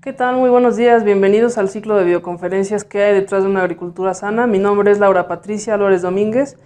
¿Qué 0.00 0.12
tal? 0.12 0.36
Muy 0.36 0.50
buenos 0.50 0.76
días, 0.76 1.02
bienvenidos 1.02 1.58
al 1.58 1.68
ciclo 1.68 1.96
de 1.96 2.04
videoconferencias 2.04 2.84
que 2.84 3.02
hay 3.02 3.14
detrás 3.14 3.42
de 3.42 3.50
una 3.50 3.62
agricultura 3.62 4.14
sana. 4.14 4.46
Mi 4.46 4.58
nombre 4.58 4.92
es 4.92 5.00
Laura 5.00 5.26
Patricia 5.26 5.74
Álvarez 5.74 6.02
Domínguez 6.02 6.56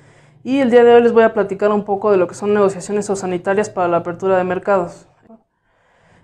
y 0.45 0.59
el 0.59 0.71
día 0.71 0.85
de 0.85 0.95
hoy 0.95 1.03
les 1.03 1.13
voy 1.13 1.23
a 1.23 1.33
platicar 1.33 1.73
un 1.73 1.85
poco 1.85 2.11
de 2.11 2.19
lo 2.19 2.27
que 2.27 2.35
son 2.35 2.53
negociaciones 2.53 3.07
sanitarias 3.07 3.71
para 3.71 3.89
la 3.89 3.99
apertura 3.99 4.37
de 4.37 4.45
mercados. 4.45 5.07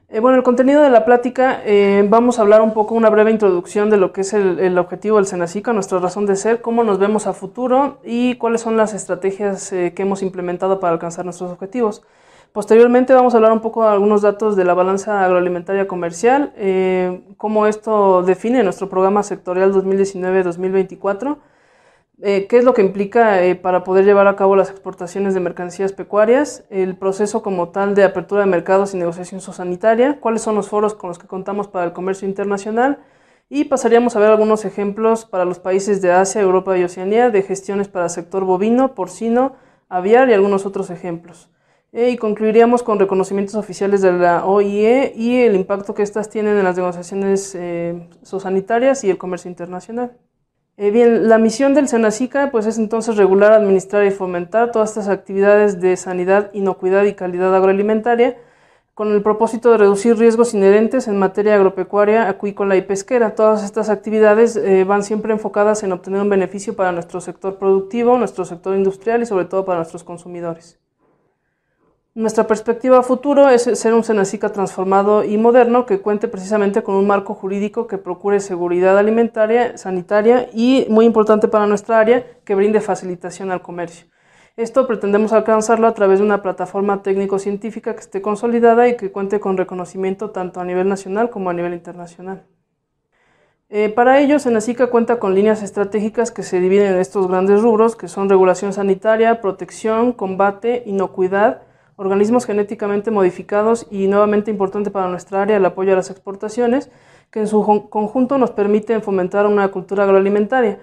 Eh, 0.08 0.20
bueno, 0.20 0.36
el 0.36 0.44
contenido 0.44 0.82
de 0.82 0.90
la 0.90 1.04
plática, 1.04 1.62
eh, 1.64 2.06
vamos 2.08 2.38
a 2.38 2.42
hablar 2.42 2.60
un 2.60 2.74
poco, 2.74 2.94
una 2.94 3.10
breve 3.10 3.30
introducción 3.30 3.90
de 3.90 3.96
lo 3.96 4.12
que 4.12 4.20
es 4.20 4.34
el, 4.34 4.78
objetivo 4.78 5.16
del 5.16 5.26
Senacica, 5.26 5.72
nuestra 5.72 5.98
razón 5.98 6.26
de 6.26 6.36
ser, 6.36 6.60
cómo 6.60 6.84
nos 6.84 6.98
vemos 6.98 7.26
a 7.26 7.32
futuro 7.32 7.98
y 8.04 8.36
cuáles 8.36 8.60
son 8.60 8.76
las 8.76 8.94
estrategias 8.94 9.72
eh, 9.72 9.94
que 9.96 10.02
hemos 10.02 10.22
implementado 10.22 10.78
para 10.80 10.92
alcanzar 10.92 11.24
nuestros 11.24 11.50
objetivos. 11.50 12.04
Posteriormente 12.52 13.12
vamos 13.12 13.34
a 13.34 13.36
hablar 13.36 13.52
un 13.52 13.60
poco 13.60 13.82
de 13.82 13.90
algunos 13.90 14.22
datos 14.22 14.56
de 14.56 14.64
la 14.64 14.74
balanza 14.74 15.24
agroalimentaria 15.24 15.86
comercial, 15.86 16.52
cómo 17.36 17.66
esto 17.66 18.22
define 18.22 18.62
nuestro 18.62 18.88
programa 18.88 19.22
sectorial 19.22 19.74
2019-2024 19.74 21.36
eh, 22.22 22.46
qué 22.46 22.56
es 22.56 22.64
lo 22.64 22.72
que 22.72 22.80
implica 22.80 23.44
eh, 23.44 23.56
para 23.56 23.84
poder 23.84 24.06
llevar 24.06 24.26
a 24.26 24.36
cabo 24.36 24.56
las 24.56 24.70
exportaciones 24.70 25.34
de 25.34 25.40
mercancías 25.40 25.92
pecuarias, 25.92 26.64
el 26.70 26.96
proceso 26.96 27.42
como 27.42 27.68
tal 27.68 27.94
de 27.94 28.04
apertura 28.04 28.40
de 28.40 28.46
mercados 28.46 28.94
y 28.94 28.96
negociación 28.96 29.42
sanitaria, 29.42 30.18
cuáles 30.18 30.40
son 30.40 30.54
los 30.54 30.70
foros 30.70 30.94
con 30.94 31.08
los 31.08 31.18
que 31.18 31.26
contamos 31.26 31.68
para 31.68 31.84
el 31.84 31.92
comercio 31.92 32.26
internacional 32.26 33.00
y 33.50 33.64
pasaríamos 33.64 34.16
a 34.16 34.20
ver 34.20 34.30
algunos 34.30 34.64
ejemplos 34.64 35.26
para 35.26 35.44
los 35.44 35.58
países 35.58 36.00
de 36.00 36.10
Asia, 36.10 36.40
Europa 36.40 36.78
y 36.78 36.84
Oceanía 36.84 37.28
de 37.28 37.42
gestiones 37.42 37.88
para 37.88 38.06
el 38.06 38.10
sector 38.10 38.44
bovino, 38.44 38.94
porcino, 38.94 39.56
aviar 39.90 40.30
y 40.30 40.32
algunos 40.32 40.64
otros 40.64 40.88
ejemplos. 40.88 41.50
Eh, 41.96 42.10
y 42.10 42.16
concluiríamos 42.18 42.82
con 42.82 42.98
reconocimientos 42.98 43.54
oficiales 43.56 44.02
de 44.02 44.12
la 44.12 44.44
OIE 44.44 45.14
y 45.16 45.40
el 45.40 45.56
impacto 45.56 45.94
que 45.94 46.02
éstas 46.02 46.28
tienen 46.28 46.56
en 46.58 46.64
las 46.64 46.76
negociaciones 46.76 47.56
sanitarias 48.22 49.02
y 49.02 49.10
el 49.10 49.18
comercio 49.18 49.48
internacional. 49.48 50.12
Eh, 50.78 50.90
bien, 50.90 51.26
la 51.26 51.38
misión 51.38 51.72
del 51.72 51.88
Senacica 51.88 52.50
pues, 52.50 52.66
es 52.66 52.76
entonces 52.76 53.16
regular, 53.16 53.52
administrar 53.52 54.04
y 54.04 54.10
fomentar 54.10 54.72
todas 54.72 54.90
estas 54.90 55.08
actividades 55.08 55.80
de 55.80 55.96
sanidad, 55.96 56.50
inocuidad 56.52 57.04
y 57.04 57.14
calidad 57.14 57.54
agroalimentaria 57.54 58.36
con 58.92 59.10
el 59.12 59.22
propósito 59.22 59.70
de 59.70 59.78
reducir 59.78 60.18
riesgos 60.18 60.52
inherentes 60.52 61.08
en 61.08 61.18
materia 61.18 61.54
agropecuaria, 61.54 62.28
acuícola 62.28 62.76
y 62.76 62.82
pesquera. 62.82 63.34
Todas 63.34 63.64
estas 63.64 63.88
actividades 63.88 64.56
eh, 64.56 64.84
van 64.84 65.02
siempre 65.02 65.32
enfocadas 65.32 65.82
en 65.82 65.92
obtener 65.92 66.20
un 66.20 66.28
beneficio 66.28 66.76
para 66.76 66.92
nuestro 66.92 67.22
sector 67.22 67.58
productivo, 67.58 68.18
nuestro 68.18 68.44
sector 68.44 68.76
industrial 68.76 69.22
y 69.22 69.26
sobre 69.26 69.46
todo 69.46 69.64
para 69.64 69.78
nuestros 69.78 70.04
consumidores. 70.04 70.78
Nuestra 72.16 72.46
perspectiva 72.46 73.02
futuro 73.02 73.50
es 73.50 73.64
ser 73.64 73.92
un 73.92 74.02
Senacica 74.02 74.48
transformado 74.48 75.22
y 75.22 75.36
moderno 75.36 75.84
que 75.84 76.00
cuente 76.00 76.28
precisamente 76.28 76.82
con 76.82 76.94
un 76.94 77.06
marco 77.06 77.34
jurídico 77.34 77.86
que 77.86 77.98
procure 77.98 78.40
seguridad 78.40 78.96
alimentaria, 78.96 79.76
sanitaria 79.76 80.48
y, 80.54 80.86
muy 80.88 81.04
importante 81.04 81.46
para 81.46 81.66
nuestra 81.66 81.98
área, 81.98 82.24
que 82.46 82.54
brinde 82.54 82.80
facilitación 82.80 83.50
al 83.50 83.60
comercio. 83.60 84.06
Esto 84.56 84.86
pretendemos 84.86 85.34
alcanzarlo 85.34 85.86
a 85.86 85.92
través 85.92 86.20
de 86.20 86.24
una 86.24 86.40
plataforma 86.40 87.02
técnico-científica 87.02 87.92
que 87.92 88.00
esté 88.00 88.22
consolidada 88.22 88.88
y 88.88 88.96
que 88.96 89.12
cuente 89.12 89.38
con 89.38 89.58
reconocimiento 89.58 90.30
tanto 90.30 90.60
a 90.60 90.64
nivel 90.64 90.88
nacional 90.88 91.28
como 91.28 91.50
a 91.50 91.52
nivel 91.52 91.74
internacional. 91.74 92.44
Eh, 93.68 93.90
para 93.90 94.20
ello, 94.20 94.38
Senacica 94.38 94.86
cuenta 94.86 95.18
con 95.18 95.34
líneas 95.34 95.62
estratégicas 95.62 96.30
que 96.30 96.44
se 96.44 96.60
dividen 96.60 96.94
en 96.94 96.98
estos 96.98 97.28
grandes 97.28 97.60
rubros, 97.60 97.94
que 97.94 98.08
son 98.08 98.30
regulación 98.30 98.72
sanitaria, 98.72 99.42
protección, 99.42 100.14
combate, 100.14 100.82
inocuidad, 100.86 101.60
organismos 101.96 102.46
genéticamente 102.46 103.10
modificados 103.10 103.86
y 103.90 104.06
nuevamente 104.06 104.50
importante 104.50 104.90
para 104.90 105.08
nuestra 105.08 105.42
área 105.42 105.56
el 105.56 105.64
apoyo 105.64 105.92
a 105.92 105.96
las 105.96 106.10
exportaciones, 106.10 106.90
que 107.30 107.40
en 107.40 107.46
su 107.46 107.88
conjunto 107.90 108.38
nos 108.38 108.50
permiten 108.52 109.02
fomentar 109.02 109.46
una 109.46 109.68
cultura 109.68 110.04
agroalimentaria 110.04 110.78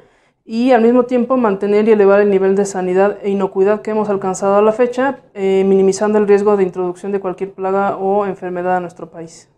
y 0.46 0.72
al 0.72 0.82
mismo 0.82 1.04
tiempo 1.06 1.38
mantener 1.38 1.88
y 1.88 1.92
elevar 1.92 2.20
el 2.20 2.30
nivel 2.30 2.56
de 2.56 2.66
sanidad 2.66 3.18
e 3.22 3.30
inocuidad 3.30 3.82
que 3.82 3.92
hemos 3.92 4.10
alcanzado 4.10 4.56
a 4.56 4.62
la 4.62 4.74
fecha, 4.74 5.20
eh, 5.34 5.64
minimizando 5.66 6.18
el 6.18 6.28
riesgo 6.28 6.58
de 6.58 6.64
introducción 6.64 7.12
de 7.12 7.22
cualquier 7.22 7.54
plaga 7.54 7.96
o 7.98 8.26
enfermedad 8.26 8.78
a 8.78 8.80
nuestro 8.82 9.10
país. 9.10 9.50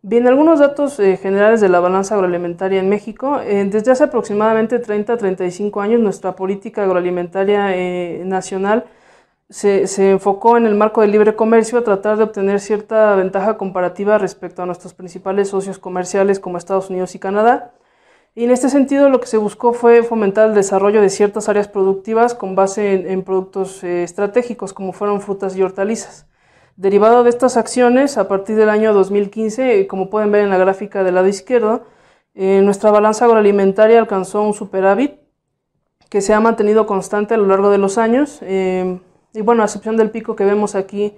Bien, 0.00 0.26
algunos 0.26 0.60
datos 0.60 0.98
eh, 1.00 1.16
generales 1.18 1.60
de 1.60 1.68
la 1.68 1.80
balanza 1.80 2.14
agroalimentaria 2.14 2.80
en 2.80 2.88
México. 2.88 3.40
Eh, 3.40 3.68
desde 3.70 3.90
hace 3.90 4.04
aproximadamente 4.04 4.78
30 4.78 5.12
a 5.12 5.16
35 5.18 5.80
años, 5.82 6.00
nuestra 6.00 6.34
política 6.34 6.84
agroalimentaria 6.84 8.24
nacional 8.24 8.84
se, 9.50 10.10
enfocó 10.10 10.56
en 10.56 10.66
el 10.66 10.74
marco 10.74 11.00
del 11.00 11.12
libre 11.12 11.34
comercio 11.34 11.78
a 11.78 11.84
tratar 11.84 12.18
de 12.18 12.24
obtener 12.24 12.60
cierta 12.60 13.14
ventaja 13.16 13.56
comparativa 13.56 14.18
respecto 14.18 14.62
a 14.62 14.66
nuestros 14.66 14.94
principales 14.94 15.48
socios 15.48 15.78
comerciales 15.78 16.38
como 16.38 16.58
Estados 16.58 16.90
Unidos 16.90 17.14
y 17.14 17.18
Canadá. 17.18 17.72
Y 18.34 18.44
en 18.44 18.50
este 18.50 18.68
sentido 18.68 19.08
lo 19.08 19.20
que 19.20 19.26
se 19.26 19.38
buscó 19.38 19.72
fue 19.72 20.02
fomentar 20.02 20.50
el 20.50 20.54
desarrollo 20.54 21.00
de 21.00 21.10
ciertas 21.10 21.48
áreas 21.48 21.66
productivas 21.66 22.34
con 22.34 22.54
base 22.54 23.10
en, 23.10 23.22
productos 23.22 23.82
eh, 23.82 24.04
estratégicos 24.04 24.72
como 24.72 24.92
fueron 24.92 25.20
frutas 25.20 25.56
y 25.56 25.62
hortalizas. 25.62 26.26
Derivado 26.76 27.24
de 27.24 27.30
estas 27.30 27.56
acciones, 27.56 28.18
a 28.18 28.28
partir 28.28 28.54
del 28.56 28.68
año 28.68 28.92
2015, 28.92 29.88
como 29.88 30.10
pueden 30.10 30.30
ver 30.30 30.44
en 30.44 30.50
la 30.50 30.58
gráfica 30.58 31.02
del 31.02 31.16
lado 31.16 31.26
izquierdo, 31.26 31.86
eh, 32.34 32.60
nuestra 32.62 32.92
balanza 32.92 33.24
agroalimentaria 33.24 33.98
alcanzó 33.98 34.42
un 34.42 34.54
superávit 34.54 35.18
que 36.08 36.20
se 36.20 36.34
ha 36.34 36.40
mantenido 36.40 36.86
constante 36.86 37.34
a 37.34 37.36
lo 37.36 37.46
largo 37.46 37.70
de 37.70 37.78
los 37.78 37.98
años. 37.98 38.38
Eh, 38.42 39.00
y 39.38 39.40
bueno, 39.40 39.62
a 39.62 39.66
excepción 39.66 39.96
del 39.96 40.10
pico 40.10 40.34
que 40.34 40.44
vemos 40.44 40.74
aquí 40.74 41.14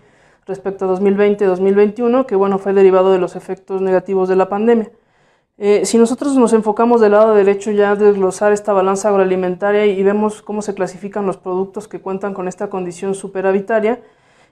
respecto 0.47 0.85
a 0.85 0.95
2020-2021, 0.95 2.27
que 2.27 2.37
bueno, 2.37 2.59
fue 2.59 2.75
derivado 2.75 3.13
de 3.13 3.19
los 3.19 3.35
efectos 3.35 3.81
negativos 3.81 4.29
de 4.29 4.37
la 4.37 4.51
pandemia. 4.51 4.91
Eh, 5.57 5.87
si 5.87 5.97
nosotros 5.97 6.37
nos 6.37 6.53
enfocamos 6.53 7.01
del 7.01 7.13
lado 7.13 7.35
derecho 7.35 7.71
ya 7.71 7.93
a 7.93 7.97
desglosar 7.97 8.53
esta 8.53 8.75
balanza 8.75 9.09
agroalimentaria 9.09 9.87
y 9.87 10.03
vemos 10.03 10.43
cómo 10.43 10.61
se 10.61 10.75
clasifican 10.75 11.25
los 11.25 11.39
productos 11.39 11.89
que 11.89 12.01
cuentan 12.01 12.35
con 12.35 12.47
esta 12.47 12.69
condición 12.69 13.15
superavitaria, 13.15 14.01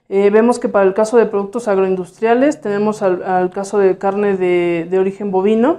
eh, 0.09 0.31
vemos 0.31 0.57
que 0.57 0.67
para 0.67 0.85
el 0.85 0.95
caso 0.95 1.17
de 1.17 1.27
productos 1.27 1.67
agroindustriales 1.67 2.61
tenemos 2.61 3.03
al, 3.03 3.51
caso 3.51 3.77
de 3.77 3.99
carne 3.99 4.35
de, 4.35 4.87
de 4.89 4.97
origen 4.97 5.29
bovino, 5.29 5.77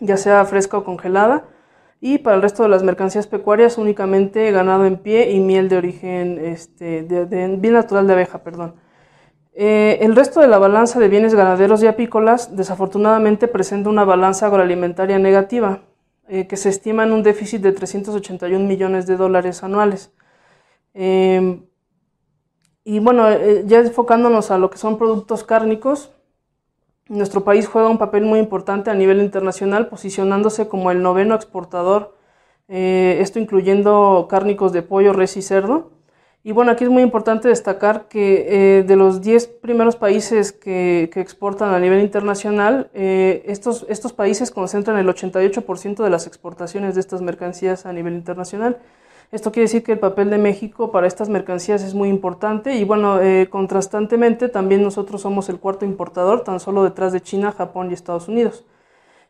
ya 0.00 0.16
sea 0.16 0.42
fresca 0.46 0.78
o 0.78 0.84
congelada, 0.84 1.44
y 2.00 2.18
para 2.18 2.36
el 2.36 2.42
resto 2.42 2.62
de 2.62 2.68
las 2.68 2.82
mercancías 2.82 3.26
pecuarias 3.26 3.78
únicamente 3.78 4.50
ganado 4.52 4.84
en 4.86 4.98
pie 4.98 5.32
y 5.32 5.40
miel 5.40 5.68
de 5.68 5.76
origen, 5.76 6.38
este, 6.44 7.02
bien 7.02 7.72
natural 7.72 8.06
de 8.06 8.12
abeja, 8.12 8.42
perdón. 8.42 8.74
Eh, 9.60 9.98
el 10.02 10.14
resto 10.14 10.40
de 10.40 10.46
la 10.46 10.58
balanza 10.58 11.00
de 11.00 11.08
bienes 11.08 11.34
ganaderos 11.34 11.82
y 11.82 11.88
apícolas 11.88 12.56
desafortunadamente 12.56 13.48
presenta 13.48 13.90
una 13.90 14.04
balanza 14.04 14.46
agroalimentaria 14.46 15.18
negativa, 15.18 15.80
eh, 16.28 16.46
que 16.46 16.56
se 16.56 16.68
estima 16.68 17.02
en 17.02 17.12
un 17.12 17.24
déficit 17.24 17.60
de 17.62 17.72
381 17.72 18.68
millones 18.68 19.06
de 19.08 19.16
dólares 19.16 19.64
anuales. 19.64 20.12
Em, 20.94 21.64
y 22.84 23.00
bueno, 23.00 23.28
eh, 23.30 23.64
ya 23.66 23.80
enfocándonos 23.80 24.50
a 24.50 24.58
lo 24.58 24.70
que 24.70 24.78
son 24.78 24.98
productos 24.98 25.42
cárnicos, 25.42 26.12
nuestro 27.08 27.44
país 27.44 27.66
juega 27.66 27.88
un 27.88 27.98
papel 27.98 28.24
muy 28.24 28.38
importante 28.38 28.90
a 28.90 28.94
nivel 28.94 29.20
internacional, 29.20 29.88
posicionándose 29.88 30.68
como 30.68 30.90
el 30.90 31.02
noveno 31.02 31.34
exportador, 31.34 32.14
eh, 32.68 33.18
esto 33.20 33.38
incluyendo 33.38 34.26
cárnicos 34.28 34.72
de 34.72 34.82
pollo, 34.82 35.12
res 35.12 35.36
y 35.36 35.42
cerdo. 35.42 35.90
Y 36.44 36.52
bueno, 36.52 36.70
aquí 36.70 36.84
es 36.84 36.90
muy 36.90 37.02
importante 37.02 37.48
destacar 37.48 38.08
que 38.08 38.78
eh, 38.78 38.82
de 38.82 38.96
los 38.96 39.20
10 39.22 39.46
primeros 39.60 39.96
países 39.96 40.52
que, 40.52 41.10
exportan 41.16 41.74
a 41.74 41.80
nivel 41.80 42.00
internacional, 42.00 42.90
eh, 42.94 43.42
estos, 43.46 43.84
estos 43.88 44.12
países 44.12 44.50
concentran 44.50 44.98
el 44.98 45.08
88% 45.08 46.02
de 46.02 46.10
las 46.10 46.26
exportaciones 46.26 46.94
de 46.94 47.00
estas 47.00 47.22
mercancías 47.22 47.86
a 47.86 47.92
nivel 47.92 48.14
internacional. 48.14 48.78
Esto 49.30 49.52
quiere 49.52 49.64
decir 49.64 49.82
que 49.82 49.92
el 49.92 49.98
papel 49.98 50.30
de 50.30 50.38
México 50.38 50.90
para 50.90 51.06
estas 51.06 51.28
mercancías 51.28 51.82
es 51.82 51.92
muy 51.92 52.08
importante 52.08 52.76
y 52.76 52.84
bueno, 52.84 53.20
eh, 53.20 53.48
contrastantemente 53.50 54.48
también 54.48 54.82
nosotros 54.82 55.20
somos 55.20 55.50
el 55.50 55.60
cuarto 55.60 55.84
importador, 55.84 56.44
tan 56.44 56.60
solo 56.60 56.82
detrás 56.82 57.12
de 57.12 57.20
China, 57.20 57.52
Japón 57.52 57.90
y 57.90 57.94
Estados 57.94 58.28
Unidos. 58.28 58.64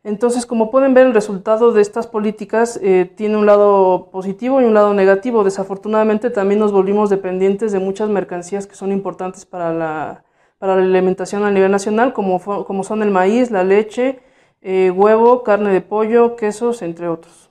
Entonces, 0.05 0.46
como 0.46 0.70
pueden 0.70 0.94
ver, 0.94 1.06
el 1.06 1.14
resultado 1.14 1.72
de 1.72 1.82
estas 1.82 2.06
políticas 2.06 2.78
eh, 2.81 3.11
tiene 3.17 3.37
un 3.37 3.46
lado 3.46 4.08
positivo 4.12 4.61
y 4.61 4.64
un 4.64 4.75
lado 4.75 4.94
negativo. 4.94 5.43
Desafortunadamente, 5.43 6.31
también 6.31 6.61
nos 6.61 6.70
volvimos 6.70 7.11
dependientes 7.11 7.72
de 7.72 7.81
muchas 7.81 8.08
mercancías 8.08 8.69
que 8.69 8.76
son 8.76 8.93
importantes 8.93 9.44
para 9.44 9.72
la, 9.72 10.25
para 10.58 10.76
la 10.76 10.82
alimentación 10.82 11.43
a 11.44 11.50
nivel 11.50 11.72
nacional, 11.72 12.12
como, 12.12 12.40
como 12.40 12.84
son 12.84 13.02
el 13.02 13.11
maíz, 13.11 13.50
la 13.50 13.64
leche, 13.64 14.20
eh, 14.62 14.93
huevo, 14.94 15.43
carne 15.43 15.72
de 15.72 15.81
pollo, 15.81 16.37
quesos, 16.37 16.82
entre 16.82 17.08
otros. 17.08 17.47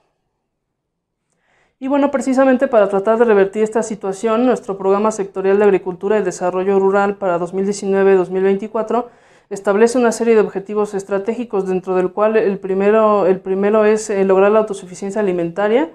Y 1.79 1.87
bueno, 1.87 2.09
precisamente 2.09 2.67
para 2.67 2.89
tratar 2.89 3.19
de 3.19 3.25
revertir 3.25 3.61
esta 3.61 3.83
situación, 3.83 4.47
nuestro 4.47 4.79
programa 4.79 5.11
sectorial 5.11 5.59
de 5.59 5.65
Agricultura 5.65 6.17
y 6.17 6.23
Desarrollo 6.23 6.79
Rural 6.79 7.17
para 7.17 7.39
2019-2024 7.39 9.05
establece 9.51 9.99
una 9.99 10.11
serie 10.11 10.33
de 10.33 10.41
objetivos 10.41 10.95
estratégicos, 10.95 11.67
dentro 11.67 11.95
del 11.95 12.11
cual 12.11 12.35
el 12.35 12.57
primero, 12.57 13.27
el 13.27 13.39
primero 13.39 13.85
es 13.85 14.09
eh, 14.09 14.25
lograr 14.25 14.51
la 14.51 14.59
autosuficiencia 14.59 15.21
alimentaria 15.21 15.91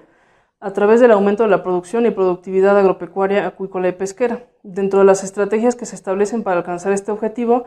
a 0.61 0.71
través 0.71 1.01
del 1.01 1.11
aumento 1.11 1.43
de 1.43 1.49
la 1.49 1.63
producción 1.63 2.05
y 2.05 2.11
productividad 2.11 2.77
agropecuaria, 2.79 3.45
acuícola 3.45 3.89
y 3.89 3.91
pesquera. 3.91 4.45
Dentro 4.63 4.99
de 4.99 5.05
las 5.05 5.25
estrategias 5.25 5.75
que 5.75 5.85
se 5.85 5.95
establecen 5.95 6.43
para 6.43 6.59
alcanzar 6.59 6.93
este 6.93 7.11
objetivo, 7.11 7.65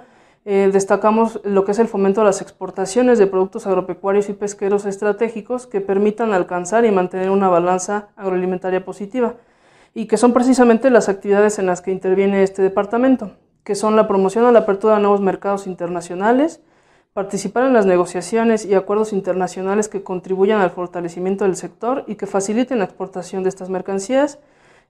eh, 0.48 0.70
destacamos 0.72 1.40
lo 1.42 1.64
que 1.64 1.72
es 1.72 1.80
el 1.80 1.88
fomento 1.88 2.20
de 2.20 2.26
las 2.26 2.40
exportaciones 2.40 3.18
de 3.18 3.26
productos 3.26 3.66
agropecuarios 3.66 4.28
y 4.28 4.32
pesqueros 4.32 4.86
estratégicos 4.86 5.66
que 5.66 5.80
permitan 5.80 6.32
alcanzar 6.32 6.84
y 6.84 6.92
mantener 6.92 7.30
una 7.30 7.48
balanza 7.48 8.10
agroalimentaria 8.14 8.84
positiva 8.84 9.34
y 9.92 10.06
que 10.06 10.16
son 10.16 10.32
precisamente 10.32 10.88
las 10.90 11.08
actividades 11.08 11.58
en 11.58 11.66
las 11.66 11.80
que 11.80 11.90
interviene 11.90 12.44
este 12.44 12.62
departamento, 12.62 13.32
que 13.64 13.74
son 13.74 13.96
la 13.96 14.06
promoción 14.06 14.44
a 14.44 14.52
la 14.52 14.60
apertura 14.60 14.94
de 14.94 15.00
nuevos 15.00 15.20
mercados 15.20 15.66
internacionales, 15.66 16.60
participar 17.12 17.64
en 17.64 17.72
las 17.72 17.86
negociaciones 17.86 18.64
y 18.64 18.74
acuerdos 18.74 19.12
internacionales 19.12 19.88
que 19.88 20.04
contribuyan 20.04 20.60
al 20.60 20.70
fortalecimiento 20.70 21.42
del 21.42 21.56
sector 21.56 22.04
y 22.06 22.14
que 22.14 22.26
faciliten 22.26 22.78
la 22.78 22.84
exportación 22.84 23.42
de 23.42 23.48
estas 23.48 23.68
mercancías, 23.68 24.38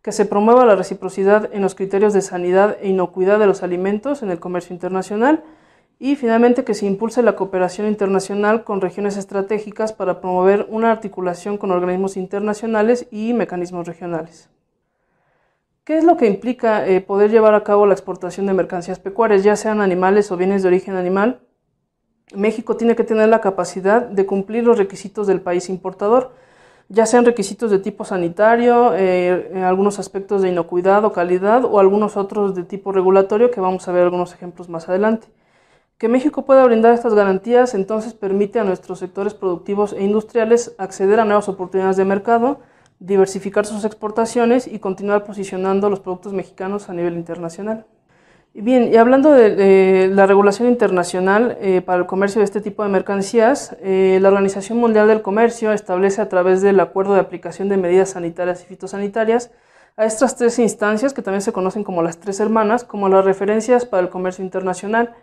que 0.02 0.12
se 0.12 0.26
promueva 0.26 0.64
la 0.64 0.76
reciprocidad 0.76 1.50
en 1.52 1.62
los 1.62 1.75
criterios 1.75 2.12
de 2.12 2.22
sanidad 2.22 2.76
e 2.81 2.88
inocuidad 2.88 3.38
de 3.38 3.46
los 3.46 3.62
alimentos 3.62 4.22
en 4.22 4.31
el 4.31 4.38
comercio 4.38 4.75
internacional 4.75 5.43
y 5.98 6.16
finalmente 6.16 6.64
que 6.64 6.75
se 6.75 6.87
impulse 6.87 7.22
la 7.22 7.37
cooperación 7.37 7.87
internacional 7.88 8.64
con 8.64 8.81
regiones 8.81 9.16
estratégicas 9.16 9.93
para 9.93 10.20
promover 10.20 10.66
una 10.69 10.90
articulación 10.90 11.58
con 11.58 11.70
organismos 11.70 12.16
internacionales 12.16 13.06
y 13.10 13.32
mecanismos 13.32 13.87
regionales. 13.87 14.50
¿Qué 15.84 15.96
es 15.96 16.04
lo 16.04 16.16
que 16.16 16.26
implica 16.26 16.87
eh, 16.87 17.00
poder 17.00 17.31
llevar 17.31 17.54
a 17.54 17.62
cabo 17.62 17.87
la 17.87 17.94
exportación 17.94 18.46
de 18.46 18.52
mercancías 18.52 18.98
pecuarias, 18.98 19.44
ya 19.44 19.56
sean 19.56 19.81
animales 19.81 20.31
o 20.32 20.37
bienes 20.37 20.62
de 20.62 20.69
origen 20.69 20.96
animal? 20.96 21.40
México 22.34 22.76
tiene 22.76 22.96
que 22.96 23.04
tener 23.04 23.28
la 23.28 23.40
capacidad 23.40 24.02
de 24.02 24.26
cumplir 24.26 24.64
los 24.64 24.78
requisitos 24.78 25.28
del 25.28 25.40
país 25.40 25.69
importador, 25.69 26.32
ya 26.88 27.06
sean 27.06 27.25
requisitos 27.25 27.71
de 27.71 27.79
tipo 27.79 28.05
sanitario, 28.05 28.94
eh, 28.94 29.62
algunos 29.65 29.99
aspectos 29.99 30.43
de 30.43 30.50
inocuidad 30.50 31.05
o 31.05 31.12
calidad 31.12 31.65
o 31.65 31.81
algunos 31.81 32.17
otros 32.17 32.55
de 32.55 32.65
tipo 32.65 32.93
regulatorio 32.93 33.50
que 33.50 33.61
vamos 33.61 33.88
a 33.88 33.93
ver 33.93 34.05
algunos 34.05 34.33
ejemplos 34.35 34.69
más 34.69 34.88
adelante. 34.88 35.29
Que 35.99 36.09
México 36.09 36.44
pueda 36.44 36.65
brindar 36.65 36.93
estas 36.93 37.15
garantías 37.15 37.75
entonces 37.75 38.15
permite 38.15 38.61
a 38.61 38.65
nuestros 38.65 38.99
sectores 38.99 39.35
productivos 39.35 39.93
e 39.94 40.05
industriales 40.05 40.75
acceder 40.79 41.19
a 41.21 41.25
nuevas 41.25 41.49
oportunidades 41.49 41.97
de 41.97 42.05
mercado, 42.05 42.61
diversificar 42.99 43.67
sus 43.67 43.85
exportaciones 43.85 44.67
y 44.67 44.79
continuar 44.79 45.25
posicionando 45.25 45.91
los 45.91 46.00
productos 46.00 46.32
mexicanos 46.32 46.89
a 46.89 46.94
nivel 46.94 47.15
internacional. 47.15 47.87
Bien, 48.58 48.91
y 48.91 48.97
hablando 48.97 49.32
de, 49.32 50.08
la 50.11 50.25
regulación 50.25 50.67
internacional 50.67 51.58
eh, 51.61 51.82
para 51.82 51.99
el 51.99 52.06
comercio 52.06 52.38
de 52.38 52.47
este 52.47 52.62
tipo 52.62 52.82
de 52.82 52.88
mercancías, 52.88 53.76
eh, 53.82 54.19
la 54.23 54.29
Organización 54.29 54.79
Mundial 54.79 55.08
del 55.08 55.20
Comercio 55.20 55.73
establece 55.73 56.23
a 56.23 56.31
través 56.31 56.62
del 56.62 56.81
Acuerdo 56.81 57.12
de 57.12 57.20
Aplicación 57.20 57.69
de 57.69 57.76
Medidas 57.76 58.11
Sanitarias 58.11 58.62
y 58.62 58.67
Fitosanitarias 58.67 59.50
a 59.99 60.06
estas 60.06 60.37
tres 60.37 60.58
instancias, 60.58 61.12
que 61.12 61.20
también 61.20 61.43
se 61.43 61.53
conocen 61.53 61.85
como 61.85 62.03
las 62.03 62.19
tres 62.19 62.41
hermanas, 62.41 62.82
como 62.85 63.11
las 63.11 63.26
referencias 63.26 63.85
para 63.85 64.03
el 64.03 64.08
comercio 64.08 64.43
internacional. 64.43 65.14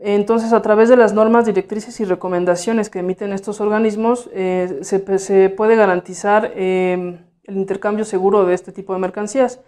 Entonces, 0.00 0.52
a 0.52 0.60
través 0.60 0.88
de 0.88 0.96
las 0.96 1.12
normas, 1.12 1.46
directrices 1.46 2.00
y 2.00 2.04
recomendaciones 2.04 2.90
que 2.90 2.98
emiten 2.98 3.32
estos 3.32 3.60
organismos, 3.60 4.28
eh, 4.32 4.80
se, 4.82 5.18
se, 5.20 5.48
puede 5.48 5.76
garantizar 5.76 6.46
el 6.56 7.20
intercambio 7.46 8.04
seguro 8.04 8.44
de 8.44 8.54
este 8.54 8.72
tipo 8.72 8.94
de 8.94 8.98
mercancías. 8.98 9.60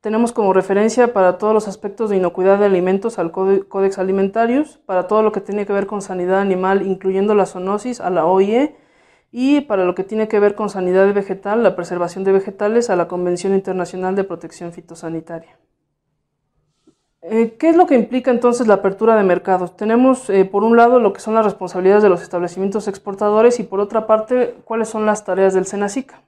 Tenemos 0.00 0.32
como 0.32 0.54
referencia 0.54 1.12
para 1.12 1.36
todos 1.36 1.52
los 1.52 1.68
aspectos 1.68 2.08
de 2.08 2.16
inocuidad 2.16 2.58
de 2.58 2.64
alimentos 2.64 3.18
al 3.18 3.32
Códex 3.32 3.98
Alimentarius, 3.98 4.78
para 4.86 5.06
todo 5.06 5.22
lo 5.22 5.30
que 5.30 5.42
tiene 5.42 5.66
que 5.66 5.74
ver 5.74 5.86
con 5.86 6.00
sanidad 6.00 6.40
animal, 6.40 6.86
incluyendo 6.86 7.34
la 7.34 7.44
zoonosis, 7.44 8.00
a 8.00 8.08
la 8.08 8.24
OIE, 8.24 8.74
y 9.30 9.60
para 9.60 9.84
lo 9.84 9.94
que 9.94 10.02
tiene 10.02 10.26
que 10.26 10.40
ver 10.40 10.54
con 10.54 10.70
sanidad 10.70 11.12
vegetal, 11.12 11.62
la 11.62 11.76
preservación 11.76 12.24
de 12.24 12.32
vegetales, 12.32 12.88
a 12.88 12.96
la 12.96 13.08
Convención 13.08 13.54
Internacional 13.54 14.16
de 14.16 14.24
Protección 14.24 14.72
Fitosanitaria. 14.72 15.58
Eh, 17.20 17.56
¿Qué 17.58 17.68
es 17.68 17.76
lo 17.76 17.86
que 17.86 17.94
implica 17.94 18.30
entonces 18.30 18.66
la 18.66 18.74
apertura 18.74 19.14
de 19.16 19.22
mercados? 19.22 19.76
Tenemos 19.76 20.30
eh, 20.30 20.46
por 20.46 20.64
un 20.64 20.78
lado 20.78 20.98
lo 20.98 21.12
que 21.12 21.20
son 21.20 21.34
las 21.34 21.44
responsabilidades 21.44 22.02
de 22.02 22.08
los 22.08 22.22
establecimientos 22.22 22.88
exportadores 22.88 23.60
y 23.60 23.64
por 23.64 23.80
otra 23.80 24.06
parte 24.06 24.56
cuáles 24.64 24.88
son 24.88 25.04
las 25.04 25.26
tareas 25.26 25.52
del 25.52 25.66
SENACICA. 25.66 26.22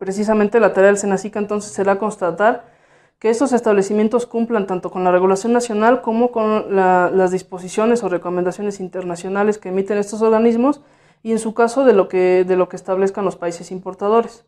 Precisamente 0.00 0.60
la 0.60 0.72
tarea 0.72 0.86
del 0.86 0.96
SENACICA 0.96 1.40
entonces 1.40 1.72
será 1.72 1.98
constatar 1.98 2.64
que 3.18 3.28
estos 3.28 3.52
establecimientos 3.52 4.24
cumplan 4.24 4.66
tanto 4.66 4.90
con 4.90 5.04
la 5.04 5.12
regulación 5.12 5.52
nacional 5.52 6.00
como 6.00 6.32
con 6.32 6.74
las 6.74 7.30
disposiciones 7.30 8.02
o 8.02 8.08
recomendaciones 8.08 8.80
internacionales 8.80 9.58
que 9.58 9.68
emiten 9.68 9.98
estos 9.98 10.22
organismos 10.22 10.80
y 11.22 11.32
en 11.32 11.38
su 11.38 11.52
caso 11.52 11.84
de 11.84 11.92
lo 11.92 12.08
que, 12.08 12.46
de 12.48 12.56
lo 12.56 12.70
que 12.70 12.76
establezcan 12.76 13.26
los 13.26 13.36
países 13.36 13.70
importadores. 13.70 14.46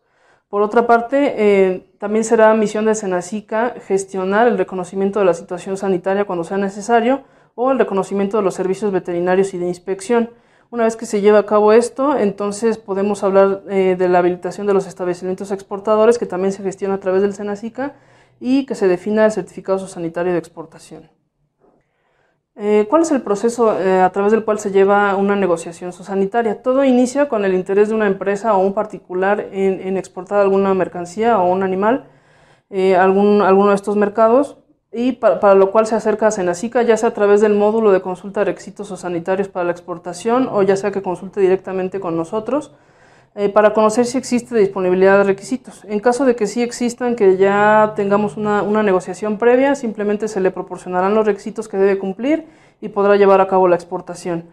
Por 0.49 0.63
otra 0.63 0.87
parte, 0.87 1.35
eh, 1.37 1.87
también 1.99 2.25
será 2.25 2.55
misión 2.55 2.87
de 2.87 2.95
SENACICA 2.95 3.75
gestionar 3.87 4.47
el 4.47 4.57
reconocimiento 4.57 5.19
de 5.19 5.27
la 5.27 5.35
situación 5.35 5.77
sanitaria 5.77 6.25
cuando 6.25 6.45
sea 6.45 6.57
necesario 6.57 7.25
o 7.57 7.73
el 7.73 7.79
reconocimiento 7.79 8.39
de 8.39 8.43
los 8.43 8.55
servicios 8.55 8.91
veterinarios 8.91 9.53
y 9.53 9.59
de 9.59 9.69
inspección 9.69 10.31
una 10.73 10.85
vez 10.85 10.97
que 10.97 11.05
se 11.05 11.21
lleva 11.21 11.41
a 11.41 11.47
cabo 11.47 11.75
esto, 11.75 12.17
entonces 12.17 12.79
podemos 12.79 13.23
hablar 13.23 13.63
eh, 13.69 13.95
de 13.99 14.09
la 14.09 14.21
habilitación 14.21 14.67
de 14.67 14.73
los 14.73 14.87
establecimientos 14.87 15.53
exportadores, 15.53 16.19
que 16.19 16.25
también 16.25 16.51
se 16.51 16.63
gestiona 16.63 16.95
a 16.95 16.99
través 16.99 17.21
del 17.21 17.35
SENACICA, 17.35 17.93
y 18.41 18.65
que 18.65 18.75
se 18.75 18.89
defina 18.89 19.27
el 19.27 19.33
certificado 19.33 19.87
sanitario 19.87 20.33
de 20.33 20.39
exportación. 20.39 21.11
Eh, 22.57 22.87
¿Cuál 22.89 23.03
es 23.03 23.11
el 23.11 23.21
proceso 23.21 23.79
eh, 23.79 24.01
a 24.01 24.11
través 24.13 24.33
del 24.33 24.47
cual 24.47 24.59
se 24.59 24.71
lleva 24.71 25.15
una 25.15 25.37
negociación 25.37 25.93
sanitaria? 25.93 26.63
Todo 26.63 26.85
inicia 26.85 27.29
con 27.29 27.45
el 27.45 27.53
interés 27.53 27.91
de 27.91 27.95
una 27.95 28.07
empresa 28.07 28.55
o 28.57 28.61
un 28.61 28.73
particular 28.73 29.47
en, 29.53 29.99
exportar 29.99 30.41
alguna 30.41 30.73
mercancía 30.73 31.39
o 31.39 31.53
un 31.53 31.63
animal 31.63 32.09
a 32.71 33.03
alguno 33.03 33.69
de 33.69 33.75
estos 33.75 33.97
mercados 33.97 34.62
y 34.93 35.13
para, 35.13 35.55
lo 35.55 35.71
cual 35.71 35.87
se 35.87 35.95
acerca 35.95 36.27
a 36.27 36.31
Senacica, 36.31 36.83
ya 36.83 36.97
sea 36.97 37.11
a 37.11 37.15
través 37.15 37.41
del 37.41 37.55
módulo 37.55 37.93
de 37.93 38.03
consulta 38.03 38.41
de 38.41 38.47
requisitos 38.47 38.91
o 38.91 38.97
sanitarios 38.97 39.49
para 39.49 39.65
la 39.65 39.73
exportación 39.73 40.49
o 40.53 40.63
ya 40.63 40.77
sea 40.77 40.93
que 40.93 41.03
consulte 41.03 41.41
directamente 41.41 41.99
con 41.99 42.17
nosotros 42.17 42.73
eh, 43.35 43.49
para 43.49 43.73
conocer 43.73 44.05
si 44.05 44.19
existe 44.19 44.55
disponibilidad 44.55 45.17
de 45.17 45.25
requisitos. 45.25 45.87
En 45.89 46.01
caso 46.01 46.27
de 46.27 46.37
que 46.37 46.47
sí 46.47 46.63
existan, 46.63 47.17
que 47.17 47.39
ya 47.39 47.95
tengamos 47.97 48.37
una, 48.37 48.83
negociación 48.83 49.39
previa, 49.39 49.75
simplemente 49.75 50.29
se 50.29 50.41
le 50.41 50.51
proporcionarán 50.51 51.15
los 51.15 51.25
requisitos 51.25 51.67
que 51.67 51.79
debe 51.79 51.99
cumplir 51.99 52.45
y 52.83 52.91
podrá 52.91 53.17
llevar 53.17 53.41
a 53.41 53.49
cabo 53.49 53.69
la 53.69 53.77
exportación. 53.77 54.45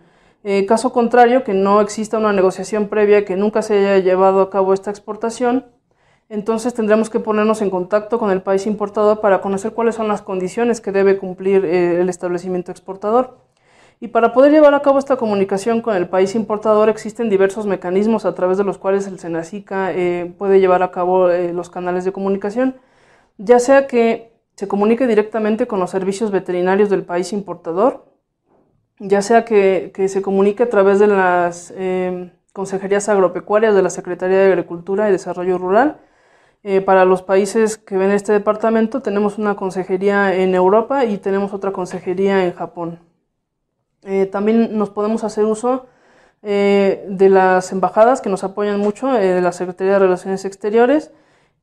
En 0.45 0.65
caso 0.65 0.93
contrario, 0.93 1.43
que 1.43 1.53
no 1.53 1.81
exista 1.81 2.17
una 2.17 2.31
negociación 2.31 2.87
previa, 2.87 3.25
que 3.25 3.35
nunca 3.35 3.61
se 3.61 3.77
haya 3.77 3.97
llevado 3.97 4.39
a 4.39 4.49
cabo 4.49 4.73
esta 4.73 4.89
exportación, 4.89 5.65
entonces 6.29 6.75
tendremos 6.75 7.09
que 7.09 7.19
ponernos 7.19 7.61
en 7.63 7.71
contacto 7.71 8.19
con 8.19 8.29
el 8.29 8.43
país 8.43 8.67
importador 8.67 9.19
para 9.19 9.41
conocer 9.41 9.73
cuáles 9.73 9.95
son 9.95 10.07
las 10.07 10.21
condiciones 10.21 10.79
que 10.79 10.91
debe 10.91 11.17
cumplir 11.17 11.65
eh, 11.65 11.99
el 12.01 12.07
establecimiento 12.07 12.71
exportador. 12.71 13.39
Y 13.99 14.09
para 14.09 14.31
poder 14.31 14.51
llevar 14.51 14.75
a 14.75 14.81
cabo 14.81 14.99
esta 14.99 15.17
comunicación 15.17 15.81
con 15.81 15.95
el 15.95 16.07
país 16.07 16.35
importador 16.35 16.87
existen 16.87 17.29
diversos 17.29 17.65
mecanismos 17.65 18.25
a 18.25 18.35
través 18.35 18.57
de 18.59 18.63
los 18.63 18.77
cuales 18.77 19.07
el 19.07 19.19
SENACICA 19.19 19.91
eh, 19.93 20.33
puede 20.37 20.59
llevar 20.59 20.83
a 20.83 20.91
cabo 20.91 21.29
eh, 21.31 21.51
los 21.51 21.69
canales 21.69 22.05
de 22.05 22.11
comunicación, 22.11 22.77
ya 23.37 23.59
sea 23.59 23.87
que 23.87 24.31
se 24.55 24.67
comunique 24.67 25.07
directamente 25.07 25.67
con 25.67 25.79
los 25.79 25.89
servicios 25.89 26.31
veterinarios 26.31 26.89
del 26.89 27.03
país 27.03 27.33
importador, 27.33 28.05
ya 28.99 29.21
sea 29.21 29.45
que, 29.45 29.91
que 29.95 30.07
se 30.07 30.21
comunique 30.21 30.63
a 30.63 30.69
través 30.69 30.99
de 30.99 31.07
las 31.07 31.73
consejerías 32.53 33.09
agropecuarias 33.09 33.73
de 33.73 33.81
la 33.81 33.89
Secretaría 33.89 34.37
de 34.37 34.51
Agricultura 34.51 35.09
y 35.09 35.13
Desarrollo 35.13 35.57
Rural, 35.57 35.99
eh, 36.63 36.81
para 36.81 37.05
los 37.05 37.21
países 37.21 37.77
que 37.77 37.97
ven 37.97 38.11
este 38.11 38.33
departamento 38.33 39.01
tenemos 39.01 39.37
una 39.37 39.55
consejería 39.55 40.35
en 40.35 40.55
Europa 40.55 41.05
y 41.05 41.17
tenemos 41.17 41.53
otra 41.53 41.71
consejería 41.71 42.45
en 42.45 42.53
Japón. 42.53 42.99
Eh, 44.03 44.25
también 44.25 44.77
nos 44.77 44.89
podemos 44.89 45.23
hacer 45.23 45.45
uso 45.45 45.87
eh, 46.41 47.05
de 47.09 47.29
las 47.29 47.71
embajadas 47.71 48.21
que 48.21 48.29
nos 48.29 48.43
apoyan 48.43 48.79
mucho, 48.79 49.07
de 49.07 49.41
la 49.41 49.51
Secretaría 49.51 49.93
de 49.93 49.99
Relaciones 49.99 50.45
Exteriores 50.45 51.11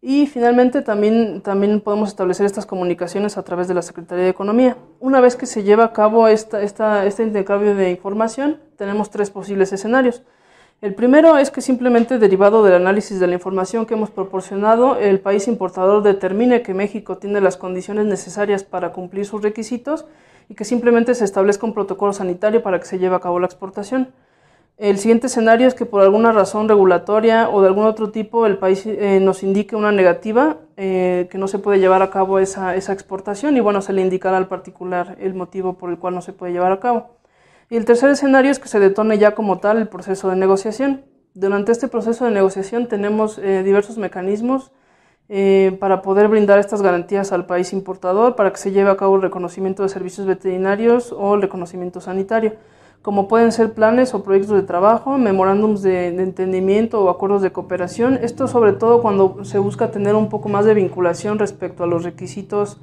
y 0.01 0.27
finalmente 0.27 0.83
también, 0.83 1.43
también 1.43 1.81
podemos 1.81 2.11
establecer 2.11 2.47
estas 2.47 2.67
comunicaciones 2.67 3.37
a 3.39 3.43
través 3.43 3.69
de 3.69 3.75
la 3.75 3.83
Secretaría 3.83 4.25
de 4.25 4.31
Economía. 4.31 4.77
Una 5.01 5.21
vez 5.21 5.37
que 5.37 5.47
se 5.47 5.63
lleva 5.63 5.85
a 5.85 5.93
cabo 5.93 6.29
esta, 6.29 6.63
esta, 6.63 7.07
este 7.07 7.23
intercambio 7.23 7.75
de 7.75 7.91
información, 7.91 8.61
tenemos 8.77 9.11
tres 9.11 9.31
posibles 9.31 9.73
escenarios. 9.73 10.23
El 10.83 10.95
primero 10.95 11.39
es 11.39 11.51
que 11.51 11.63
simplemente 11.63 12.19
derivado 12.19 12.63
del 12.63 12.75
análisis 12.75 13.19
de 13.19 13.27
la 13.27 13.33
información 13.33 13.87
que 13.87 13.95
hemos 13.95 14.11
proporcionado, 14.11 14.97
el 14.99 15.21
país 15.21 15.49
importador 15.49 16.03
determine 16.03 16.61
que 16.61 16.75
México 16.75 17.17
tiene 17.17 17.41
las 17.41 17.57
condiciones 17.57 18.05
necesarias 18.05 18.63
para 18.63 18.93
cumplir 18.93 19.25
sus 19.25 19.41
requisitos 19.41 20.05
y 20.51 20.55
que 20.55 20.67
simplemente 20.67 21.15
se 21.15 21.25
establezca 21.25 21.65
un 21.65 21.73
protocolo 21.73 22.13
sanitario 22.13 22.63
para 22.63 22.79
que 22.79 22.85
se 22.85 22.99
lleve 22.99 23.17
a 23.17 23.21
cabo 23.21 23.41
la 23.41 23.47
exportación. 23.47 24.13
El 24.77 24.99
siguiente 24.99 25.29
escenario 25.29 25.67
es 25.67 25.73
que 25.73 25.87
por 25.87 26.03
alguna 26.03 26.33
razón 26.33 26.69
regulatoria 26.69 27.49
o 27.49 27.63
de 27.63 27.69
algún 27.69 27.87
otro 27.87 28.11
tipo 28.11 28.45
el 28.45 28.59
país 28.59 28.85
eh, 28.85 29.19
nos 29.23 29.43
indique 29.43 29.75
una 29.77 29.93
negativa, 29.93 30.59
eh, 30.77 31.27
que 31.31 31.39
no 31.39 31.49
se 31.49 31.59
puede 31.59 31.79
llevar 31.79 32.03
a 32.03 32.11
cabo 32.11 32.39
esa, 32.39 32.77
esa 32.77 32.93
exportación 32.93 33.57
y 33.57 33.61
bueno, 33.61 33.81
se 33.81 33.95
le 33.95 34.03
indicará 34.03 34.37
al 34.37 34.49
particular 34.49 35.17
el 35.21 35.33
motivo 35.33 35.79
por 35.79 35.89
el 35.89 35.99
cual 35.99 36.15
no 36.15 36.21
se 36.21 36.35
puede 36.35 36.53
llevar 36.53 36.73
a 36.73 36.81
cabo. 36.81 37.17
Y 37.69 37.77
el 37.77 37.85
tercer 37.85 38.11
escenario 38.11 38.51
es 38.53 38.61
que 38.61 38.69
se 38.69 38.79
detone 38.79 39.19
ya 39.19 39.35
como 39.35 39.59
tal 39.59 39.79
el 39.79 39.89
proceso 39.89 40.31
de 40.31 40.37
negociación. 40.37 41.05
Durante 41.35 41.73
este 41.73 41.89
proceso 41.89 42.25
de 42.25 42.31
negociación 42.31 42.87
tenemos 42.87 43.39
eh, 43.39 43.63
diversos 43.65 43.99
mecanismos 43.99 44.71
eh, 45.29 45.77
para 45.81 46.01
poder 46.01 46.29
brindar 46.29 46.61
estas 46.61 46.81
garantías 46.81 47.33
al 47.33 47.47
país 47.47 47.73
importador 47.73 48.37
para 48.37 48.53
que 48.53 48.59
se 48.59 48.71
lleve 48.71 48.91
a 48.91 48.97
cabo 48.97 49.17
el 49.17 49.23
reconocimiento 49.23 49.83
de 49.83 49.89
servicios 49.89 50.29
veterinarios 50.29 51.13
o 51.13 51.35
el 51.35 51.43
reconocimiento 51.43 52.01
sanitario, 52.01 52.55
como 53.03 53.27
pueden 53.27 53.51
ser 53.51 53.75
planes 53.75 54.15
o 54.15 54.23
proyectos 54.23 54.55
de 54.55 54.63
trabajo, 54.63 55.19
memorándums 55.19 55.83
de, 55.83 56.13
de 56.13 56.23
entendimiento 56.23 57.03
o 57.03 57.11
acuerdos 57.11 57.43
de 57.43 57.51
cooperación. 57.51 58.21
Esto 58.23 58.47
sobre 58.47 58.75
todo 58.75 59.03
cuando 59.03 59.45
se 59.45 59.59
busca 59.59 59.91
tener 59.91 60.15
un 60.15 60.29
poco 60.29 60.49
más 60.49 60.65
de 60.65 60.75
vinculación 60.75 61.41
respecto 61.41 61.83
a 61.83 61.89
los 61.89 62.05
requisitos 62.05 62.81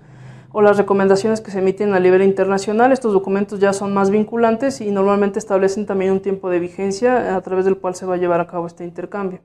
o 0.54 0.62
las 0.62 0.78
recomendaciones 0.78 1.42
que 1.42 1.52
se 1.52 1.60
emiten 1.60 1.94
a 1.94 2.00
nivel 2.00 2.22
internacional. 2.22 2.92
Estos 2.92 3.12
documentos 3.12 3.60
ya 3.60 3.74
son 3.74 3.94
más 3.94 4.12
vinculantes 4.12 4.82
y 4.82 4.92
normalmente 4.92 5.40
establecen 5.40 5.88
también 5.88 6.12
un 6.12 6.22
tiempo 6.22 6.50
de 6.50 6.60
vigencia 6.60 7.36
a 7.36 7.42
través 7.42 7.66
del 7.66 7.78
cual 7.78 7.96
se 7.96 8.06
va 8.06 8.14
a 8.14 8.18
llevar 8.18 8.40
a 8.40 8.48
cabo 8.48 8.68
este 8.68 8.84
intercambio. 8.84 9.42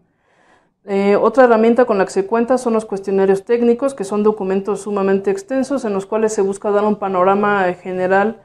Eh, 0.85 1.17
otra 1.17 1.45
herramienta 1.45 1.87
con 1.87 1.97
la 1.97 2.05
que 2.05 2.12
se 2.12 2.27
cuenta 2.27 2.59
son 2.59 2.75
los 2.75 2.85
cuestionarios 2.85 3.45
técnicos, 3.45 3.95
que 3.95 4.05
son 4.05 4.23
documentos 4.23 4.83
sumamente 4.83 5.31
extensos 5.31 5.87
en 5.87 5.95
los 5.95 6.05
cuales 6.05 6.35
se 6.35 6.43
busca 6.43 6.71
dar 6.71 6.85
un 6.85 6.97
panorama 6.97 7.65
general 7.73 8.43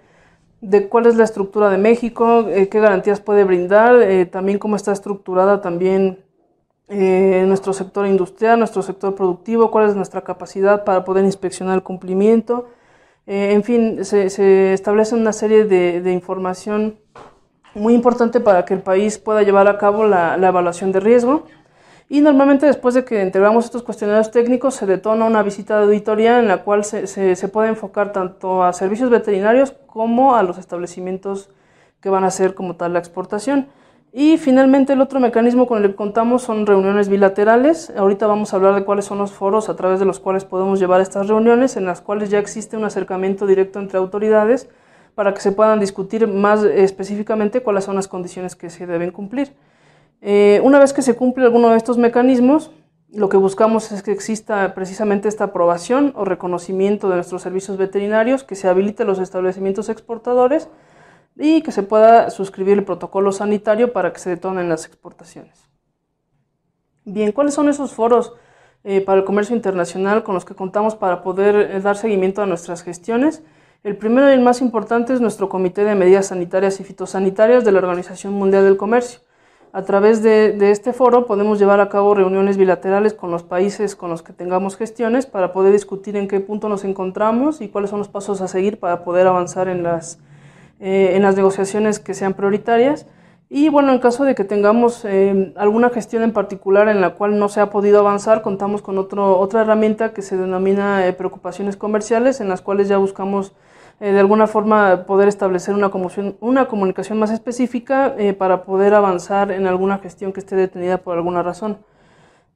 de 0.62 0.88
cuál 0.88 1.08
es 1.08 1.16
la 1.18 1.26
estructura 1.26 1.70
de 1.70 1.78
México, 1.78 2.48
eh, 2.48 2.70
qué 2.70 2.80
garantías 2.80 3.20
puede 3.20 3.44
brindar, 3.44 4.02
eh, 4.02 4.26
también 4.26 4.58
cómo 4.58 4.78
está 4.78 4.94
estructurada 4.94 5.60
también 5.60 6.24
eh, 6.90 7.46
nuestro 7.48 7.74
sector 7.74 8.06
industrial, 8.06 8.60
nuestro 8.60 8.82
sector 8.82 9.16
productivo, 9.16 9.72
cuál 9.72 9.90
es 9.90 9.96
nuestra 9.96 10.22
capacidad 10.22 10.84
para 10.84 11.06
poder 11.06 11.24
inspeccionar 11.26 11.76
el 11.76 11.84
cumplimiento. 11.84 12.68
Eh, 13.26 13.54
en 13.54 13.64
fin, 13.64 14.04
se, 14.04 14.74
establece 14.74 15.16
una 15.16 15.32
serie 15.34 15.66
de, 15.66 16.12
información 16.12 16.98
muy 17.74 17.94
importante 17.94 18.40
para 18.40 18.66
que 18.66 18.74
el 18.74 18.82
país 18.82 19.18
pueda 19.18 19.44
llevar 19.44 19.68
a 19.68 19.78
cabo 19.78 20.06
la, 20.06 20.36
evaluación 20.36 20.92
de 20.92 21.00
riesgo. 21.00 21.46
Y 22.10 22.22
normalmente 22.22 22.66
después 22.66 22.94
de 22.94 23.06
que 23.06 23.22
entregamos 23.22 23.66
estos 23.66 23.82
cuestionarios 23.82 24.30
técnicos 24.30 24.76
se 24.76 24.86
detona 24.86 25.26
una 25.26 25.42
visita 25.42 25.78
de 25.78 25.86
auditoría 25.86 26.40
en 26.40 26.48
la 26.48 26.64
cual 26.64 26.84
se, 26.84 27.08
se, 27.08 27.48
puede 27.48 27.70
enfocar 27.70 28.12
tanto 28.12 28.64
a 28.64 28.74
servicios 28.74 29.10
veterinarios 29.10 29.72
como 29.88 30.36
a 30.36 30.44
los 30.44 30.58
establecimientos 30.58 31.50
que 32.02 32.10
van 32.10 32.26
a 32.26 32.28
hacer 32.28 32.54
como 32.54 32.76
tal 32.76 32.94
la 32.94 33.00
exportación. 33.00 33.70
Y 34.16 34.38
finalmente 34.38 34.94
el 34.94 35.02
otro 35.02 35.20
mecanismo 35.20 35.66
con 35.66 35.84
el 35.84 35.90
que 35.90 35.96
contamos 35.96 36.44
son 36.44 36.68
reuniones 36.68 37.10
bilaterales. 37.10 37.92
Ahorita 37.98 38.28
vamos 38.28 38.54
a 38.54 38.58
hablar 38.58 38.76
de 38.76 38.86
cuáles 38.86 39.06
son 39.06 39.18
los 39.18 39.32
foros 39.32 39.70
a 39.70 39.76
través 39.76 40.00
de 40.00 40.06
los 40.06 40.20
cuales 40.20 40.46
podemos 40.46 40.80
llevar 40.80 41.02
estas 41.02 41.28
reuniones, 41.28 41.78
en 41.78 41.86
las 41.86 42.00
cuales 42.00 42.30
ya 42.30 42.38
existe 42.38 42.78
un 42.78 42.86
acercamiento 42.86 43.48
directo 43.48 43.80
entre 43.80 43.98
autoridades 43.98 44.70
para 45.16 45.34
que 45.34 45.42
se 45.42 45.52
puedan 45.52 45.80
discutir 45.80 46.28
más 46.28 46.64
específicamente 46.64 47.64
cuáles 47.64 47.86
son 47.86 47.96
las 47.96 48.08
condiciones 48.08 48.56
que 48.56 48.70
se 48.70 48.86
deben 48.86 49.10
cumplir. 49.10 49.56
Eh, 50.22 50.62
una 50.64 50.78
vez 50.78 50.94
que 50.94 51.02
se 51.02 51.16
cumple 51.16 51.46
alguno 51.46 51.70
de 51.70 51.78
estos 51.78 51.98
mecanismos, 51.98 52.70
lo 53.12 53.30
que 53.30 53.38
buscamos 53.38 53.92
es 53.92 54.04
que 54.04 54.12
exista 54.12 54.76
precisamente 54.76 55.28
esta 55.28 55.46
aprobación 55.46 56.14
o 56.16 56.24
reconocimiento 56.24 57.10
de 57.10 57.16
nuestros 57.16 57.42
servicios 57.42 57.78
veterinarios, 57.78 58.44
que 58.44 58.54
se 58.54 58.68
habilite 58.68 59.06
los 59.06 59.18
establecimientos 59.18 59.90
exportadores 59.90 60.70
y 61.36 61.62
que 61.62 61.72
se 61.72 61.84
pueda 61.84 62.30
suscribir 62.30 62.78
el 62.78 62.86
protocolo 62.86 63.32
sanitario 63.32 63.94
para 63.94 64.14
que 64.14 64.20
se 64.20 64.30
detonen 64.30 64.70
las 64.70 64.86
exportaciones. 64.86 65.60
Bien, 67.06 67.32
¿cuáles 67.32 67.54
son 67.54 67.70
esos 67.70 67.94
foros 67.94 68.34
eh, 68.84 69.02
para 69.02 69.20
el 69.20 69.26
comercio 69.26 69.56
internacional 69.56 70.24
con 70.24 70.36
los 70.36 70.46
que 70.46 70.56
contamos 70.56 70.96
para 70.96 71.22
poder 71.22 71.56
eh, 71.56 71.80
dar 71.82 71.98
seguimiento 71.98 72.42
a 72.42 72.46
nuestras 72.46 72.84
gestiones? 72.84 73.44
El 73.84 73.98
primero 73.98 74.30
y 74.30 74.34
el 74.34 74.42
más 74.42 74.62
importante 74.62 75.14
es 75.14 75.20
nuestro 75.20 75.50
Comité 75.50 75.84
de 75.84 75.96
Medidas 75.96 76.28
Sanitarias 76.28 76.80
y 76.80 76.86
Fitosanitarias 76.86 77.66
de 77.66 77.74
la 77.74 77.80
Organización 77.80 78.34
Mundial 78.34 78.64
del 78.64 78.78
Comercio. 78.78 79.20
A 79.74 79.82
través 79.82 80.22
de, 80.22 80.52
de, 80.54 80.72
este 80.72 80.94
foro 80.94 81.26
podemos 81.26 81.60
llevar 81.60 81.82
a 81.82 81.90
cabo 81.90 82.14
reuniones 82.14 82.58
bilaterales 82.58 83.14
con 83.14 83.32
los 83.32 83.42
países 83.42 83.96
con 83.96 84.12
los 84.12 84.22
que 84.22 84.32
tengamos 84.32 84.78
gestiones 84.78 85.26
para 85.26 85.52
poder 85.52 85.74
discutir 85.74 86.16
en 86.16 86.28
qué 86.28 86.40
punto 86.40 86.70
nos 86.70 86.86
encontramos 86.86 87.60
y 87.60 87.70
cuáles 87.70 87.90
son 87.90 88.00
los 88.00 88.08
pasos 88.08 88.40
a 88.42 88.48
seguir 88.48 88.80
para 88.80 89.04
poder 89.04 89.26
avanzar 89.26 89.68
en 89.68 89.82
las 89.82 90.20
eh, 90.86 91.16
en 91.16 91.22
las 91.22 91.38
negociaciones 91.38 92.00
que 92.00 92.14
sean 92.14 92.34
prioritarias. 92.34 93.06
Y 93.50 93.70
bueno, 93.70 93.94
en 93.94 94.00
caso 94.00 94.26
de 94.26 94.36
que 94.36 94.44
tengamos 94.44 95.06
eh, 95.06 95.54
alguna 95.56 95.90
gestión 95.90 96.24
en 96.24 96.34
particular 96.34 96.90
en 96.90 97.00
la 97.00 97.12
cual 97.12 97.40
no 97.40 97.48
se 97.48 97.62
ha 97.62 97.70
podido 97.70 98.00
avanzar, 98.00 98.42
contamos 98.42 98.82
con 98.82 98.98
otro, 98.98 99.40
otra 99.40 99.62
herramienta 99.62 100.12
que 100.12 100.22
se 100.22 100.36
denomina 100.36 101.08
eh, 101.08 101.14
preocupaciones 101.14 101.78
comerciales, 101.78 102.42
en 102.42 102.50
las 102.50 102.62
cuales 102.62 102.90
ya 102.90 102.98
buscamos 102.98 103.54
de 104.00 104.20
alguna 104.20 104.48
forma 104.48 105.06
poder 105.06 105.30
establecer 105.30 105.74
una, 105.74 105.90
una 106.42 106.68
comunicación 106.68 107.18
más 107.20 107.32
específica 107.32 108.16
para 108.38 108.64
poder 108.64 108.94
avanzar 108.96 109.52
en 109.52 109.68
alguna 109.68 110.00
gestión 110.00 110.34
que 110.34 110.42
esté 110.42 110.58
detenida 110.58 110.98
por 110.98 111.16
alguna 111.16 111.44
razón. 111.44 111.78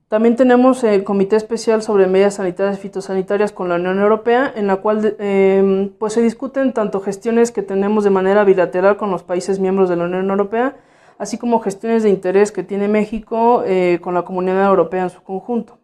También 0.07 0.37
tenemos 0.37 0.85
el 0.85 1.03
Comité 1.03 1.35
Especial 1.35 1.81
sobre 1.81 2.07
Medidas 2.07 2.35
Sanitarias 2.35 2.77
y 2.77 2.81
Fitosanitarias 2.81 3.51
con 3.51 3.67
la 3.67 3.75
Unión 3.75 3.99
Europea, 3.99 4.53
en 4.55 4.67
la 4.67 4.77
cual 4.77 5.17
em, 5.19 5.89
pues 5.99 6.13
se 6.13 6.21
discuten 6.21 6.71
tanto 6.71 7.01
gestiones 7.01 7.51
que 7.51 7.61
tenemos 7.61 8.05
de 8.05 8.09
manera 8.09 8.45
bilateral 8.45 8.95
con 8.95 9.11
los 9.11 9.23
países 9.23 9.59
miembros 9.59 9.89
de 9.89 9.97
la 9.97 10.05
Unión 10.05 10.29
Europea, 10.29 10.77
así 11.17 11.37
como 11.37 11.59
gestiones 11.59 12.03
de 12.03 12.09
interés 12.09 12.53
que 12.53 12.63
tiene 12.63 12.87
México 12.87 13.63
eh, 13.65 13.99
con 14.01 14.13
la 14.13 14.21
Comunidad 14.21 14.69
Europea 14.69 15.03
en 15.03 15.09
su 15.09 15.21
conjunto. 15.23 15.77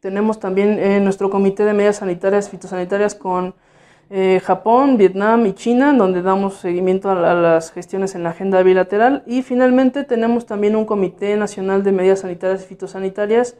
Tenemos 0.00 0.38
también 0.38 0.78
eh, 0.78 1.00
nuestro 1.00 1.30
Comité 1.30 1.64
de 1.64 1.72
Medidas 1.72 1.96
Sanitarias 1.96 2.48
y 2.48 2.50
Fitosanitarias 2.50 3.14
con 3.14 3.54
eh, 4.14 4.42
Japón, 4.44 4.98
Vietnam 4.98 5.46
y 5.46 5.54
China, 5.54 5.94
donde 5.94 6.20
damos 6.20 6.56
seguimiento 6.56 7.10
a, 7.10 7.14
las 7.14 7.72
gestiones 7.72 8.14
en 8.14 8.24
la 8.24 8.30
agenda 8.30 8.62
bilateral. 8.62 9.22
Y 9.26 9.40
finalmente 9.40 10.04
tenemos 10.04 10.44
también 10.44 10.76
un 10.76 10.84
Comité 10.84 11.34
Nacional 11.38 11.82
de 11.82 11.92
Medidas 11.92 12.20
Sanitarias 12.20 12.62
y 12.62 12.66
Fitosanitarias 12.66 13.56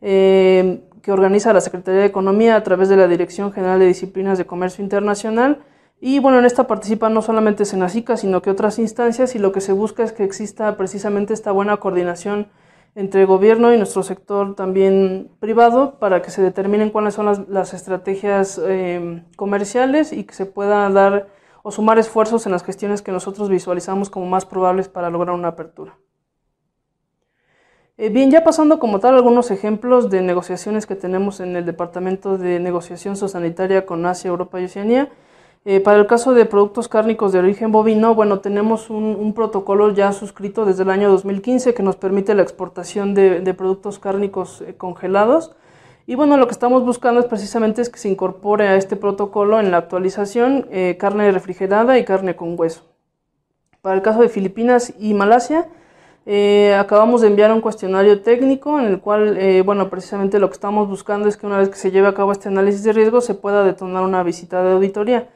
eh, 0.00 0.80
que 1.02 1.12
organiza 1.12 1.52
la 1.52 1.60
Secretaría 1.60 2.00
de 2.00 2.06
Economía 2.06 2.56
a 2.56 2.62
través 2.62 2.88
de 2.88 2.96
la 2.96 3.06
Dirección 3.06 3.52
General 3.52 3.78
de 3.78 3.84
Disciplinas 3.84 4.38
de 4.38 4.46
Comercio 4.46 4.82
Internacional. 4.82 5.58
Y 6.00 6.20
bueno, 6.20 6.38
en 6.38 6.46
esta 6.46 6.66
participan 6.66 7.12
no 7.12 7.20
solamente 7.20 7.66
Senacica, 7.66 8.16
sino 8.16 8.40
que 8.40 8.48
otras 8.48 8.78
instancias 8.78 9.34
y 9.34 9.38
lo 9.38 9.52
que 9.52 9.60
se 9.60 9.74
busca 9.74 10.04
es 10.04 10.12
que 10.12 10.24
exista 10.24 10.74
precisamente 10.78 11.34
esta 11.34 11.52
buena 11.52 11.76
coordinación 11.76 12.48
entre 12.94 13.22
el 13.22 13.26
gobierno 13.26 13.72
y 13.72 13.78
nuestro 13.78 14.02
sector 14.02 14.54
también 14.54 15.30
privado 15.40 15.98
para 15.98 16.20
que 16.20 16.30
se 16.30 16.42
determinen 16.42 16.90
cuáles 16.90 17.14
son 17.14 17.46
las, 17.48 17.74
estrategias 17.74 18.60
eh, 18.62 19.22
comerciales 19.36 20.12
y 20.12 20.24
que 20.24 20.34
se 20.34 20.46
pueda 20.46 20.88
dar 20.90 21.28
o 21.62 21.70
sumar 21.70 21.98
esfuerzos 21.98 22.44
en 22.46 22.52
las 22.52 22.64
gestiones 22.64 23.02
que 23.02 23.12
nosotros 23.12 23.48
visualizamos 23.48 24.10
como 24.10 24.26
más 24.26 24.44
probables 24.44 24.88
para 24.88 25.10
lograr 25.10 25.34
una 25.34 25.48
apertura. 25.48 25.96
Eh, 27.98 28.08
bien, 28.08 28.30
ya 28.30 28.42
pasando 28.42 28.78
como 28.78 29.00
tal 29.00 29.14
algunos 29.14 29.50
ejemplos 29.50 30.10
de 30.10 30.22
negociaciones 30.22 30.86
que 30.86 30.96
tenemos 30.96 31.40
en 31.40 31.54
el 31.56 31.64
Departamento 31.64 32.36
de 32.36 32.58
Negociación 32.58 33.16
Sanitaria 33.16 33.86
con 33.86 34.04
Asia, 34.06 34.28
Europa 34.28 34.60
y 34.60 34.64
Oceanía, 34.64 35.10
eh, 35.64 35.78
para 35.78 36.00
el 36.00 36.08
caso 36.08 36.34
de 36.34 36.44
productos 36.44 36.88
cárnicos 36.88 37.32
de 37.32 37.38
origen 37.38 37.70
bovino, 37.70 38.16
bueno, 38.16 38.40
tenemos 38.40 38.90
un, 38.90 39.32
protocolo 39.32 39.92
ya 39.92 40.12
suscrito 40.12 40.64
desde 40.64 40.82
el 40.82 40.90
año 40.90 41.08
2015 41.08 41.72
que 41.72 41.84
nos 41.84 41.94
permite 41.94 42.34
la 42.34 42.42
exportación 42.42 43.14
de, 43.14 43.54
productos 43.54 44.00
cárnicos 44.00 44.60
eh, 44.62 44.74
congelados. 44.76 45.52
Y 46.04 46.16
bueno, 46.16 46.36
lo 46.36 46.48
que 46.48 46.52
estamos 46.52 46.84
buscando 46.84 47.20
es 47.20 47.26
precisamente 47.26 47.80
es 47.80 47.90
que 47.90 48.00
se 48.00 48.08
incorpore 48.08 48.66
a 48.66 48.74
este 48.74 48.96
protocolo 48.96 49.60
en 49.60 49.70
la 49.70 49.76
actualización 49.76 50.66
eh, 50.72 50.96
carne 50.98 51.30
refrigerada 51.30 51.96
y 51.96 52.04
carne 52.04 52.34
con 52.34 52.58
hueso. 52.58 52.82
Para 53.82 53.94
el 53.94 54.02
caso 54.02 54.20
de 54.20 54.28
Filipinas 54.28 54.92
y 54.98 55.14
Malasia, 55.14 55.68
acabamos 56.78 57.20
de 57.20 57.28
enviar 57.28 57.52
un 57.52 57.60
cuestionario 57.60 58.22
técnico 58.22 58.78
en 58.80 58.86
el 58.86 59.00
cual, 59.00 59.62
bueno, 59.64 59.90
precisamente 59.90 60.38
lo 60.38 60.48
que 60.48 60.54
estamos 60.54 60.88
buscando 60.88 61.28
es 61.28 61.36
que 61.36 61.46
una 61.46 61.58
vez 61.58 61.68
que 61.68 61.76
se 61.76 61.90
lleve 61.90 62.06
a 62.06 62.14
cabo 62.14 62.30
este 62.30 62.48
análisis 62.48 62.84
de 62.84 62.92
riesgo 62.92 63.20
se 63.20 63.34
pueda 63.34 63.64
detonar 63.64 64.04
una 64.04 64.22
visita 64.22 64.62
de 64.62 64.72
auditoría. 64.72 65.28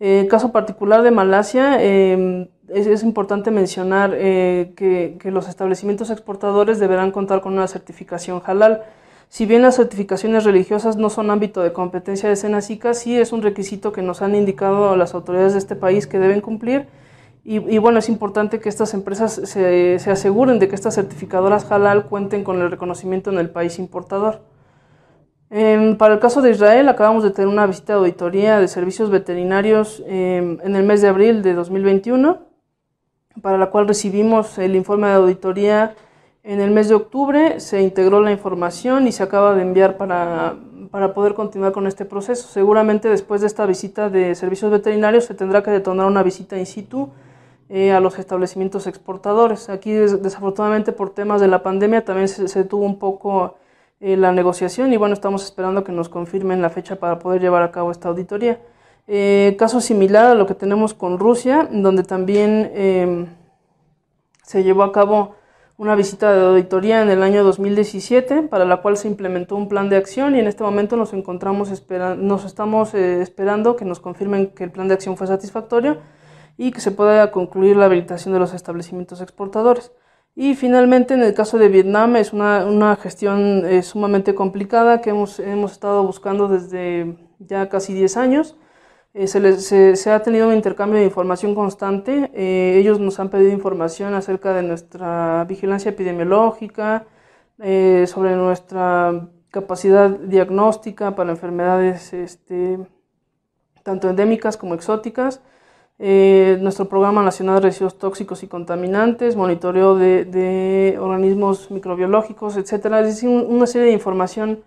El 0.00 0.28
caso 0.28 0.50
particular 0.50 1.02
de 1.02 1.10
Malasia, 1.10 1.76
em, 1.84 2.48
es, 2.68 3.02
importante 3.02 3.50
mencionar 3.50 4.12
eh, 4.14 4.72
que, 4.74 5.18
los 5.30 5.46
establecimientos 5.46 6.08
exportadores 6.10 6.78
deberán 6.78 7.10
contar 7.12 7.42
con 7.42 7.52
una 7.52 7.68
certificación 7.68 8.40
halal. 8.46 8.82
Si 9.28 9.44
bien 9.44 9.60
las 9.60 9.76
certificaciones 9.76 10.44
religiosas 10.44 10.96
no 10.96 11.10
son 11.10 11.30
ámbito 11.30 11.62
de 11.62 11.74
competencia 11.74 12.30
de 12.30 12.36
Senacica, 12.36 12.94
sí 12.94 13.18
es 13.18 13.32
un 13.32 13.42
requisito 13.42 13.92
que 13.92 14.00
nos 14.00 14.22
han 14.22 14.34
indicado 14.34 14.96
las 14.96 15.14
autoridades 15.14 15.52
de 15.52 15.58
este 15.58 15.76
país 15.76 16.06
que 16.06 16.18
deben 16.18 16.40
cumplir. 16.40 16.88
Y, 17.44 17.78
bueno, 17.78 17.98
es 17.98 18.08
importante 18.08 18.60
que 18.60 18.68
estas 18.68 18.94
empresas 18.94 19.32
se, 19.32 19.98
se 19.98 20.10
aseguren 20.10 20.58
de 20.58 20.68
que 20.68 20.74
estas 20.74 20.94
certificadoras 20.94 21.70
halal 21.70 22.06
cuenten 22.06 22.44
con 22.44 22.60
el 22.60 22.70
reconocimiento 22.70 23.30
en 23.30 23.38
el 23.38 23.50
país 23.50 23.78
importador 23.78 24.40
para 25.50 26.14
el 26.14 26.20
caso 26.20 26.42
de 26.42 26.50
Israel, 26.52 26.88
acabamos 26.88 27.24
de 27.24 27.30
tener 27.30 27.48
una 27.48 27.66
visita 27.66 27.94
de 27.94 27.98
auditoría 27.98 28.60
de 28.60 28.68
servicios 28.68 29.10
veterinarios 29.10 30.00
em, 30.06 30.58
en 30.62 30.76
el 30.76 30.84
mes 30.84 31.02
de 31.02 31.08
abril 31.08 31.42
de 31.42 31.54
2021, 31.54 32.38
para 33.42 33.58
la 33.58 33.66
cual 33.70 33.88
recibimos 33.88 34.58
el 34.58 34.76
informe 34.76 35.08
de 35.08 35.14
auditoría 35.14 35.96
en 36.44 36.60
el 36.60 36.70
mes 36.70 36.88
de 36.88 36.94
octubre, 36.94 37.58
se 37.58 37.82
integró 37.82 38.20
la 38.20 38.30
información 38.30 39.06
y 39.08 39.12
se 39.12 39.22
acaba 39.24 39.54
de 39.54 39.62
enviar 39.62 39.96
para, 39.96 40.54
para 40.90 41.14
poder 41.14 41.34
continuar 41.34 41.72
con 41.72 41.86
este 41.86 42.04
proceso. 42.04 42.48
Seguramente 42.48 43.08
después 43.08 43.40
de 43.40 43.48
esta 43.48 43.66
visita 43.66 44.08
de 44.08 44.34
servicios 44.34 44.70
veterinarios 44.70 45.24
se 45.24 45.34
tendrá 45.34 45.62
que 45.62 45.70
detonar 45.70 46.06
una 46.06 46.22
visita 46.22 46.56
in 46.58 46.64
situ 46.64 47.10
eh, 47.68 47.92
a 47.92 48.00
los 48.00 48.18
establecimientos 48.18 48.86
exportadores. 48.86 49.68
Aquí 49.68 49.92
desafortunadamente 49.92 50.92
por 50.92 51.10
temas 51.10 51.40
de 51.40 51.48
la 51.48 51.62
pandemia 51.62 52.04
también 52.04 52.28
se, 52.28 52.48
se 52.48 52.64
tuvo 52.64 52.86
un 52.86 52.98
poco 52.98 53.56
eh, 54.00 54.16
la 54.16 54.32
negociación 54.32 54.92
y 54.92 54.96
bueno, 54.96 55.14
estamos 55.14 55.44
esperando 55.44 55.84
que 55.84 55.92
nos 55.92 56.08
confirmen 56.08 56.62
la 56.62 56.70
fecha 56.70 56.96
para 56.96 57.18
poder 57.18 57.40
llevar 57.40 57.62
a 57.62 57.70
cabo 57.70 57.90
esta 57.90 58.08
auditoría. 58.08 58.58
Eh, 59.06 59.56
caso 59.58 59.80
similar 59.80 60.26
a 60.26 60.34
lo 60.34 60.46
que 60.46 60.54
tenemos 60.54 60.94
con 60.94 61.18
Rusia, 61.18 61.68
donde 61.70 62.02
también 62.02 62.70
em, 62.74 63.26
se 64.42 64.62
llevó 64.62 64.84
a 64.84 64.92
cabo 64.92 65.34
una 65.76 65.94
visita 65.94 66.32
de 66.32 66.46
auditoría 66.46 67.02
en 67.02 67.10
el 67.10 67.22
año 67.22 67.42
2017, 67.42 68.42
para 68.42 68.64
la 68.64 68.82
cual 68.82 68.96
se 68.96 69.08
implementó 69.08 69.56
un 69.56 69.68
plan 69.68 69.88
de 69.88 69.96
acción 69.96 70.36
y 70.36 70.38
en 70.38 70.46
este 70.46 70.62
momento 70.62 70.96
nos 70.96 71.12
encontramos 71.12 71.70
nos 72.18 72.44
estamos 72.44 72.94
eh, 72.94 73.22
esperando 73.22 73.76
que 73.76 73.84
nos 73.84 73.98
confirmen 73.98 74.48
que 74.48 74.64
el 74.64 74.70
plan 74.70 74.88
de 74.88 74.94
acción 74.94 75.16
fue 75.16 75.26
satisfactorio 75.26 75.98
y 76.58 76.70
que 76.70 76.80
se 76.80 76.90
pueda 76.90 77.30
concluir 77.30 77.76
la 77.76 77.86
habilitación 77.86 78.34
de 78.34 78.40
los 78.40 78.52
establecimientos 78.54 79.20
exportadores. 79.22 79.92
Y 80.34 80.54
finalmente, 80.54 81.14
en 81.14 81.22
el 81.22 81.34
caso 81.34 81.58
de 81.58 81.68
Vietnam, 81.68 82.16
es 82.16 82.32
una, 82.32 82.64
una 82.66 82.96
gestión 82.96 83.64
eh, 83.66 83.82
sumamente 83.82 84.34
complicada 84.34 85.00
que 85.00 85.10
hemos, 85.10 85.40
hemos 85.40 85.72
estado 85.72 86.04
buscando 86.04 86.48
desde 86.48 87.16
ya 87.38 87.68
casi 87.68 87.92
10 87.94 88.16
años. 88.16 88.56
Eh, 89.12 89.26
se, 89.26 89.96
se, 89.96 90.10
ha 90.10 90.22
tenido 90.22 90.48
un 90.48 90.54
intercambio 90.54 90.98
de 90.98 91.04
información 91.04 91.54
constante. 91.54 92.30
Eh, 92.34 92.78
ellos 92.78 93.00
nos 93.00 93.18
han 93.18 93.28
pedido 93.28 93.50
información 93.50 94.14
acerca 94.14 94.54
de 94.54 94.62
nuestra 94.62 95.44
vigilancia 95.48 95.90
epidemiológica, 95.90 97.06
sobre 98.06 98.36
nuestra 98.36 99.28
capacidad 99.50 100.08
diagnóstica 100.08 101.14
para 101.14 101.30
enfermedades 101.30 102.12
este, 102.14 102.78
tanto 103.82 104.08
endémicas 104.08 104.56
como 104.56 104.74
exóticas, 104.74 105.42
nuestro 106.00 106.86
programa 106.88 107.22
nacional 107.22 107.56
de 107.56 107.68
residuos 107.68 107.98
tóxicos 107.98 108.42
y 108.42 108.46
contaminantes, 108.48 109.36
monitoreo 109.36 109.96
de, 109.96 110.24
de 110.24 110.98
organismos 110.98 111.70
microbiológicos, 111.70 112.56
etcétera. 112.56 113.00
Es 113.00 113.06
decir, 113.06 113.28
una 113.28 113.66
serie 113.66 113.88
de 113.88 113.92
información 113.92 114.64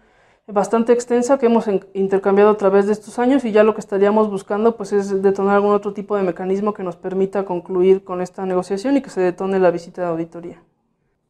bastante 0.47 0.91
extensa 0.91 1.37
que 1.37 1.45
hemos 1.45 1.65
intercambiado 1.93 2.51
a 2.51 2.57
través 2.57 2.85
de 2.85 2.93
estos 2.93 3.17
años 3.17 3.45
y 3.45 3.51
ya 3.51 3.63
lo 3.63 3.73
que 3.73 3.79
estaríamos 3.79 4.29
buscando 4.29 4.75
pues 4.75 4.91
es 4.91 5.21
detonar 5.21 5.55
algún 5.55 5.73
otro 5.73 5.93
tipo 5.93 6.17
de 6.17 6.23
mecanismo 6.23 6.73
que 6.73 6.83
nos 6.83 6.97
permita 6.97 7.45
concluir 7.45 8.03
con 8.03 8.21
esta 8.21 8.45
negociación 8.45 8.97
y 8.97 9.01
que 9.01 9.09
se 9.09 9.21
detone 9.21 9.59
la 9.59 9.71
visita 9.71 10.01
de 10.01 10.07
auditoría. 10.09 10.61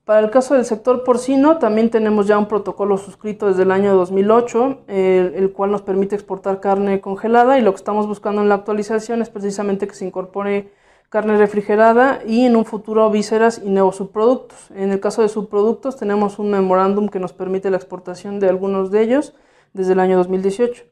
Para 0.05 0.19
el 0.19 0.31
caso 0.31 0.55
del 0.55 0.65
sector 0.65 1.05
porcino 1.05 1.59
también 1.59 1.89
tenemos 1.89 2.27
ya 2.27 2.37
un 2.37 2.49
protocolo 2.49 2.97
suscrito 2.97 3.47
desde 3.47 3.63
el 3.63 3.71
año 3.71 3.95
2008, 3.95 4.81
el 4.87 5.53
cual 5.53 5.71
nos 5.71 5.81
permite 5.81 6.13
exportar 6.15 6.59
carne 6.59 6.99
congelada 6.99 7.57
y 7.57 7.61
lo 7.61 7.71
que 7.71 7.77
estamos 7.77 8.05
buscando 8.05 8.41
en 8.41 8.49
la 8.49 8.55
actualización 8.55 9.21
es 9.21 9.29
precisamente 9.29 9.87
que 9.87 9.95
se 9.95 10.05
incorpore 10.05 10.73
carne 11.07 11.37
refrigerada 11.37 12.19
y 12.27 12.45
en 12.45 12.57
un 12.57 12.65
futuro 12.65 13.09
vísceras 13.11 13.61
y 13.63 13.69
neosubproductos. 13.69 14.71
En 14.71 14.91
el 14.91 14.99
caso 14.99 15.21
de 15.21 15.29
subproductos 15.29 15.95
tenemos 15.95 16.37
un 16.37 16.51
memorándum 16.51 17.07
que 17.07 17.19
nos 17.19 17.31
permite 17.31 17.69
la 17.69 17.77
exportación 17.77 18.41
de 18.41 18.49
algunos 18.49 18.91
de 18.91 19.03
ellos 19.03 19.33
desde 19.71 19.93
el 19.93 20.01
año 20.01 20.17
2018. 20.17 20.83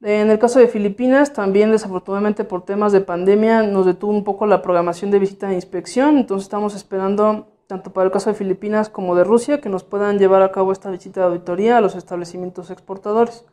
En 0.00 0.30
el 0.30 0.38
caso 0.38 0.58
de 0.58 0.68
Filipinas, 0.68 1.34
también 1.34 1.70
desafortunadamente 1.70 2.44
por 2.44 2.64
temas 2.64 2.92
de 2.92 3.02
pandemia 3.02 3.62
nos 3.62 3.84
detuvo 3.84 4.12
un 4.12 4.24
poco 4.24 4.46
la 4.46 4.62
programación 4.62 5.10
de 5.10 5.18
visita 5.18 5.48
de 5.48 5.54
inspección, 5.54 6.16
entonces 6.16 6.46
estamos 6.46 6.74
esperando 6.74 7.51
tanto 7.72 7.90
para 7.90 8.04
el 8.04 8.12
caso 8.12 8.28
de 8.28 8.36
Filipinas 8.36 8.90
como 8.90 9.14
de 9.14 9.24
Rusia 9.24 9.62
que 9.62 9.70
nos 9.70 9.82
puedan 9.82 10.18
llevar 10.18 10.42
a 10.42 10.52
cabo 10.52 10.72
esta 10.72 10.90
visita 10.90 11.20
de 11.20 11.26
auditoría 11.28 11.78
a 11.78 11.80
los 11.80 11.94
establecimientos 11.94 12.70
exportadores. 12.70 13.46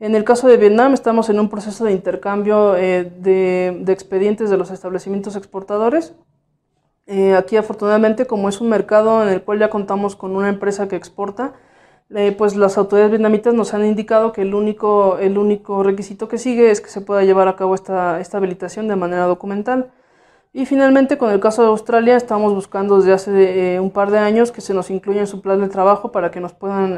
En 0.00 0.16
el 0.16 0.24
caso 0.24 0.48
de 0.48 0.56
Vietnam 0.56 0.94
estamos 0.94 1.30
en 1.30 1.38
un 1.38 1.48
proceso 1.48 1.84
de 1.84 1.92
intercambio 1.92 2.76
eh, 2.76 3.04
de, 3.04 3.84
expedientes 3.86 4.50
de 4.50 4.56
los 4.56 4.72
establecimientos 4.72 5.36
exportadores. 5.36 6.12
Eh, 7.06 7.36
aquí 7.36 7.56
afortunadamente 7.56 8.26
como 8.26 8.48
es 8.48 8.60
un 8.60 8.68
mercado 8.68 9.22
en 9.22 9.28
el 9.28 9.44
cual 9.44 9.60
ya 9.60 9.70
contamos 9.70 10.16
con 10.16 10.34
una 10.34 10.48
empresa 10.48 10.88
que 10.88 10.96
exporta, 10.96 11.52
eh, 12.16 12.34
pues 12.36 12.56
las 12.56 12.76
autoridades 12.76 13.12
vietnamitas 13.12 13.54
nos 13.54 13.74
han 13.74 13.84
indicado 13.84 14.32
que 14.32 14.42
el 14.42 14.54
único, 14.56 15.18
requisito 15.84 16.26
que 16.26 16.38
sigue 16.38 16.72
es 16.72 16.80
que 16.80 16.88
se 16.88 17.00
pueda 17.00 17.22
llevar 17.22 17.46
a 17.46 17.54
cabo 17.54 17.76
esta, 17.76 18.18
esta 18.18 18.38
habilitación 18.38 18.88
de 18.88 18.96
manera 18.96 19.26
documental. 19.26 19.92
Y 20.56 20.64
finalmente, 20.64 21.18
con 21.18 21.30
el 21.30 21.38
caso 21.38 21.60
de 21.60 21.68
Australia, 21.68 22.16
estamos 22.16 22.54
buscando 22.54 22.96
desde 22.96 23.12
hace 23.12 23.78
un 23.78 23.90
par 23.90 24.10
de 24.10 24.16
años 24.16 24.52
que 24.52 24.62
se 24.62 24.72
nos 24.72 24.88
incluya 24.88 25.20
en 25.20 25.26
su 25.26 25.42
plan 25.42 25.60
de 25.60 25.68
trabajo 25.68 26.12
para 26.12 26.30
que 26.30 26.40
puedan, 26.40 26.96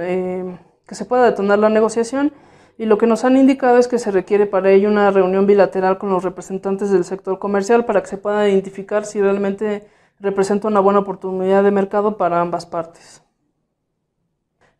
que 0.86 0.94
se 0.94 1.04
pueda 1.04 1.24
detonar 1.24 1.58
la 1.58 1.68
negociación 1.68 2.32
y 2.78 2.84
lo 2.84 2.98
que 2.98 3.08
nos 3.08 3.24
han 3.24 3.36
indicado 3.36 3.78
es 3.78 3.88
que 3.88 3.98
se 3.98 4.12
requiere 4.12 4.46
para 4.46 4.70
ello 4.70 4.88
una 4.88 5.10
reunión 5.10 5.48
bilateral 5.48 5.98
con 5.98 6.08
los 6.10 6.22
representantes 6.22 6.92
del 6.92 7.02
sector 7.02 7.40
comercial 7.40 7.84
para 7.84 8.00
que 8.00 8.06
se 8.06 8.16
pueda 8.16 8.48
identificar 8.48 9.04
si 9.04 9.20
realmente 9.20 9.88
representa 10.20 10.68
una 10.68 10.78
buena 10.78 11.00
oportunidad 11.00 11.64
de 11.64 11.72
mercado 11.72 12.16
para 12.16 12.40
ambas 12.40 12.64
partes. 12.64 13.24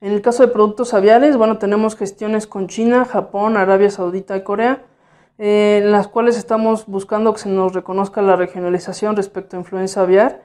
En 0.01 0.13
el 0.13 0.23
caso 0.23 0.47
de 0.47 0.53
productos 0.53 0.95
aviares, 0.95 1.37
bueno, 1.37 1.59
tenemos 1.59 1.97
gestiones 1.97 2.47
con 2.47 2.69
China, 2.69 3.07
Japón, 3.07 3.57
Arabia 3.57 3.91
Saudita 3.91 4.37
y 4.37 4.45
Corea, 4.45 4.85
eh, 5.39 5.81
en 5.83 5.93
las 5.93 6.09
cuales 6.09 6.37
estamos 6.37 6.87
buscando 6.87 7.33
que 7.33 7.39
se 7.39 7.49
nos 7.49 7.73
reconozca 7.73 8.21
la 8.23 8.35
regionalización 8.35 9.17
respecto 9.17 9.57
a 9.57 9.61
influenza 9.61 10.03
aviar 10.03 10.43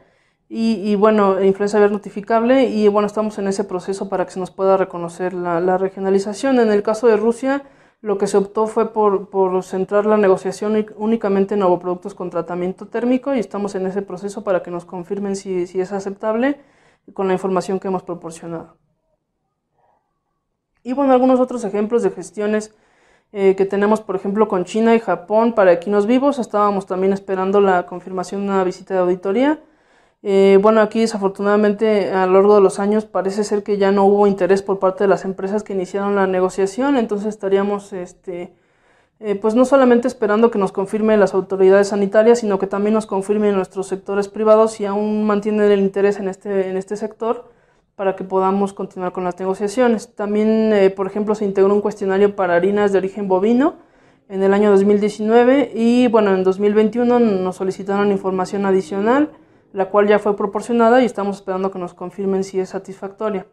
y, 0.50 0.94
bueno, 0.96 1.44
influencia 1.44 1.78
aviar 1.80 1.92
notificable 1.92 2.66
y 2.66 2.88
bueno, 2.88 3.08
estamos 3.08 3.40
en 3.40 3.48
ese 3.48 3.64
proceso 3.64 4.08
para 4.08 4.26
que 4.26 4.32
se 4.32 4.40
nos 4.40 4.52
pueda 4.52 4.78
reconocer 4.78 5.34
la, 5.34 5.78
regionalización. 5.80 6.60
En 6.60 6.72
el 6.72 6.84
caso 6.84 7.08
de 7.08 7.18
Rusia, 7.18 7.64
lo 8.02 8.20
que 8.20 8.28
se 8.28 8.38
optó 8.38 8.68
fue 8.68 8.94
por, 8.94 9.32
por 9.32 9.64
centrar 9.64 10.06
la 10.06 10.18
negociación 10.18 10.86
únicamente 10.98 11.56
en 11.56 11.62
productos 11.80 12.14
con 12.14 12.30
tratamiento 12.30 12.88
térmico 12.88 13.34
y 13.34 13.40
estamos 13.40 13.74
en 13.74 13.88
ese 13.88 14.04
proceso 14.04 14.44
para 14.44 14.62
que 14.62 14.70
nos 14.70 14.86
confirmen 14.86 15.36
si, 15.36 15.66
si 15.66 15.82
es 15.82 15.92
aceptable 15.92 16.60
con 17.14 17.28
la 17.28 17.34
información 17.34 17.80
que 17.80 17.88
hemos 17.88 18.04
proporcionado. 18.04 18.78
Y 20.84 20.94
bueno, 20.94 21.14
algunos 21.14 21.40
otros 21.40 21.64
ejemplos 21.64 22.04
de 22.04 22.12
gestiones 22.12 22.76
eh, 23.34 23.56
que 23.56 23.66
tenemos, 23.66 24.00
por 24.00 24.16
ejemplo, 24.16 24.48
con 24.48 24.64
China 24.64 24.96
y 24.96 25.00
Japón 25.00 25.54
para 25.54 25.74
equinos 25.74 26.06
vivos. 26.06 26.38
Estábamos 26.38 26.86
también 26.86 27.14
esperando 27.14 27.62
la 27.62 27.88
confirmación 27.88 28.46
de 28.46 28.54
una 28.54 28.64
visita 28.64 28.94
de 28.94 29.00
auditoría. 29.00 29.60
Eh, 30.22 30.60
bueno, 30.62 30.82
aquí 30.82 31.02
desafortunadamente 31.02 32.12
a 32.12 32.26
lo 32.28 32.34
largo 32.34 32.56
de 32.56 32.62
los 32.62 32.80
años 32.80 33.06
parece 33.06 33.44
ser 33.44 33.64
que 33.64 33.78
ya 33.78 33.92
no 33.92 34.06
hubo 34.06 34.28
interés 34.28 34.62
por 34.62 34.80
parte 34.80 35.04
de 35.04 35.10
las 35.10 35.26
empresas 35.26 35.64
que 35.64 35.74
iniciaron 35.74 36.16
la 36.16 36.28
negociación, 36.28 36.96
entonces 36.96 37.28
estaríamos, 37.28 37.92
este, 37.92 38.54
eh, 39.20 39.36
pues 39.36 39.56
no 39.56 39.66
solamente 39.66 40.08
esperando 40.08 40.52
que 40.52 40.60
nos 40.60 40.72
confirmen 40.72 41.20
las 41.20 41.34
autoridades 41.34 41.90
sanitarias, 41.90 42.40
sino 42.40 42.60
que 42.60 42.68
también 42.68 42.94
nos 42.94 43.06
confirmen 43.06 43.56
nuestros 43.56 43.88
sectores 43.88 44.30
privados 44.30 44.74
si 44.74 44.86
aún 44.86 45.26
mantienen 45.26 45.72
el 45.72 45.80
interés 45.82 46.20
en 46.20 46.30
este, 46.30 46.70
en 46.70 46.78
este 46.78 46.96
sector 46.98 47.52
para 47.96 48.16
que 48.16 48.24
podamos 48.24 48.74
continuar 48.74 49.12
con 49.12 49.24
las 49.24 49.38
negociaciones. 49.40 50.16
También, 50.16 50.74
eh, 50.74 50.90
por 50.90 51.08
ejemplo, 51.08 51.36
se 51.36 51.46
integró 51.46 51.74
un 51.74 51.82
cuestionario 51.82 52.36
para 52.36 52.56
harinas 52.56 52.92
de 52.92 52.98
origen 52.98 53.28
bovino 53.28 53.76
en 54.30 54.42
el 54.44 54.54
año 54.54 54.72
2019 54.72 55.72
y 55.76 56.08
bueno, 56.08 56.34
en 56.34 56.44
2021 56.44 57.20
nos 57.20 57.56
solicitaron 57.56 58.12
información 58.12 58.66
adicional 58.66 59.30
la 59.74 59.90
cual 59.90 60.08
ya 60.08 60.20
fue 60.20 60.38
proporcionada 60.38 61.02
y 61.02 61.06
estamos 61.06 61.38
esperando 61.38 61.72
que 61.72 61.80
nos 61.80 61.94
confirmen 61.94 62.44
si 62.44 62.60
es 62.60 62.70
satisfactoria. 62.70 63.48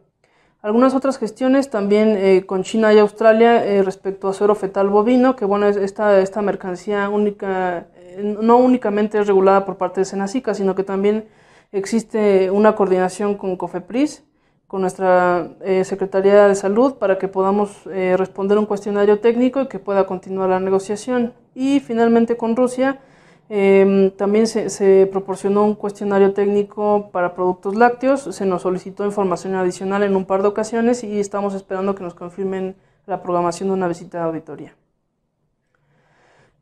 Algunas 0.63 0.95
otras 0.95 1.19
gestiones 1.19 1.71
también 1.71 2.09
eh, 2.17 2.45
con 2.45 2.63
China 2.63 2.93
y 2.93 2.99
Australia 2.99 3.65
eh, 3.65 3.83
respecto 3.83 4.29
a 4.29 4.35
suero 4.35 4.55
fetal 4.55 4.91
bovino, 4.91 5.35
que 5.35 5.47
bueno, 5.47 5.67
esta, 5.67 6.21
esta 6.21 6.43
mercancía 6.43 7.09
única, 7.09 7.89
no 8.23 8.59
únicamente 8.59 9.19
es 9.19 9.27
regulada 9.27 9.65
por 9.65 9.79
parte 9.79 10.03
de 10.03 10.05
Senacica, 10.05 10.53
sino 10.53 10.75
que 10.75 10.85
también 10.85 11.29
existe 11.73 12.51
una 12.51 12.75
coordinación 12.75 13.37
con 13.37 13.57
COFEPRIS, 13.57 14.23
con 14.71 14.83
nuestra 14.83 15.49
Secretaría 15.83 16.47
de 16.47 16.55
Salud, 16.55 16.95
para 16.95 17.19
que 17.19 17.27
podamos 17.27 17.83
responder 17.85 18.57
un 18.57 18.67
cuestionario 18.67 19.19
técnico 19.19 19.63
y 19.63 19.67
que 19.67 19.81
pueda 19.81 20.07
continuar 20.07 20.51
la 20.51 20.61
negociación. 20.61 21.33
Y 21.57 21.81
finalmente 21.81 22.37
con 22.37 22.55
Rusia, 22.55 23.01
Em, 23.53 24.13
también 24.13 24.47
se, 24.47 25.09
proporcionó 25.11 25.65
un 25.65 25.75
cuestionario 25.75 26.33
técnico 26.33 27.11
para 27.11 27.35
productos 27.35 27.75
lácteos, 27.75 28.21
se 28.23 28.47
nos 28.47 28.63
solicitó 28.63 29.05
información 29.05 29.57
adicional 29.57 30.05
en 30.05 30.15
un 30.15 30.25
par 30.25 30.43
de 30.43 30.49
ocasiones 30.49 31.03
y 31.03 31.19
estamos 31.19 31.55
esperando 31.55 31.97
que 31.97 32.05
nos 32.05 32.15
confirmen 32.15 32.77
la 33.07 33.25
programación 33.25 33.71
de 33.71 33.73
una 33.75 33.89
visita 33.89 34.19
de 34.19 34.25
auditoría. 34.25 34.77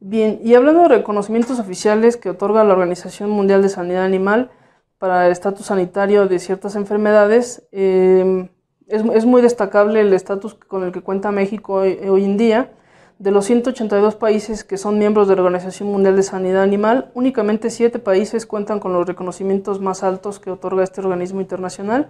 Bien, 0.01 0.41
y 0.43 0.55
hablando 0.55 0.85
de 0.85 0.89
reconocimientos 0.89 1.59
oficiales 1.61 2.17
que 2.17 2.31
otorga 2.31 2.65
la 2.65 2.73
Organización 2.73 3.29
Mundial 3.29 3.61
de 3.61 3.69
Sanidad 3.69 4.05
Animal 4.05 4.51
para 4.99 5.27
el 5.27 5.33
estatus 5.33 5.67
sanitario 5.67 6.27
de 6.27 6.39
ciertas 6.39 6.75
enfermedades, 6.77 7.67
em, 7.73 8.49
es, 8.89 9.25
muy 9.25 9.43
destacable 9.43 10.01
el 10.01 10.13
estatus 10.13 10.55
con 10.55 10.83
el 10.85 10.93
que 10.93 11.03
cuenta 11.03 11.31
México 11.31 11.75
hoy 11.75 12.25
en 12.25 12.37
día. 12.37 12.73
De 13.19 13.33
los 13.33 13.47
182 13.47 14.15
países 14.15 14.63
que 14.63 14.77
son 14.77 14.97
miembros 14.97 15.27
de 15.27 15.35
la 15.35 15.43
Organización 15.43 15.91
Mundial 15.91 16.15
de 16.15 16.23
Sanidad 16.23 16.63
Animal, 16.63 17.11
únicamente 17.15 17.69
7 17.69 17.99
países 17.99 18.47
cuentan 18.47 18.79
con 18.79 18.93
los 18.93 19.07
reconocimientos 19.07 19.81
más 19.81 20.05
altos 20.05 20.39
que 20.39 20.53
otorga 20.53 20.85
este 20.85 21.01
organismo 21.01 21.41
internacional. 21.41 22.09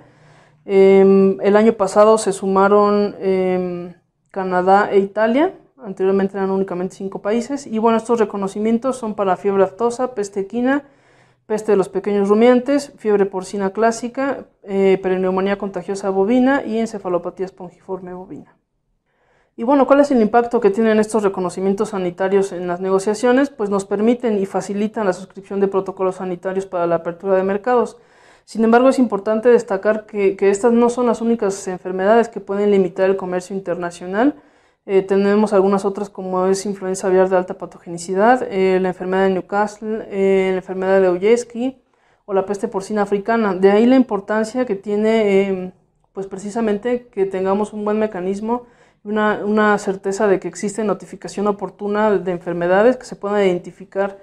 Em, 0.67 1.41
el 1.41 1.57
año 1.57 1.73
pasado 1.73 2.19
se 2.19 2.33
sumaron 2.33 3.17
em, 3.21 3.95
Canadá 4.31 4.91
e 4.93 4.99
Italia, 4.99 5.55
anteriormente 5.79 6.37
eran 6.37 6.51
únicamente 6.51 6.97
5 6.97 7.23
países, 7.23 7.67
y 7.67 7.79
bueno, 7.79 7.97
estos 7.97 8.21
reconocimientos 8.21 8.97
son 8.99 9.15
para 9.15 9.39
fiebre 9.39 9.65
aftosa, 9.65 10.15
peste 10.15 10.41
equina, 10.41 10.85
peste 11.49 11.73
de 11.73 11.77
los 11.79 11.89
pequeños 11.89 12.29
rumiantes, 12.29 12.93
fiebre 12.99 13.25
porcina 13.25 13.71
clásica, 13.71 14.45
eh, 14.65 15.01
contagiosa 15.59 16.11
bovina 16.11 16.63
y 16.63 16.77
encefalopatía 16.77 17.47
espongiforme 17.47 18.13
bovina. 18.13 18.59
Y 19.57 19.65
bueno, 19.65 19.87
¿cuál 19.87 20.01
es 20.01 20.11
el 20.11 20.21
impacto 20.21 20.61
que 20.61 20.69
tienen 20.69 21.01
estos 21.01 21.23
reconocimientos 21.23 21.89
sanitarios 21.89 22.53
en 22.53 22.67
las 22.67 22.83
negociaciones? 22.83 23.49
Pues 23.49 23.71
nos 23.71 23.87
permiten 23.87 24.37
y 24.37 24.45
facilitan 24.45 25.07
la 25.07 25.15
suscripción 25.15 25.59
de 25.59 25.69
protocolos 25.69 26.17
sanitarios 26.17 26.67
para 26.67 26.87
la 26.87 26.97
apertura 26.97 27.37
de 27.37 27.45
mercados. 27.45 27.97
Sin 28.45 28.63
embargo, 28.63 28.91
es 28.91 28.99
importante 28.99 29.49
destacar 29.49 30.05
que, 30.05 30.37
estas 30.39 30.75
no 30.75 30.91
son 30.91 31.07
las 31.07 31.23
únicas 31.23 31.67
enfermedades 31.67 32.29
que 32.29 32.41
pueden 32.41 32.71
limitar 32.71 33.09
el 33.09 33.17
comercio 33.17 33.57
internacional. 33.57 34.35
Eh, 34.91 35.03
tenemos 35.03 35.53
algunas 35.53 35.85
otras 35.85 36.09
como 36.09 36.47
es 36.47 36.65
influenza 36.65 37.09
aviar 37.09 37.29
de 37.29 37.37
alta 37.37 37.59
patogenicidad, 37.59 38.43
eh, 38.51 38.79
la 38.81 38.89
enfermedad 38.89 39.25
de 39.25 39.31
Newcastle, 39.35 40.07
eh, 40.09 40.49
la 40.53 40.57
enfermedad 40.57 41.03
de 41.03 41.09
Oyeski 41.09 41.83
o 42.25 42.33
la 42.33 42.47
peste 42.47 42.69
porcina 42.69 43.03
africana. 43.03 43.55
De 43.55 43.71
ahí 43.71 43.85
la 43.85 43.97
importancia 43.97 44.65
que 44.65 44.77
tiene 44.77 45.75
pues 46.15 46.27
precisamente 46.27 47.07
que 47.09 47.27
tengamos 47.27 47.75
un 47.75 47.85
buen 47.85 47.99
mecanismo 47.99 48.65
una, 49.05 49.77
certeza 49.77 50.27
de 50.27 50.41
que 50.41 50.49
existe 50.49 50.83
notificación 50.85 51.49
oportuna 51.49 52.11
de 52.13 52.33
enfermedades, 52.33 52.97
que 52.97 53.05
se 53.05 53.17
puedan 53.17 53.45
identificar 53.45 54.19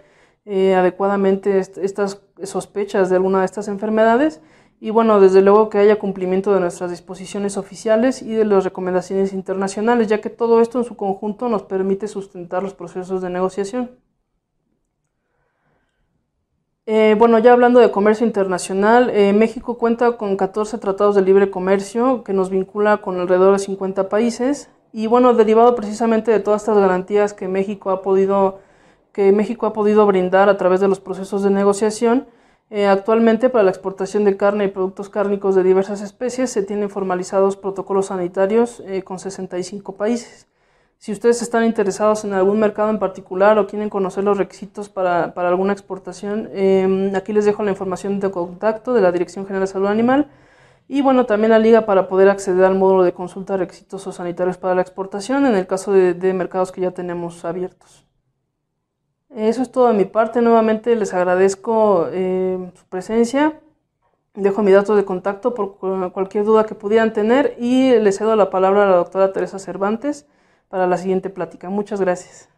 adecuadamente 0.47 1.59
estas 1.59 2.23
sospechas 2.43 3.11
de 3.11 3.17
alguna 3.17 3.41
de 3.41 3.45
estas 3.45 3.67
enfermedades 3.67 4.41
y 4.79 4.89
bueno, 4.89 5.19
desde 5.19 5.41
luego 5.41 5.69
que 5.69 5.77
haya 5.77 5.97
cumplimiento 5.97 6.53
de 6.53 6.59
nuestras 6.59 6.91
disposiciones 6.91 7.57
oficiales 7.57 8.21
y 8.21 8.33
de 8.33 8.45
las 8.45 8.63
recomendaciones 8.63 9.33
internacionales, 9.33 10.07
ya 10.07 10.21
que 10.21 10.29
todo 10.29 10.61
esto 10.61 10.79
en 10.79 10.85
su 10.85 10.95
conjunto 10.95 11.49
nos 11.49 11.63
permite 11.63 12.07
sustentar 12.07 12.61
los 12.61 12.73
procesos 12.73 13.21
de 13.21 13.29
negociación. 13.29 13.91
Eh, 16.87 17.15
bueno, 17.17 17.39
ya 17.39 17.51
hablando 17.51 17.79
de 17.79 17.89
comercio 17.89 18.27
internacional, 18.27 19.09
eh, 19.09 19.33
México 19.33 19.79
cuenta 19.79 20.17
con 20.17 20.37
14 20.37 20.77
tratados 20.77 21.15
de 21.15 21.23
libre 21.23 21.49
comercio 21.49 22.23
que 22.23 22.31
nos 22.31 22.51
vincula 22.51 22.97
con 22.97 23.19
alrededor 23.19 23.53
de 23.53 23.59
50 23.59 24.07
países 24.07 24.69
y 24.93 25.07
bueno, 25.07 25.33
derivado 25.33 25.73
precisamente 25.73 26.31
de 26.31 26.39
todas 26.39 26.61
estas 26.61 26.77
garantías 26.77 27.33
que 27.33 27.47
México 27.47 27.89
ha 27.89 28.03
podido, 28.03 28.59
que 29.13 29.31
México 29.31 29.65
ha 29.65 29.73
podido 29.73 30.05
brindar 30.05 30.47
a 30.47 30.57
través 30.57 30.79
de 30.79 30.87
los 30.87 30.99
procesos 30.99 31.41
de 31.41 31.49
negociación, 31.49 32.27
eh, 32.75 32.87
actualmente 32.87 33.49
para 33.49 33.63
la 33.63 33.71
exportación 33.71 34.25
de 34.25 34.37
carne 34.37 34.65
y 34.65 34.67
productos 34.67 35.09
cárnicos 35.09 35.55
de 35.55 35.63
diversas 35.63 36.01
especies 36.01 36.51
se 36.51 36.63
tienen 36.63 36.89
formalizados 36.89 37.57
protocolos 37.57 38.07
sanitarios 38.07 38.83
con 39.05 39.19
65 39.19 39.95
países. 39.95 40.47
Si 40.97 41.11
ustedes 41.11 41.41
están 41.41 41.65
interesados 41.65 42.25
en 42.25 42.33
algún 42.33 42.59
mercado 42.59 42.89
en 42.89 42.99
particular 42.99 43.59
o 43.59 43.67
quieren 43.67 43.89
conocer 43.89 44.23
los 44.23 44.37
requisitos 44.37 44.89
para, 44.89 45.25
alguna 45.35 45.73
exportación, 45.73 46.49
em, 46.53 47.15
aquí 47.15 47.31
les 47.33 47.45
dejo 47.45 47.63
la 47.63 47.71
información 47.71 48.19
de 48.19 48.31
contacto 48.31 48.93
de 48.93 49.01
la 49.01 49.11
Dirección 49.11 49.45
General 49.45 49.67
de 49.67 49.71
Salud 49.71 49.87
Animal 49.87 50.27
y 50.87 51.01
bueno, 51.01 51.25
también 51.25 51.51
la 51.51 51.59
liga 51.59 51.85
para 51.85 52.07
poder 52.07 52.29
acceder 52.29 52.63
al 52.65 52.75
módulo 52.75 53.03
de 53.03 53.13
consulta 53.13 53.53
de 53.53 53.59
requisitos 53.59 54.05
o 54.07 54.11
sanitarios 54.11 54.57
para 54.57 54.75
la 54.75 54.81
exportación 54.81 55.45
en 55.45 55.55
el 55.55 55.67
caso 55.67 55.91
de, 55.91 56.33
mercados 56.33 56.71
que 56.71 56.81
ya 56.81 56.91
tenemos 56.91 57.43
abiertos. 57.45 58.04
Eso 59.35 59.61
es 59.61 59.71
todo 59.71 59.87
de 59.87 59.93
mi 59.93 60.05
parte. 60.05 60.41
Nuevamente 60.41 60.95
les 60.95 61.13
agradezco 61.13 62.07
em, 62.13 62.71
su 62.73 62.85
presencia. 62.85 63.59
Dejo 64.33 64.63
mi 64.63 64.71
datos 64.71 64.95
de 64.95 65.03
contacto 65.03 65.53
por 65.53 65.77
cualquier 66.11 66.45
duda 66.45 66.65
que 66.65 66.75
pudieran 66.75 67.11
tener 67.13 67.55
y 67.57 67.91
les 67.99 68.17
cedo 68.17 68.35
la 68.35 68.49
palabra 68.49 68.83
a 68.83 68.89
la 68.89 68.95
doctora 68.95 69.33
Teresa 69.33 69.59
Cervantes 69.59 70.25
para 70.69 70.87
la 70.87 70.97
siguiente 70.97 71.29
plática. 71.29 71.69
Muchas 71.69 71.99
gracias. 71.99 72.49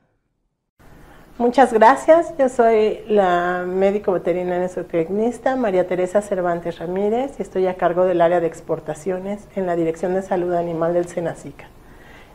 Muchas 1.39 1.73
gracias. 1.73 2.35
Yo 2.37 2.49
soy 2.49 3.01
la 3.07 3.63
médico 3.67 4.11
veterinaria 4.11 4.69
zootecnista 4.69 5.55
María 5.55 5.87
Teresa 5.87 6.21
Cervantes 6.21 6.79
Ramírez 6.79 7.39
y 7.39 7.41
estoy 7.43 7.67
a 7.67 7.75
cargo 7.75 8.05
del 8.05 8.21
área 8.21 8.39
de 8.39 8.47
exportaciones 8.47 9.47
en 9.55 9.65
la 9.65 9.75
Dirección 9.75 10.13
de 10.13 10.21
Salud 10.21 10.53
Animal 10.53 10.93
del 10.93 11.07
Senacica. 11.07 11.69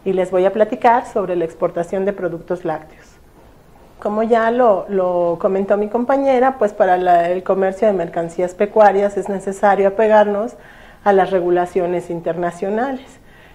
Y 0.05 0.13
les 0.13 0.33
voy 0.33 0.45
a 0.45 0.53
platicar 0.53 1.07
sobre 1.07 1.37
la 1.37 1.45
exportación 1.45 2.05
de 2.05 2.13
productos 2.13 2.65
lácteos. 2.65 3.12
Como 4.03 4.25
ya 4.25 4.51
lo, 4.51 5.39
comentó 5.41 5.77
mi 5.77 5.87
compañera, 5.87 6.59
pues 6.59 6.73
para 6.73 6.97
el 7.31 7.45
comercio 7.45 7.87
de 7.87 7.93
mercancías 7.93 8.53
pecuarias 8.53 9.17
es 9.17 9.29
necesario 9.29 9.87
apegarnos 9.87 10.55
a 11.05 11.13
las 11.13 11.31
regulaciones 11.31 12.11
internacionales. 12.11 13.07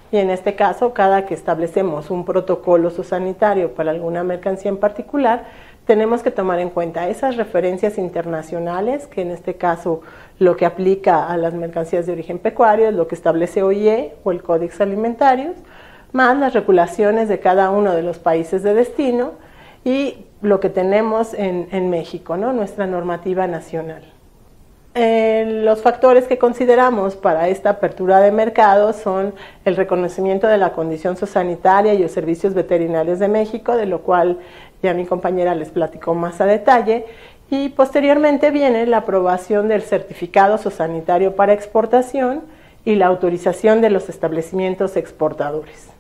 Y 0.10 0.16
en 0.16 0.30
este 0.30 0.56
caso, 0.56 0.94
cada 0.94 1.26
que 1.26 1.34
establecemos 1.34 2.10
un 2.10 2.24
protocolo 2.24 2.90
sanitario 2.92 3.74
para 3.74 3.92
alguna 3.92 4.24
mercancía 4.24 4.70
en 4.70 4.78
particular, 4.78 5.44
tenemos 5.86 6.24
que 6.24 6.32
tomar 6.32 6.60
en 6.60 6.70
cuenta 6.70 7.10
esas 7.10 7.36
referencias 7.36 7.98
internacionales, 7.98 9.06
que 9.06 9.24
en 9.24 9.32
este 9.32 9.56
caso 9.56 10.00
lo 10.40 10.56
que 10.56 10.66
aplica 10.66 11.28
a 11.28 11.36
las 11.36 11.56
mercancías 11.56 12.06
de 12.06 12.14
origen 12.14 12.40
pecuario 12.40 12.88
es 12.88 12.94
lo 12.94 13.10
que 13.10 13.16
establece 13.16 13.64
OIE 13.64 14.14
o 14.24 14.32
el 14.32 14.42
Códex 14.42 14.80
Alimentarios, 14.80 15.58
más 16.14 16.38
las 16.38 16.54
regulaciones 16.54 17.28
de 17.28 17.42
cada 17.42 17.70
uno 17.70 17.92
de 17.92 18.02
los 18.02 18.18
países 18.18 18.64
de 18.64 18.74
destino 18.74 19.34
y 19.84 20.27
lo 20.41 20.60
que 20.60 20.69
tenemos 20.69 21.34
en, 21.34 21.89
México, 21.89 22.38
¿no? 22.38 22.54
nuestra 22.54 22.86
normativa 22.86 23.47
nacional. 23.47 24.04
Eh, 24.93 25.62
los 25.63 25.82
factores 25.82 26.28
que 26.28 26.39
consideramos 26.39 27.15
para 27.15 27.50
esta 27.50 27.71
apertura 27.71 28.19
de 28.19 28.32
mercado 28.32 28.93
son 28.93 29.36
el 29.63 29.76
reconocimiento 29.76 30.47
de 30.47 30.58
la 30.58 30.71
condición 30.71 31.15
sanitaria 31.17 31.93
y 31.93 32.00
los 32.00 32.12
servicios 32.12 32.56
veterinarios 32.56 33.19
de 33.19 33.28
México, 33.28 33.78
de 33.78 33.86
lo 33.86 34.02
cual 34.02 34.39
ya 34.82 34.93
mi 34.93 35.06
compañera 35.06 35.54
les 35.54 35.69
platicó 35.69 36.15
más 36.15 36.41
a 36.41 36.45
detalle, 36.45 37.06
y 37.50 37.69
posteriormente 37.69 38.52
viene 38.52 38.86
la 38.88 38.97
aprobación 38.97 39.67
del 39.67 39.82
certificado 39.84 40.58
sanitario 40.58 41.36
para 41.36 41.54
exportación 41.54 42.41
y 42.84 42.95
la 42.95 43.08
autorización 43.08 43.82
de 43.82 43.89
los 43.89 44.10
establecimientos 44.10 44.97
exportadores. 44.97 45.97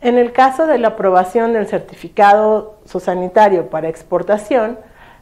En 0.00 0.18
el 0.18 0.32
caso 0.32 0.66
de 0.66 0.78
la 0.78 0.88
aprobación 0.88 1.54
del 1.54 1.66
certificado 1.66 2.74
sanitario 2.84 3.70
para 3.70 3.88
exportación, 3.88 4.78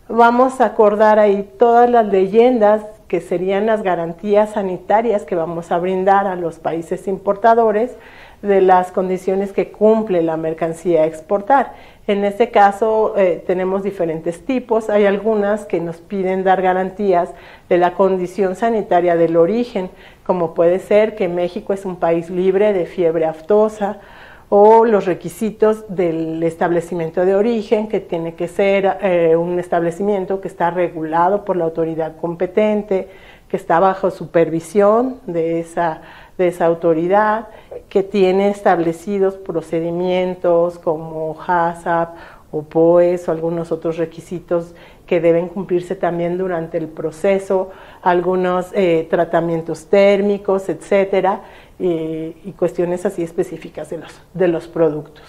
vamos 0.08 0.60
a 0.60 0.66
acordar 0.66 1.18
ahí 1.18 1.48
todas 1.58 1.88
las 1.88 2.06
leyendas 2.06 2.82
que 3.06 3.20
serían 3.20 3.66
las 3.66 3.82
garantías 3.82 4.54
sanitarias 4.54 5.24
que 5.24 5.37
vamos 5.37 5.70
a 5.70 5.78
brindar 5.78 6.26
a 6.26 6.34
los 6.34 6.58
países 6.58 7.06
importadores 7.06 7.96
de 8.42 8.60
las 8.60 8.90
condiciones 8.90 9.52
que 9.52 9.70
cumple 9.70 10.22
la 10.22 10.37
mercancía 10.37 11.02
a 11.02 11.06
exportar. 11.06 11.74
En 12.06 12.24
este 12.24 12.50
caso 12.50 13.14
eh, 13.16 13.42
tenemos 13.46 13.82
diferentes 13.82 14.44
tipos, 14.44 14.90
hay 14.90 15.06
algunas 15.06 15.64
que 15.64 15.80
nos 15.80 15.98
piden 15.98 16.44
dar 16.44 16.60
garantías 16.60 17.30
de 17.68 17.78
la 17.78 17.94
condición 17.94 18.56
sanitaria 18.56 19.16
del 19.16 19.37
origen, 19.37 19.88
como 20.26 20.52
puede 20.52 20.80
ser 20.80 21.14
que 21.14 21.28
México 21.28 21.72
es 21.72 21.84
un 21.84 21.96
país 21.96 22.28
libre 22.28 22.72
de 22.72 22.84
fiebre 22.84 23.24
aftosa, 23.24 24.00
o 24.48 24.85
los 24.85 25.07
requisitos 25.07 25.85
del 25.88 26.42
establecimiento 26.42 27.24
de 27.24 27.35
origen, 27.35 27.88
que 27.88 28.00
tiene 28.00 28.35
que 28.35 28.48
ser 28.48 28.98
eh, 29.00 29.37
un 29.37 29.59
establecimiento 29.59 30.40
que 30.40 30.48
está 30.48 30.70
regulado 30.70 31.44
por 31.44 31.57
la 31.57 31.64
autoridad 31.64 32.16
competente, 32.16 33.09
que 33.48 33.57
está 33.57 33.80
bajo 33.80 34.11
supervisión 34.11 35.20
de 35.26 35.61
esa, 35.61 36.02
de 36.38 36.48
esa 36.48 36.66
autoridad, 36.66 37.48
que 37.88 38.02
tiene 38.02 38.50
establecidos 38.50 39.35
procedimientos 39.37 40.78
como 40.78 41.37
HACCP 41.40 42.16
o 42.54 42.62
POES 42.62 43.28
o 43.28 43.33
algunos 43.33 43.72
otros 43.72 43.96
requisitos 43.96 44.74
que 45.07 45.20
deben 45.20 45.48
cumplirse 45.48 45.96
también 45.96 46.38
durante 46.38 46.78
el 46.78 46.88
proceso, 46.88 47.70
algunos 48.00 48.70
eh, 48.74 49.07
tratamientos 49.11 49.87
térmicos, 49.87 50.68
etcétera, 50.68 51.40
y 51.78 52.54
cuestiones 52.56 53.04
así 53.04 53.22
específicas 53.22 53.90
de 53.90 53.98
los, 53.98 54.20
de 54.32 54.48
los 54.48 54.68
productos. 54.68 55.24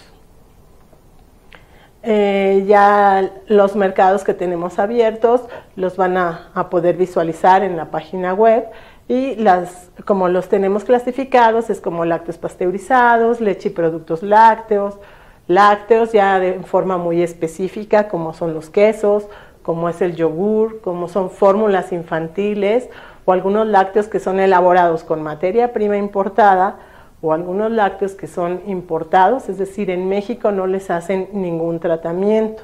Eh, 2.08 2.66
ya 2.68 3.32
los 3.48 3.76
mercados 3.76 4.24
que 4.24 4.36
tenemos 4.36 4.78
abiertos 4.78 5.42
los 5.76 5.98
van 5.98 6.18
a, 6.18 6.52
a, 6.54 6.70
poder 6.70 6.98
visualizar 6.98 7.64
en 7.64 7.76
la 7.76 7.90
página 7.90 8.36
web 8.36 8.68
y 9.08 9.34
las, 9.38 9.90
como 10.06 10.30
los 10.30 10.48
tenemos 10.48 10.84
clasificados 10.84 11.72
es 11.72 11.82
como 11.82 12.06
lácteos 12.06 12.38
pasteurizados, 12.38 13.42
leche 13.42 13.70
y 13.70 13.72
productos 13.72 14.22
lácteos, 14.22 15.00
lácteos 15.48 16.12
ya 16.12 16.40
de 16.40 16.60
forma 16.60 17.00
muy 17.00 17.24
específica 17.24 18.08
como 18.08 18.36
son 18.36 18.54
los 18.54 18.70
quesos, 18.70 19.28
como 19.64 19.90
es 19.90 20.00
el 20.00 20.16
yogur, 20.16 20.82
como 20.82 21.08
son 21.08 21.32
fórmulas 21.32 21.92
infantiles 21.92 22.88
o 23.26 23.32
algunos 23.32 23.68
lácteos 23.68 24.08
que 24.08 24.20
son 24.20 24.40
elaborados 24.40 25.04
con 25.04 25.24
materia 25.24 25.74
prima 25.74 25.98
importada 25.98 26.78
o 27.22 27.34
algunos 27.34 27.72
lácteos 27.72 28.14
que 28.14 28.28
son 28.28 28.62
importados, 28.68 29.50
es 29.50 29.58
decir, 29.58 29.90
en 29.90 30.08
México 30.08 30.52
no 30.52 30.68
les 30.68 30.92
hacen 30.92 31.30
ningún 31.34 31.80
tratamiento. 31.80 32.64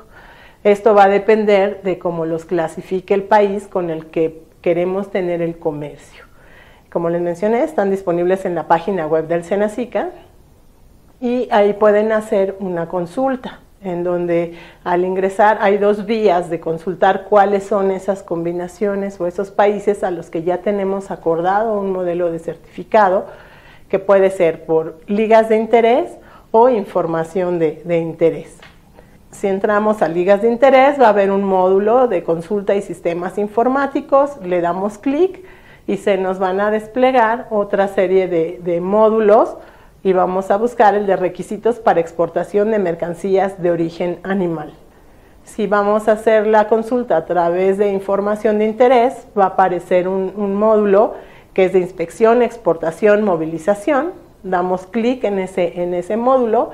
Esto 0.64 0.94
va 0.94 1.06
a 1.06 1.10
depender 1.10 1.82
de 1.82 1.98
cómo 1.98 2.26
los 2.26 2.46
clasifique 2.46 3.16
el 3.16 3.24
país 3.24 3.68
con 3.68 3.90
el 3.90 4.06
que 4.08 4.44
queremos 4.62 5.10
tener 5.10 5.42
el 5.42 5.58
comercio. 5.58 6.26
Como 6.92 7.10
les 7.10 7.22
mencioné, 7.22 7.64
están 7.64 7.90
disponibles 7.90 8.46
en 8.46 8.54
la 8.54 8.68
página 8.68 9.08
web 9.08 9.28
del 9.28 9.44
Senacica 9.44 10.10
y 11.20 11.48
ahí 11.50 11.74
pueden 11.74 12.12
hacer 12.12 12.56
una 12.60 12.88
consulta. 12.88 13.61
En 13.84 14.04
donde 14.04 14.54
al 14.84 15.04
ingresar 15.04 15.58
hay 15.62 15.78
dos 15.78 16.06
vías 16.06 16.50
de 16.50 16.60
consultar 16.60 17.26
cuáles 17.26 17.64
son 17.64 17.92
esas 17.92 18.24
combinaciones 18.24 19.20
o 19.20 19.28
esos 19.28 19.52
países 19.52 20.04
a 20.04 20.12
los 20.12 20.30
que 20.30 20.44
ya 20.44 20.60
tenemos 20.60 21.10
acordado 21.12 21.80
un 21.80 21.92
modelo 21.92 22.32
de 22.32 22.40
certificado, 22.40 23.26
que 23.90 24.00
puede 24.00 24.30
ser 24.30 24.66
por 24.66 25.00
ligas 25.08 25.50
de 25.50 25.58
interés 25.58 26.12
o 26.52 26.70
información 26.70 27.60
de, 27.60 27.82
de 27.84 28.00
interés. 28.00 28.58
Si 29.32 29.48
entramos 29.48 30.02
a 30.02 30.08
ligas 30.08 30.42
de 30.42 30.52
interés, 30.52 31.00
va 31.00 31.08
a 31.08 31.10
haber 31.10 31.32
un 31.32 31.44
módulo 31.44 32.08
de 32.08 32.24
consulta 32.24 32.76
y 32.76 32.82
sistemas 32.82 33.38
informáticos, 33.38 34.38
le 34.44 34.62
damos 34.62 34.98
clic 34.98 35.44
y 35.88 35.98
se 35.98 36.18
nos 36.18 36.38
van 36.38 36.60
a 36.60 36.70
desplegar 36.70 37.48
otra 37.50 37.88
serie 37.88 38.28
de, 38.28 38.60
de 38.64 38.82
módulos 38.82 39.56
y 40.04 40.14
vamos 40.14 40.50
a 40.50 40.58
buscar 40.58 40.96
el 40.96 41.06
de 41.06 41.16
requisitos 41.16 41.80
para 41.80 42.00
exportación 42.00 42.72
de 42.72 42.80
mercancías 42.80 43.62
de 43.62 43.72
origen 43.72 44.20
animal. 44.24 44.74
Si 45.44 45.68
vamos 45.68 46.08
a 46.08 46.14
hacer 46.14 46.48
la 46.48 46.68
consulta 46.68 47.18
a 47.18 47.26
través 47.26 47.78
de 47.78 47.92
información 47.92 48.58
de 48.58 48.66
interés, 48.66 49.28
va 49.38 49.44
a 49.44 49.48
aparecer 49.48 50.08
un, 50.08 50.56
módulo 50.56 51.14
que 51.54 51.66
es 51.66 51.74
de 51.74 51.80
inspección, 51.80 52.42
exportación, 52.42 53.24
movilización. 53.24 54.14
Damos 54.44 54.88
clic 54.88 55.24
en 55.24 55.40
ese, 55.40 55.82
en 55.82 55.94
ese 55.94 56.18
módulo 56.18 56.72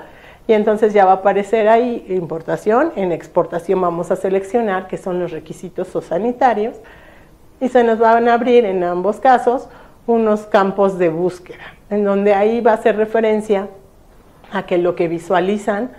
y 0.47 0.53
entonces 0.53 0.93
ya 0.93 1.05
va 1.05 1.11
a 1.11 1.15
aparecer 1.15 1.67
ahí 1.67 2.05
importación. 2.09 2.93
En 2.95 3.11
exportación 3.11 3.81
vamos 3.81 4.11
a 4.11 4.15
seleccionar 4.15 4.87
qué 4.87 4.97
son 4.97 5.19
los 5.19 5.31
requisitos 5.31 5.93
o 5.95 6.01
sanitarios 6.01 6.77
y 7.59 7.69
se 7.69 7.83
nos 7.83 7.99
van 7.99 8.29
a 8.29 8.35
abrir 8.35 8.63
en 8.65 8.83
ambos 8.83 9.19
casos 9.19 9.67
unos 10.05 10.45
campos 10.45 10.97
de 10.97 11.09
búsqueda 11.09 11.76
en 11.89 12.03
donde 12.03 12.33
ahí 12.33 12.61
va 12.61 12.71
a 12.71 12.75
hacer 12.75 12.97
referencia 12.97 13.69
a 14.51 14.65
que 14.65 14.77
lo 14.77 14.95
que 14.95 15.07
visualizan 15.07 15.91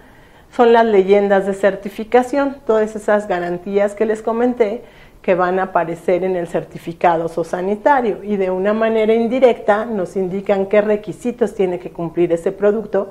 son 0.51 0.73
las 0.73 0.87
leyendas 0.87 1.47
de 1.47 1.55
certificación, 1.55 2.57
todas 2.67 2.97
esas 2.97 3.29
garantías 3.29 3.95
que 3.95 4.07
les 4.07 4.23
comenté 4.23 4.83
que 5.23 5.35
van 5.35 5.59
a 5.59 5.65
aparecer 5.65 6.25
en 6.25 6.37
el 6.37 6.47
certificado 6.47 7.29
sanitario 7.29 8.23
y 8.23 8.37
de 8.37 8.51
una 8.51 8.73
manera 8.73 9.13
indirecta 9.13 9.85
nos 9.85 10.17
indican 10.17 10.67
qué 10.67 10.81
requisitos 10.81 11.55
tiene 11.55 11.79
que 11.79 11.91
cumplir 11.91 12.33
ese 12.33 12.53
producto 12.53 13.11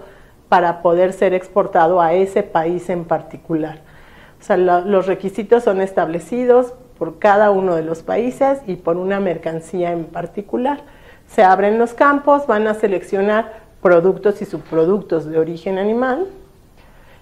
para 0.50 0.82
poder 0.82 1.14
ser 1.14 1.34
exportado 1.34 2.02
a 2.02 2.14
ese 2.14 2.42
país 2.44 2.90
en 2.90 3.06
particular. 3.06 3.82
O 4.40 4.44
sea, 4.44 4.58
los 4.58 5.06
requisitos 5.06 5.64
son 5.64 5.82
establecidos 5.82 6.74
por 6.98 7.20
cada 7.20 7.52
uno 7.52 7.76
de 7.76 7.84
los 7.84 8.02
países 8.04 8.60
y 8.66 8.76
por 8.78 8.98
una 8.98 9.20
mercancía 9.20 9.92
en 9.92 10.06
particular. 10.06 10.82
Se 11.28 11.44
abren 11.44 11.78
los 11.78 11.94
campos, 11.94 12.48
van 12.48 12.68
a 12.68 12.74
seleccionar 12.74 13.68
productos 13.82 14.42
y 14.42 14.46
subproductos 14.46 15.26
de 15.26 15.38
origen 15.38 15.78
animal 15.78 16.28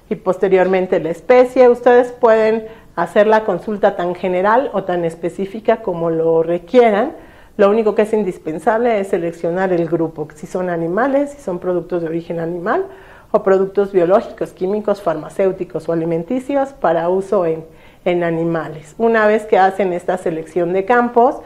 y 0.10 0.16
posteriormente 0.16 1.00
la 1.00 1.10
especie. 1.10 1.70
Ustedes 1.70 2.12
pueden 2.12 2.66
hacer 2.96 3.28
la 3.28 3.44
consulta 3.44 3.96
tan 3.96 4.16
general 4.16 4.70
o 4.74 4.84
tan 4.84 5.06
específica 5.06 5.78
como 5.78 6.10
lo 6.10 6.44
requieran. 6.44 7.14
Lo 7.58 7.70
único 7.70 7.96
que 7.96 8.04
es 8.04 8.14
indispensable 8.14 9.00
es 9.00 9.10
seleccionar 9.10 9.72
el 9.74 9.88
grupo, 9.88 10.28
si 10.36 10.46
son 10.46 10.70
animales, 10.70 11.32
si 11.32 11.42
son 11.42 11.60
productos 11.60 12.02
de 12.02 12.10
origen 12.10 12.40
animal 12.40 12.86
o 13.32 13.44
productos 13.44 13.92
biológicos, 13.92 14.52
químicos, 14.52 15.02
farmacéuticos 15.02 15.88
o 15.90 15.94
alimenticios 15.94 16.70
para 16.70 17.10
uso 17.10 17.46
en, 17.46 17.66
en 18.06 18.24
animales. 18.24 18.96
Una 18.98 19.28
vez 19.28 19.46
que 19.46 19.58
hacen 19.58 19.94
esta 19.94 20.18
selección 20.18 20.74
de 20.74 20.86
campos, 20.86 21.38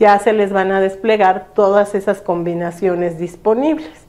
ya 0.00 0.18
se 0.18 0.32
les 0.32 0.50
van 0.50 0.72
a 0.72 0.80
desplegar 0.80 1.48
todas 1.54 1.94
esas 1.94 2.22
combinaciones 2.22 3.18
disponibles. 3.18 4.06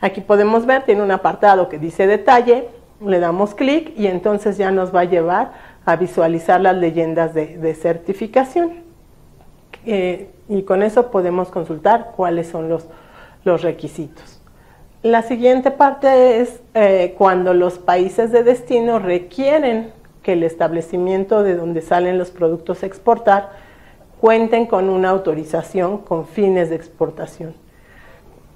Aquí 0.00 0.20
podemos 0.20 0.66
ver, 0.66 0.84
tiene 0.84 1.02
un 1.02 1.10
apartado 1.10 1.68
que 1.68 1.78
dice 1.78 2.06
detalle, 2.06 2.68
le 3.04 3.18
damos 3.18 3.54
clic 3.54 3.92
y 3.98 4.06
entonces 4.06 4.56
ya 4.56 4.70
nos 4.70 4.94
va 4.94 5.00
a 5.00 5.04
llevar 5.04 5.52
a 5.84 5.96
visualizar 5.96 6.60
las 6.60 6.76
leyendas 6.76 7.34
de, 7.34 7.74
certificación. 7.74 8.84
Eh, 9.84 10.30
y 10.48 10.62
con 10.62 10.80
eso 10.84 11.10
podemos 11.10 11.50
consultar 11.50 12.12
cuáles 12.16 12.46
son 12.46 12.68
los, 12.68 12.86
requisitos. 13.44 14.40
La 15.02 15.22
siguiente 15.22 15.72
parte 15.72 16.40
es 16.40 16.60
eh, 16.74 17.16
cuando 17.18 17.52
los 17.54 17.80
países 17.80 18.30
de 18.30 18.44
destino 18.44 19.00
requieren 19.00 19.92
que 20.22 20.34
el 20.34 20.44
establecimiento 20.44 21.42
de 21.42 21.56
donde 21.56 21.82
salen 21.82 22.18
los 22.18 22.30
productos 22.30 22.84
a 22.84 22.86
exportar 22.86 23.61
cuenten 24.22 24.66
con 24.66 24.88
una 24.88 25.10
autorización 25.10 25.98
con 25.98 26.28
fines 26.28 26.70
de 26.70 26.76
exportación. 26.76 27.56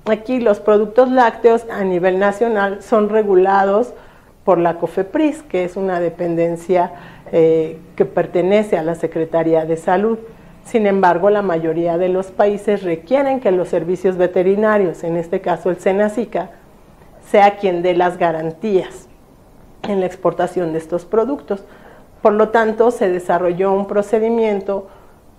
Aquí 0.04 0.38
los 0.38 0.60
productos 0.60 1.10
lácteos 1.10 1.66
a 1.68 1.82
nivel 1.82 2.20
nacional 2.20 2.82
son 2.82 3.08
regulados 3.08 3.92
por 4.44 4.58
la 4.58 4.78
COFEPRIS, 4.78 5.42
que 5.42 5.64
es 5.64 5.76
una 5.76 5.98
dependencia 5.98 6.92
eh, 7.32 7.80
que 7.96 8.04
pertenece 8.04 8.78
a 8.78 8.84
la 8.84 8.94
Secretaría 8.94 9.64
de 9.64 9.76
Salud. 9.76 10.18
Sin 10.64 10.86
embargo, 10.86 11.30
la 11.30 11.42
mayoría 11.42 11.98
de 11.98 12.10
los 12.10 12.28
países 12.28 12.84
requieren 12.84 13.40
que 13.40 13.50
los 13.50 13.68
servicios 13.68 14.16
veterinarios, 14.16 15.02
en 15.02 15.16
este 15.16 15.40
caso 15.40 15.70
el 15.70 15.80
SENACICA, 15.80 16.50
sea 17.28 17.56
quien 17.56 17.82
dé 17.82 17.96
las 17.96 18.18
garantías 18.18 19.08
en 19.82 19.98
la 19.98 20.06
exportación 20.06 20.70
de 20.70 20.78
estos 20.78 21.04
productos. 21.04 21.64
Por 22.22 22.34
lo 22.34 22.50
tanto, 22.50 22.92
se 22.92 23.10
desarrolló 23.10 23.72
un 23.72 23.88
procedimiento 23.88 24.86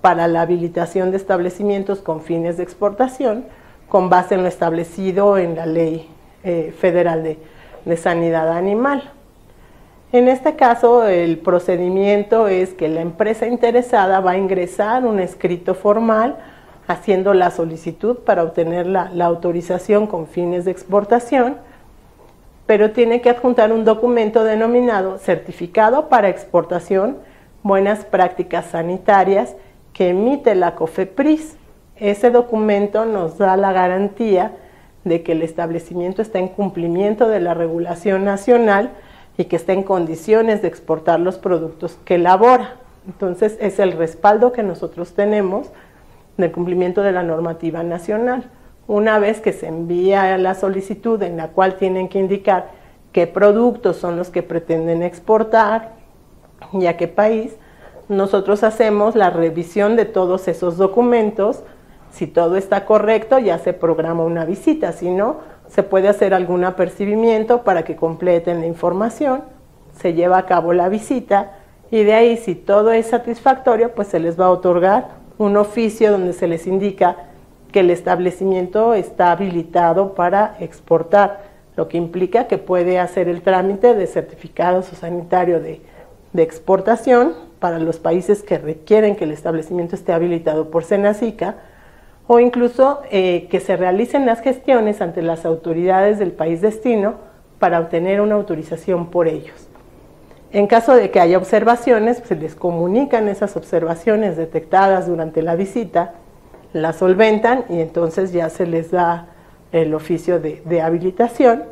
para 0.02 0.28
la 0.28 0.42
habilitación 0.42 1.12
de 1.12 1.18
establecimientos 1.18 2.00
con 2.00 2.22
fines 2.22 2.58
de 2.58 2.64
exportación 2.64 3.46
con 3.88 4.10
base 4.10 4.36
en 4.36 4.44
lo 4.44 4.48
establecido 4.48 5.38
en 5.38 5.56
la 5.56 5.66
Ley 5.66 6.10
eh, 6.44 6.74
Federal 6.78 7.24
de, 7.24 7.38
Sanidad 7.96 8.52
Animal. 8.52 9.12
En 10.12 10.28
este 10.28 10.58
caso, 10.58 11.08
el 11.08 11.38
procedimiento 11.38 12.50
es 12.50 12.74
que 12.74 12.90
la 12.90 13.00
empresa 13.00 13.48
interesada 13.48 14.20
va 14.20 14.32
a 14.32 14.38
ingresar 14.38 15.06
un 15.06 15.22
escrito 15.22 15.74
formal 15.74 16.36
haciendo 16.88 17.34
la 17.34 17.50
solicitud 17.50 18.18
para 18.18 18.44
obtener 18.44 18.88
la, 18.88 19.10
autorización 19.24 20.06
con 20.06 20.28
fines 20.28 20.66
de 20.66 20.72
exportación, 20.72 21.56
pero 22.66 22.92
tiene 22.92 23.22
que 23.22 23.30
adjuntar 23.30 23.72
un 23.72 23.86
documento 23.86 24.44
denominado 24.44 25.18
Certificado 25.18 26.10
para 26.10 26.28
Exportación, 26.28 27.18
Buenas 27.64 28.04
Prácticas 28.04 28.66
Sanitarias 28.66 29.56
que 29.98 30.10
emite 30.10 30.54
la 30.54 30.76
COFEPRIS. 30.76 31.58
Ese 31.96 32.30
documento 32.30 33.06
nos 33.06 33.40
da 33.40 33.58
la 33.58 33.74
garantía 33.74 34.56
de 35.04 35.24
que 35.24 35.32
el 35.32 35.42
establecimiento 35.42 36.22
está 36.22 36.38
en 36.38 36.50
cumplimiento 36.50 37.28
de 37.28 37.40
la 37.40 37.56
regulación 37.56 38.24
nacional 38.24 38.92
y 39.40 39.46
que 39.46 39.56
está 39.56 39.74
en 39.74 39.82
condiciones 39.82 40.62
de 40.62 40.68
exportar 40.68 41.20
los 41.20 41.40
productos 41.40 41.98
que 42.06 42.16
elabora. 42.16 42.76
Entonces 43.08 43.58
es 43.60 43.80
el 43.80 43.94
respaldo 43.94 44.52
que 44.52 44.62
nosotros 44.62 45.14
tenemos 45.14 45.72
del 46.38 46.52
cumplimiento 46.52 47.02
de 47.02 47.14
la 47.14 47.24
normativa 47.24 47.82
nacional. 47.82 48.52
Una 48.86 49.18
vez 49.18 49.42
que 49.42 49.52
se 49.52 49.66
envía 49.66 50.38
la 50.38 50.54
solicitud 50.54 51.22
en 51.24 51.38
la 51.38 51.48
cual 51.48 51.76
tienen 51.78 52.08
que 52.08 52.20
indicar 52.20 52.70
qué 53.12 53.26
productos 53.26 53.98
son 53.98 54.16
los 54.16 54.30
que 54.30 54.44
pretenden 54.44 55.02
exportar 55.02 55.94
y 56.72 56.86
a 56.86 56.98
qué 56.98 57.08
país, 57.08 57.56
nosotros 58.10 58.64
hacemos 58.64 59.16
la 59.16 59.30
revisión 59.30 59.96
de 59.96 60.06
todos 60.06 60.48
esos 60.48 60.78
documentos. 60.78 61.64
Si 62.12 62.26
todo 62.26 62.56
está 62.56 62.86
correcto, 62.86 63.38
ya 63.38 63.60
se 63.60 63.74
programa 63.74 64.24
una 64.24 64.46
visita. 64.46 64.94
Si 64.94 65.10
no, 65.10 65.38
se 65.68 65.84
puede 65.84 66.08
hacer 66.08 66.34
algún 66.34 66.64
apercibimiento 66.64 67.64
para 67.64 67.84
que 67.84 67.98
completen 67.98 68.62
la 68.62 68.68
información. 68.68 69.44
Se 69.94 70.14
lleva 70.14 70.38
a 70.38 70.46
cabo 70.46 70.72
la 70.72 70.88
visita 70.88 71.54
y 71.92 72.04
de 72.04 72.14
ahí, 72.14 72.38
si 72.38 72.56
todo 72.56 72.92
es 72.92 73.08
satisfactorio, 73.08 73.94
pues 73.94 74.08
se 74.08 74.20
les 74.20 74.40
va 74.40 74.46
a 74.46 74.52
otorgar 74.52 75.10
un 75.38 75.58
oficio 75.58 76.12
donde 76.12 76.34
se 76.34 76.48
les 76.48 76.66
indica 76.66 77.18
que 77.72 77.82
el 77.82 77.90
establecimiento 77.90 78.94
está 78.94 79.32
habilitado 79.32 80.14
para 80.14 80.56
exportar, 80.60 81.42
lo 81.76 81.88
que 81.88 81.98
implica 81.98 82.48
que 82.48 82.58
puede 82.58 83.00
hacer 83.00 83.28
el 83.28 83.42
trámite 83.42 83.94
de 83.94 84.08
certificado 84.08 84.82
sanitario 84.82 85.60
de, 85.60 85.82
de 86.34 86.44
exportación 86.44 87.47
para 87.60 87.80
los 87.80 88.00
países 88.00 88.44
que 88.44 88.58
requieren 88.58 89.16
que 89.16 89.24
el 89.24 89.32
establecimiento 89.32 89.96
esté 89.96 90.14
habilitado 90.14 90.70
por 90.70 90.84
Senacica 90.84 91.56
o 92.28 92.40
incluso 92.40 93.02
eh, 93.10 93.48
que 93.50 93.60
se 93.60 93.78
realicen 93.78 94.26
las 94.26 94.42
gestiones 94.42 95.02
ante 95.02 95.22
las 95.22 95.46
autoridades 95.46 96.20
del 96.20 96.34
país 96.34 96.62
destino 96.62 97.16
para 97.58 97.80
obtener 97.80 98.22
una 98.22 98.36
autorización 98.36 99.10
por 99.10 99.28
ellos. 99.28 99.68
En 100.52 100.68
caso 100.68 100.96
de 100.96 101.10
que 101.10 101.20
haya 101.20 101.38
observaciones, 101.38 102.22
se 102.26 102.36
les 102.36 102.56
comunican 102.56 103.28
esas 103.28 103.58
observaciones 103.58 104.38
detectadas 104.38 105.08
durante 105.08 105.42
la 105.42 105.56
visita, 105.56 106.14
las 106.74 106.98
solventan 106.98 107.66
y 107.70 107.80
entonces 107.82 108.32
ya 108.32 108.50
se 108.50 108.66
les 108.66 108.92
da 108.92 109.28
el 109.72 109.94
oficio 109.94 110.40
de, 110.40 110.62
de 110.66 110.82
habilitación. 110.82 111.64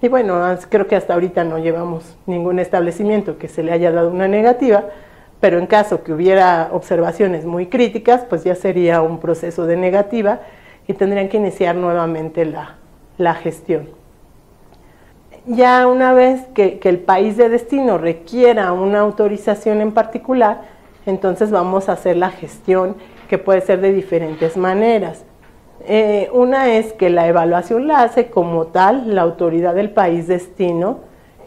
Y 0.00 0.08
bueno, 0.08 0.40
creo 0.68 0.86
que 0.86 0.96
hasta 0.96 1.14
ahorita 1.14 1.44
no 1.44 1.58
llevamos 1.58 2.16
ningún 2.26 2.58
establecimiento 2.58 3.38
que 3.38 3.48
se 3.48 3.62
le 3.62 3.72
haya 3.72 3.92
dado 3.92 4.10
una 4.10 4.28
negativa, 4.28 4.84
pero 5.42 5.58
en 5.58 5.66
caso 5.66 6.04
que 6.04 6.12
hubiera 6.12 6.68
observaciones 6.70 7.44
muy 7.44 7.66
críticas, 7.66 8.24
pues 8.28 8.44
ya 8.44 8.54
sería 8.54 9.02
un 9.02 9.18
proceso 9.18 9.66
de 9.66 9.76
negativa 9.76 10.38
y 10.86 10.92
tendrían 10.92 11.28
que 11.28 11.36
iniciar 11.36 11.74
nuevamente 11.74 12.46
la, 12.46 13.34
gestión. 13.34 13.88
Ya 15.46 15.88
una 15.88 16.12
vez 16.12 16.42
que, 16.54 16.78
el 16.84 17.00
país 17.00 17.36
de 17.36 17.48
destino 17.48 17.98
requiera 17.98 18.72
una 18.72 19.00
autorización 19.00 19.80
en 19.80 19.90
particular, 19.90 20.60
entonces 21.06 21.50
vamos 21.50 21.88
a 21.88 21.94
hacer 21.94 22.18
la 22.18 22.30
gestión 22.30 22.94
que 23.28 23.36
puede 23.36 23.62
ser 23.62 23.80
de 23.80 23.92
diferentes 23.92 24.56
maneras. 24.56 25.24
Eh, 25.88 26.30
una 26.32 26.72
es 26.72 26.92
que 26.92 27.10
la 27.10 27.26
evaluación 27.26 27.88
la 27.88 28.04
hace 28.04 28.30
como 28.30 28.68
tal 28.68 29.12
la 29.16 29.22
autoridad 29.22 29.74
del 29.74 29.90
país 29.90 30.28
destino 30.28 31.00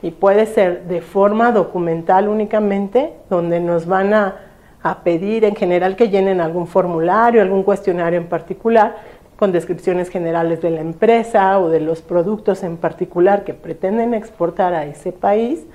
y 0.06 0.12
puede 0.12 0.46
ser 0.46 0.84
de 0.84 1.02
forma 1.02 1.52
documental 1.52 2.28
únicamente, 2.28 3.14
donde 3.28 3.60
nos 3.60 3.88
van 3.88 4.14
a, 4.14 4.36
a 4.84 5.00
pedir 5.00 5.44
en 5.46 5.56
general 5.56 5.96
que 5.96 6.10
llenen 6.10 6.42
algún 6.42 6.68
formulario, 6.68 7.42
algún 7.42 7.64
cuestionario 7.64 8.20
en 8.20 8.28
particular, 8.28 8.98
con 9.36 9.52
descripciones 9.52 10.10
generales 10.10 10.62
de 10.62 10.70
la 10.70 10.82
empresa 10.82 11.60
o 11.60 11.70
de 11.70 11.80
los 11.80 12.04
productos 12.04 12.62
en 12.62 12.78
particular 12.78 13.44
que 13.46 13.56
pretenden 13.56 14.14
exportar 14.14 14.76
a 14.76 14.86
ese 14.86 15.12
país. 15.12 15.66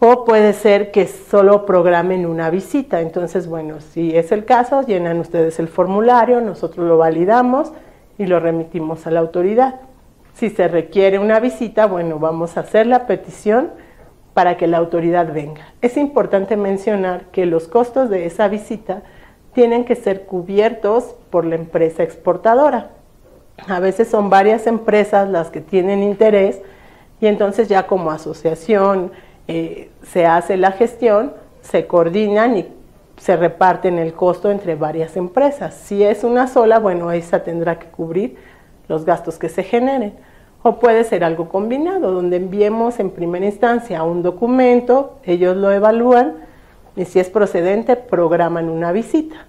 O 0.00 0.24
puede 0.24 0.54
ser 0.54 0.90
que 0.90 1.06
solo 1.06 1.66
programen 1.66 2.24
una 2.24 2.48
visita. 2.48 3.02
Entonces, 3.02 3.46
bueno, 3.46 3.82
si 3.82 4.16
es 4.16 4.32
el 4.32 4.46
caso, 4.46 4.86
llenan 4.86 5.20
ustedes 5.20 5.58
el 5.58 5.68
formulario, 5.68 6.40
nosotros 6.40 6.88
lo 6.88 6.96
validamos 6.96 7.72
y 8.16 8.24
lo 8.24 8.40
remitimos 8.40 9.06
a 9.06 9.10
la 9.10 9.20
autoridad. 9.20 9.80
Si 10.34 10.50
se 10.50 10.68
requiere 10.68 11.18
una 11.18 11.40
visita, 11.40 11.86
bueno, 11.86 12.18
vamos 12.18 12.56
a 12.56 12.60
hacer 12.60 12.86
la 12.86 13.06
petición 13.06 13.70
para 14.34 14.56
que 14.56 14.66
la 14.66 14.78
autoridad 14.78 15.32
venga. 15.32 15.74
Es 15.82 15.96
importante 15.96 16.56
mencionar 16.56 17.26
que 17.32 17.46
los 17.46 17.68
costos 17.68 18.08
de 18.08 18.26
esa 18.26 18.48
visita 18.48 19.02
tienen 19.52 19.84
que 19.84 19.94
ser 19.94 20.24
cubiertos 20.24 21.14
por 21.30 21.44
la 21.44 21.56
empresa 21.56 22.02
exportadora. 22.02 22.90
A 23.68 23.80
veces 23.80 24.08
son 24.08 24.30
varias 24.30 24.66
empresas 24.66 25.28
las 25.28 25.50
que 25.50 25.60
tienen 25.60 26.02
interés 26.02 26.60
y 27.20 27.26
entonces 27.26 27.68
ya 27.68 27.86
como 27.86 28.10
asociación 28.10 29.12
eh, 29.46 29.90
se 30.02 30.26
hace 30.26 30.56
la 30.56 30.72
gestión, 30.72 31.34
se 31.60 31.86
coordinan 31.86 32.56
y 32.56 32.68
se 33.18 33.36
reparten 33.36 33.98
el 33.98 34.14
costo 34.14 34.50
entre 34.50 34.74
varias 34.74 35.16
empresas. 35.16 35.74
Si 35.74 36.02
es 36.02 36.24
una 36.24 36.48
sola, 36.48 36.78
bueno, 36.78 37.12
esa 37.12 37.44
tendrá 37.44 37.78
que 37.78 37.86
cubrir 37.86 38.36
los 38.92 39.06
gastos 39.06 39.38
que 39.38 39.48
se 39.48 39.62
generen. 39.62 40.12
O 40.62 40.78
puede 40.78 41.02
ser 41.04 41.24
algo 41.24 41.48
combinado, 41.48 42.12
donde 42.12 42.36
enviemos 42.36 43.00
en 43.00 43.10
primera 43.10 43.46
instancia 43.46 44.02
un 44.04 44.22
documento, 44.22 45.16
ellos 45.24 45.56
lo 45.56 45.72
evalúan 45.72 46.34
y 46.94 47.06
si 47.06 47.18
es 47.18 47.30
procedente, 47.30 47.96
programan 47.96 48.68
una 48.68 48.92
visita. 48.92 49.46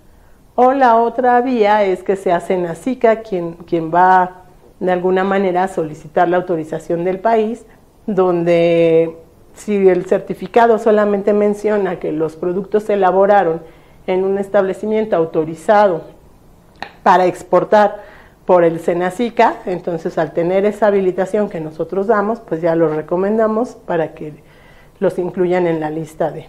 O 0.56 0.72
la 0.72 0.96
otra 0.96 1.42
vía 1.42 1.84
es 1.84 2.04
que 2.04 2.16
se 2.16 2.32
hace 2.32 2.58
NACICA, 2.58 3.18
quien, 3.18 3.54
quien 3.68 3.94
va 3.94 4.44
de 4.80 4.92
alguna 4.92 5.24
manera 5.24 5.64
a 5.64 5.68
solicitar 5.68 6.30
la 6.30 6.38
autorización 6.38 7.04
del 7.04 7.20
país, 7.20 7.66
donde 8.08 9.18
si 9.54 9.88
el 9.90 10.06
certificado 10.06 10.80
solamente 10.80 11.34
menciona 11.34 12.00
que 12.00 12.12
los 12.12 12.38
productos 12.38 12.84
se 12.84 12.94
elaboraron 12.94 13.62
en 14.08 14.24
un 14.24 14.38
establecimiento 14.38 15.16
autorizado 15.16 16.02
para 17.04 17.26
exportar 17.26 18.13
por 18.46 18.64
el 18.64 18.80
Senacica, 18.80 19.56
entonces 19.66 20.18
al 20.18 20.34
tener 20.34 20.66
esa 20.66 20.88
habilitación 20.88 21.50
que 21.50 21.62
nosotros 21.62 22.08
damos, 22.08 22.40
pues 22.40 22.62
ya 22.62 22.76
lo 22.76 22.94
recomendamos 22.94 23.76
para 23.86 24.14
que 24.14 24.34
los 25.00 25.18
incluyan 25.18 25.66
en 25.66 25.80
la 25.80 25.90
lista 25.90 26.32
de, 26.32 26.48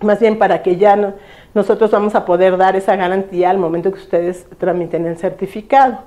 más 0.00 0.20
bien 0.20 0.38
para 0.38 0.62
que 0.62 0.76
ya 0.76 0.96
no, 0.96 1.14
nosotros 1.54 1.90
vamos 1.90 2.14
a 2.14 2.24
poder 2.24 2.56
dar 2.56 2.76
esa 2.76 2.96
garantía 2.96 3.50
al 3.50 3.58
momento 3.58 3.92
que 3.92 3.98
ustedes 3.98 4.46
tramiten 4.58 5.06
el 5.06 5.18
certificado. 5.18 5.98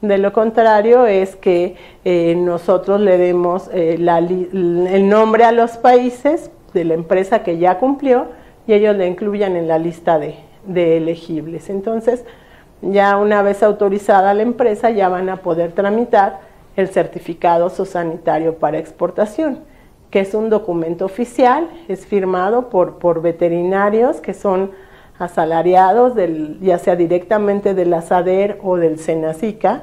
De 0.00 0.16
lo 0.16 0.32
contrario 0.32 1.06
es 1.06 1.34
que 1.36 1.76
eh, 2.04 2.34
nosotros 2.36 3.00
le 3.00 3.18
demos 3.18 3.68
eh, 3.72 3.96
el 3.98 5.08
nombre 5.08 5.44
a 5.44 5.52
los 5.52 5.72
países 5.76 6.50
de 6.72 6.84
la 6.84 6.94
empresa 6.94 7.42
que 7.42 7.58
ya 7.58 7.78
cumplió 7.78 8.28
y 8.66 8.74
ellos 8.74 8.96
le 8.96 9.08
incluyan 9.08 9.56
en 9.56 9.66
la 9.66 9.78
lista 9.78 10.18
de, 10.18 10.36
de 10.64 10.98
elegibles. 10.98 11.68
Entonces, 11.68 12.24
ya 12.82 13.16
una 13.16 13.42
vez 13.42 13.62
autorizada 13.62 14.34
la 14.34 14.42
empresa, 14.42 14.90
ya 14.90 15.08
van 15.08 15.28
a 15.28 15.38
poder 15.38 15.72
tramitar 15.72 16.40
el 16.76 16.88
certificado 16.88 17.70
sanitario 17.70 18.56
para 18.56 18.78
exportación 18.78 19.60
que 20.10 20.20
es 20.20 20.34
un 20.34 20.50
documento 20.50 21.04
oficial, 21.04 21.68
es 21.88 22.06
firmado 22.06 22.70
por, 22.70 22.98
por 22.98 23.20
veterinarios 23.20 24.20
que 24.20 24.34
son 24.34 24.70
asalariados, 25.18 26.14
del, 26.14 26.58
ya 26.60 26.78
sea 26.78 26.96
directamente 26.96 27.74
de 27.74 27.84
la 27.84 28.00
SADER 28.02 28.58
o 28.62 28.76
del 28.76 28.98
SENACICA, 28.98 29.82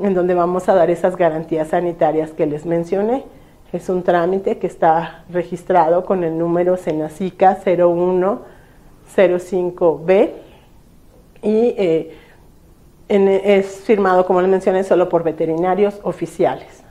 en 0.00 0.14
donde 0.14 0.34
vamos 0.34 0.68
a 0.68 0.74
dar 0.74 0.90
esas 0.90 1.16
garantías 1.16 1.68
sanitarias 1.68 2.30
que 2.30 2.46
les 2.46 2.66
mencioné. 2.66 3.24
Es 3.72 3.88
un 3.88 4.02
trámite 4.02 4.58
que 4.58 4.66
está 4.66 5.24
registrado 5.30 6.04
con 6.04 6.22
el 6.22 6.36
número 6.38 6.76
SENACICA 6.76 7.60
0105B 7.64 10.32
y 11.42 11.74
eh, 11.76 12.16
es 13.08 13.80
firmado, 13.84 14.26
como 14.26 14.40
les 14.40 14.50
mencioné, 14.50 14.84
solo 14.84 15.08
por 15.08 15.24
veterinarios 15.24 16.00
oficiales. 16.02 16.82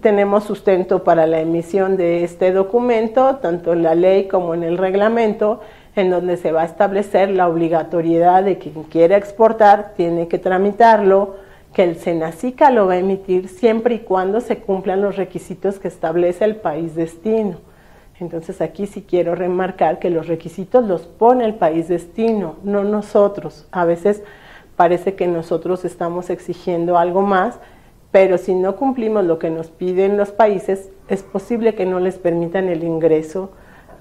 Tenemos 0.00 0.44
sustento 0.44 1.02
para 1.02 1.26
la 1.26 1.40
emisión 1.40 1.96
de 1.96 2.22
este 2.22 2.52
documento, 2.52 3.36
tanto 3.36 3.72
en 3.72 3.82
la 3.82 3.94
ley 3.94 4.28
como 4.28 4.54
en 4.54 4.62
el 4.62 4.76
reglamento, 4.76 5.60
en 5.96 6.10
donde 6.10 6.36
se 6.36 6.52
va 6.52 6.62
a 6.62 6.66
establecer 6.66 7.30
la 7.30 7.48
obligatoriedad 7.48 8.44
de 8.44 8.58
quien 8.58 8.84
quiera 8.84 9.16
exportar 9.16 9.94
tiene 9.96 10.28
que 10.28 10.38
tramitarlo, 10.38 11.36
que 11.72 11.84
el 11.84 11.96
SENACICA 11.96 12.70
lo 12.70 12.86
va 12.86 12.94
a 12.94 12.98
emitir 12.98 13.48
siempre 13.48 13.96
y 13.96 13.98
cuando 14.00 14.40
se 14.40 14.58
cumplan 14.58 15.00
los 15.00 15.16
requisitos 15.16 15.78
que 15.78 15.88
establece 15.88 16.44
el 16.44 16.56
país 16.56 16.94
destino. 16.94 17.56
Entonces 18.20 18.60
aquí 18.60 18.86
sí 18.86 19.04
quiero 19.08 19.34
remarcar 19.34 19.98
que 19.98 20.10
los 20.10 20.26
requisitos 20.26 20.84
los 20.84 21.02
pone 21.02 21.44
el 21.44 21.54
país 21.54 21.88
destino, 21.88 22.56
no 22.64 22.84
nosotros. 22.84 23.66
A 23.70 23.84
veces 23.84 24.22
parece 24.76 25.14
que 25.14 25.26
nosotros 25.26 25.84
estamos 25.84 26.30
exigiendo 26.30 26.98
algo 26.98 27.22
más 27.22 27.58
pero 28.10 28.38
si 28.38 28.54
no 28.54 28.76
cumplimos 28.76 29.24
lo 29.24 29.38
que 29.38 29.50
nos 29.50 29.68
piden 29.68 30.16
los 30.16 30.30
países, 30.30 30.90
es 31.08 31.22
posible 31.22 31.74
que 31.74 31.84
no 31.84 32.00
les 32.00 32.18
permitan 32.18 32.68
el 32.68 32.82
ingreso 32.82 33.50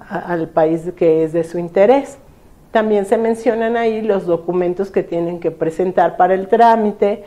al 0.10 0.48
país 0.48 0.94
que 0.96 1.24
es 1.24 1.34
de 1.34 1.44
su 1.44 1.60
interés. 1.60 2.18
También 2.72 3.06
se 3.06 3.18
mencionan 3.18 3.76
ahí 3.76 4.02
los 4.02 4.26
documentos 4.26 4.92
que 4.92 5.04
tienen 5.04 5.40
que 5.40 5.52
presentar 5.52 6.16
para 6.16 6.34
el 6.34 6.48
trámite, 6.48 7.24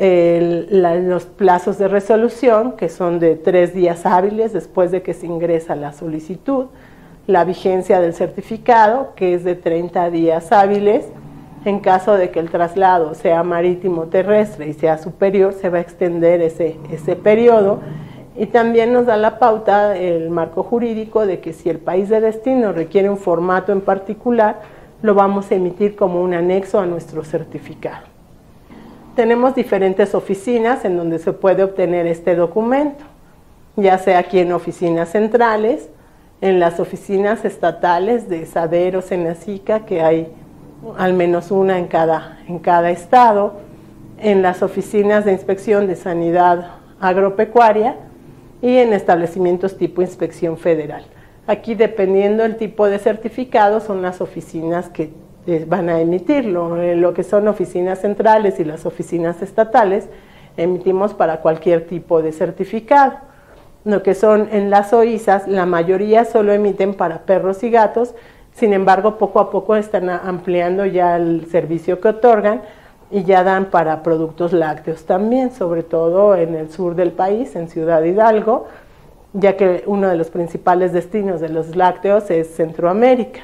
los 0.00 1.26
plazos 1.26 1.76
de 1.76 1.86
resolución, 1.86 2.72
que 2.72 2.88
son 2.88 3.18
de 3.18 3.36
tres 3.36 3.74
días 3.74 4.06
hábiles 4.06 4.52
después 4.52 4.90
de 4.90 5.02
que 5.02 5.12
se 5.12 5.26
ingresa 5.26 5.76
la 5.76 5.92
solicitud, 5.92 6.66
la 7.26 7.44
vigencia 7.44 8.00
del 8.00 8.14
certificado, 8.14 9.12
que 9.14 9.34
es 9.34 9.44
de 9.44 9.56
30 9.56 10.10
días 10.10 10.52
hábiles, 10.52 11.06
en 11.66 11.80
caso 11.80 12.14
de 12.14 12.30
que 12.30 12.40
el 12.40 12.48
traslado 12.48 13.12
sea 13.12 13.42
marítimo 13.42 14.04
terrestre 14.04 14.68
y 14.68 14.72
sea 14.72 14.96
superior, 14.96 15.52
se 15.52 15.68
va 15.68 15.78
a 15.78 15.82
extender 15.82 16.40
ese, 16.40 16.78
ese 16.90 17.14
periodo. 17.14 17.80
Y 18.36 18.46
también 18.46 18.94
nos 18.94 19.04
da 19.04 19.18
la 19.18 19.38
pauta 19.38 19.98
el 19.98 20.30
marco 20.30 20.62
jurídico 20.62 21.26
de 21.26 21.40
que 21.40 21.52
si 21.52 21.68
el 21.68 21.78
país 21.78 22.08
de 22.08 22.22
destino 22.22 22.72
requiere 22.72 23.10
un 23.10 23.18
formato 23.18 23.70
en 23.72 23.82
particular, 23.82 24.62
lo 25.02 25.14
vamos 25.14 25.50
a 25.50 25.56
emitir 25.56 25.94
como 25.94 26.22
un 26.22 26.32
anexo 26.32 26.80
a 26.80 26.86
nuestro 26.86 27.22
certificado. 27.22 28.09
Tenemos 29.16 29.54
diferentes 29.54 30.14
oficinas 30.14 30.84
en 30.84 30.96
donde 30.96 31.18
se 31.18 31.32
puede 31.32 31.64
obtener 31.64 32.06
este 32.06 32.36
documento, 32.36 33.04
ya 33.76 33.98
sea 33.98 34.20
aquí 34.20 34.38
en 34.38 34.52
oficinas 34.52 35.10
centrales, 35.10 35.88
en 36.40 36.60
las 36.60 36.80
oficinas 36.80 37.44
estatales 37.44 38.28
de 38.28 38.46
Saber 38.46 38.96
o 38.96 39.02
Senacica, 39.02 39.84
que 39.84 40.00
hay 40.00 40.32
al 40.96 41.14
menos 41.14 41.50
una 41.50 41.78
en 41.78 41.86
cada, 41.86 42.38
en 42.48 42.58
cada 42.60 42.90
estado, 42.90 43.54
en 44.18 44.42
las 44.42 44.62
oficinas 44.62 45.24
de 45.24 45.32
inspección 45.32 45.86
de 45.86 45.96
sanidad 45.96 46.68
agropecuaria 47.00 47.96
y 48.62 48.76
en 48.76 48.92
establecimientos 48.92 49.76
tipo 49.76 50.02
inspección 50.02 50.56
federal. 50.56 51.04
Aquí, 51.46 51.74
dependiendo 51.74 52.42
del 52.44 52.56
tipo 52.56 52.86
de 52.86 52.98
certificado, 52.98 53.80
son 53.80 54.02
las 54.02 54.20
oficinas 54.20 54.88
que 54.88 55.10
van 55.66 55.88
a 55.88 56.00
emitirlo. 56.00 56.76
Lo 56.94 57.14
que 57.14 57.22
son 57.22 57.48
oficinas 57.48 58.00
centrales 58.00 58.60
y 58.60 58.64
las 58.64 58.86
oficinas 58.86 59.42
estatales, 59.42 60.08
emitimos 60.56 61.14
para 61.14 61.40
cualquier 61.40 61.86
tipo 61.86 62.22
de 62.22 62.32
certificado. 62.32 63.14
Lo 63.84 64.02
que 64.02 64.14
son 64.14 64.48
en 64.52 64.70
las 64.70 64.92
OISAS, 64.92 65.48
la 65.48 65.64
mayoría 65.66 66.24
solo 66.24 66.52
emiten 66.52 66.94
para 66.94 67.20
perros 67.20 67.62
y 67.62 67.70
gatos 67.70 68.14
sin 68.60 68.72
embargo, 68.72 69.16
poco 69.16 69.40
a 69.40 69.50
poco 69.50 69.76
están 69.76 70.10
ampliando 70.10 70.84
ya 70.84 71.16
el 71.16 71.46
servicio 71.50 72.00
que 72.00 72.08
otorgan 72.08 72.62
y 73.10 73.24
ya 73.24 73.42
dan 73.42 73.66
para 73.66 74.02
productos 74.02 74.52
lácteos 74.52 75.04
también, 75.04 75.52
sobre 75.52 75.82
todo 75.82 76.36
en 76.36 76.54
el 76.54 76.70
sur 76.70 76.94
del 76.94 77.12
país, 77.12 77.56
en 77.56 77.68
Ciudad 77.68 78.02
Hidalgo, 78.02 78.66
ya 79.32 79.56
que 79.56 79.82
uno 79.86 80.08
de 80.08 80.16
los 80.16 80.30
principales 80.30 80.92
destinos 80.92 81.40
de 81.40 81.48
los 81.48 81.74
lácteos 81.76 82.30
es 82.30 82.54
Centroamérica. 82.54 83.40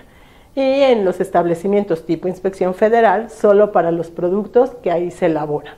Y 0.57 0.83
en 0.83 1.05
los 1.05 1.21
establecimientos 1.21 2.07
tipo 2.07 2.29
inspección 2.29 2.75
federal, 2.75 3.31
solo 3.31 3.73
para 3.73 3.93
los 3.93 4.11
productos 4.11 4.71
que 4.83 4.91
ahí 4.91 5.11
se 5.11 5.27
elaboran. 5.27 5.75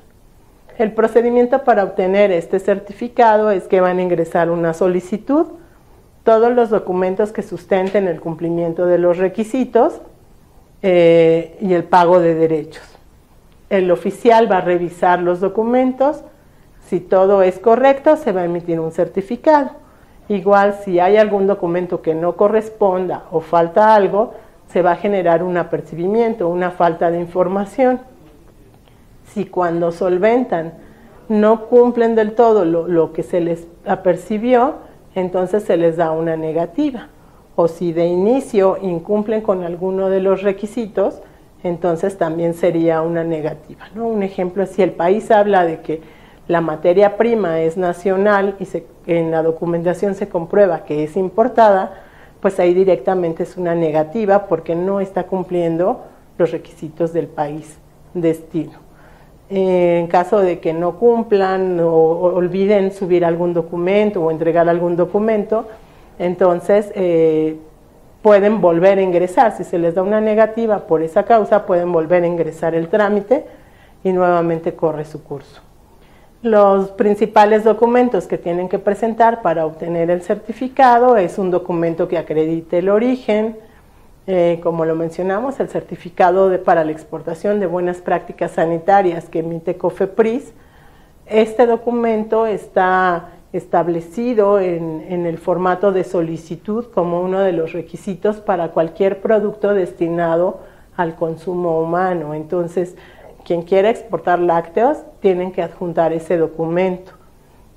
El 0.78 0.92
procedimiento 0.92 1.64
para 1.64 1.82
obtener 1.82 2.30
este 2.30 2.60
certificado 2.60 3.50
es 3.50 3.64
que 3.64 3.80
van 3.80 3.98
a 3.98 4.02
ingresar 4.02 4.48
una 4.48 4.72
solicitud, 4.74 5.46
todos 6.22 6.52
los 6.52 6.70
documentos 6.70 7.32
que 7.32 7.42
sustenten 7.42 8.06
el 8.06 8.20
cumplimiento 8.20 8.86
de 8.86 8.98
los 8.98 9.18
requisitos 9.18 10.00
eh, 10.82 11.58
y 11.60 11.74
el 11.74 11.82
pago 11.82 12.20
de 12.20 12.36
derechos. 12.36 12.84
El 13.70 13.90
oficial 13.90 14.50
va 14.50 14.58
a 14.58 14.60
revisar 14.60 15.20
los 15.20 15.40
documentos, 15.40 16.22
si 16.86 17.00
todo 17.00 17.42
es 17.42 17.58
correcto 17.58 18.16
se 18.16 18.30
va 18.30 18.42
a 18.42 18.44
emitir 18.44 18.78
un 18.78 18.92
certificado. 18.92 19.70
Igual 20.28 20.76
si 20.84 21.00
hay 21.00 21.16
algún 21.16 21.48
documento 21.48 22.00
que 22.00 22.14
no 22.14 22.36
corresponda 22.36 23.24
o 23.32 23.40
falta 23.40 23.96
algo, 23.96 24.34
se 24.68 24.82
va 24.82 24.92
a 24.92 24.96
generar 24.96 25.42
un 25.42 25.56
apercibimiento, 25.56 26.48
una 26.48 26.70
falta 26.70 27.10
de 27.10 27.20
información. 27.20 28.00
Si 29.26 29.46
cuando 29.46 29.92
solventan 29.92 30.74
no 31.28 31.66
cumplen 31.66 32.14
del 32.14 32.32
todo 32.32 32.64
lo, 32.64 33.12
que 33.12 33.22
se 33.22 33.40
les 33.40 33.66
apercibió, 33.86 34.76
entonces 35.14 35.64
se 35.64 35.76
les 35.76 35.96
da 35.96 36.10
una 36.10 36.36
negativa. 36.36 37.08
O 37.56 37.68
si 37.68 37.92
de 37.92 38.06
inicio 38.06 38.78
incumplen 38.80 39.42
con 39.42 39.64
alguno 39.64 40.08
de 40.08 40.20
los 40.20 40.42
requisitos, 40.42 41.20
entonces 41.62 42.16
también 42.16 42.54
sería 42.54 43.02
una 43.02 43.24
negativa. 43.24 43.86
¿no? 43.94 44.06
Un 44.06 44.22
ejemplo, 44.22 44.64
si 44.66 44.82
el 44.82 44.92
país 44.92 45.30
habla 45.30 45.64
de 45.64 45.80
que 45.80 46.00
la 46.46 46.60
materia 46.60 47.16
prima 47.16 47.60
es 47.60 47.76
nacional 47.76 48.56
y 48.58 49.12
en 49.12 49.30
la 49.30 49.42
documentación 49.42 50.14
se 50.14 50.28
comprueba 50.28 50.84
que 50.84 51.04
es 51.04 51.16
importada, 51.16 52.07
pues 52.40 52.58
ahí 52.60 52.74
directamente 52.74 53.42
es 53.42 53.56
una 53.56 53.74
negativa 53.74 54.46
porque 54.46 54.74
no 54.74 55.00
está 55.00 55.24
cumpliendo 55.24 56.04
los 56.36 56.50
requisitos 56.52 57.12
del 57.12 57.26
país 57.26 57.78
destino. 58.14 58.78
En 59.50 60.06
caso 60.08 60.40
de 60.40 60.60
que 60.60 60.72
no 60.74 60.98
cumplan 60.98 61.80
o 61.80 61.90
olviden 61.90 62.92
subir 62.92 63.24
algún 63.24 63.54
documento 63.54 64.22
o 64.22 64.30
entregar 64.30 64.68
algún 64.68 64.94
documento, 64.94 65.66
entonces 66.18 66.92
eh, 66.94 67.56
pueden 68.22 68.60
volver 68.60 68.98
a 68.98 69.02
ingresar. 69.02 69.56
Si 69.56 69.64
se 69.64 69.78
les 69.78 69.94
da 69.94 70.02
una 70.02 70.20
negativa 70.20 70.86
por 70.86 71.02
esa 71.02 71.24
causa, 71.24 71.64
pueden 71.64 71.92
volver 71.92 72.24
a 72.24 72.26
ingresar 72.26 72.74
el 72.74 72.88
trámite 72.88 73.46
y 74.04 74.12
nuevamente 74.12 74.74
corre 74.74 75.04
su 75.04 75.24
curso. 75.24 75.62
Los 76.42 76.90
principales 76.90 77.64
documentos 77.64 78.28
que 78.28 78.38
tienen 78.38 78.68
que 78.68 78.78
presentar 78.78 79.42
para 79.42 79.66
obtener 79.66 80.08
el 80.08 80.22
certificado 80.22 81.16
es 81.16 81.36
un 81.36 81.50
documento 81.50 82.06
que 82.06 82.16
acredite 82.16 82.78
el 82.78 82.90
origen, 82.90 83.56
eh, 84.28 84.60
como 84.62 84.84
lo 84.84 84.94
mencionamos, 84.94 85.58
el 85.58 85.68
certificado 85.68 86.62
para 86.62 86.84
la 86.84 86.92
exportación 86.92 87.58
de 87.58 87.66
buenas 87.66 87.96
prácticas 87.96 88.52
sanitarias 88.52 89.28
que 89.28 89.40
emite 89.40 89.76
COFEPRIS. 89.76 90.52
Este 91.26 91.66
documento 91.66 92.46
está 92.46 93.30
establecido 93.52 94.60
en, 94.60 95.04
en, 95.08 95.26
el 95.26 95.38
formato 95.38 95.90
de 95.90 96.04
solicitud 96.04 96.84
como 96.94 97.20
uno 97.20 97.40
de 97.40 97.52
los 97.52 97.72
requisitos 97.72 98.36
para 98.36 98.68
cualquier 98.68 99.20
producto 99.20 99.74
destinado 99.74 100.60
al 100.96 101.16
consumo 101.16 101.80
humano. 101.80 102.32
Entonces, 102.32 102.94
quien 103.48 103.62
quiera 103.62 103.88
exportar 103.88 104.40
lácteos 104.40 104.98
tienen 105.20 105.52
que 105.52 105.62
adjuntar 105.62 106.12
ese 106.12 106.36
documento. 106.36 107.12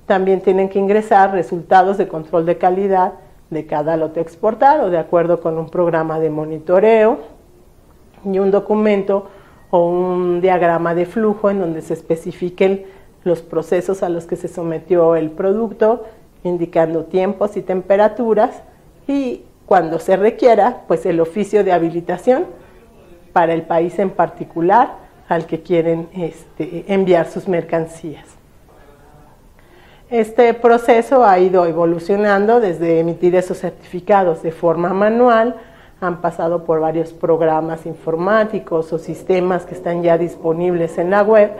También 0.04 0.42
tienen 0.42 0.68
que 0.68 0.78
ingresar 0.78 1.32
resultados 1.32 1.96
de 1.96 2.08
control 2.08 2.44
de 2.44 2.58
calidad 2.58 3.14
de 3.48 3.64
cada 3.64 3.96
lote 3.96 4.20
exportado 4.20 4.90
de 4.90 4.98
acuerdo 4.98 5.40
con 5.40 5.56
un 5.56 5.70
programa 5.70 6.20
de 6.20 6.28
monitoreo 6.28 7.20
y 8.22 8.38
un 8.38 8.50
documento 8.50 9.28
o 9.70 9.86
un 9.88 10.42
diagrama 10.42 10.94
de 10.94 11.06
flujo 11.06 11.48
en 11.48 11.60
donde 11.60 11.80
se 11.80 11.94
especifiquen 11.94 12.84
los 13.24 13.40
procesos 13.40 14.02
a 14.02 14.10
los 14.10 14.26
que 14.26 14.36
se 14.36 14.48
sometió 14.48 15.16
el 15.16 15.30
producto, 15.30 16.04
indicando 16.44 17.04
tiempos 17.04 17.56
y 17.56 17.62
temperaturas 17.62 18.62
y 19.08 19.44
cuando 19.64 19.98
se 20.00 20.18
requiera, 20.18 20.82
pues 20.86 21.06
el 21.06 21.18
oficio 21.18 21.64
de 21.64 21.72
habilitación 21.72 22.44
para 23.32 23.54
el 23.54 23.62
país 23.62 23.98
en 23.98 24.10
particular 24.10 25.00
al 25.32 25.46
que 25.46 25.62
quieren 25.62 26.08
este, 26.14 26.84
enviar 26.88 27.26
sus 27.26 27.48
mercancías. 27.48 28.26
Este 30.10 30.52
proceso 30.52 31.24
ha 31.24 31.38
ido 31.38 31.64
evolucionando 31.64 32.60
desde 32.60 33.00
emitir 33.00 33.34
esos 33.34 33.58
certificados 33.58 34.42
de 34.42 34.52
forma 34.52 34.92
manual, 34.92 35.56
han 36.02 36.20
pasado 36.20 36.64
por 36.64 36.80
varios 36.80 37.12
programas 37.12 37.86
informáticos 37.86 38.92
o 38.92 38.98
sistemas 38.98 39.64
que 39.64 39.74
están 39.74 40.02
ya 40.02 40.18
disponibles 40.18 40.98
en 40.98 41.10
la 41.10 41.22
web, 41.22 41.52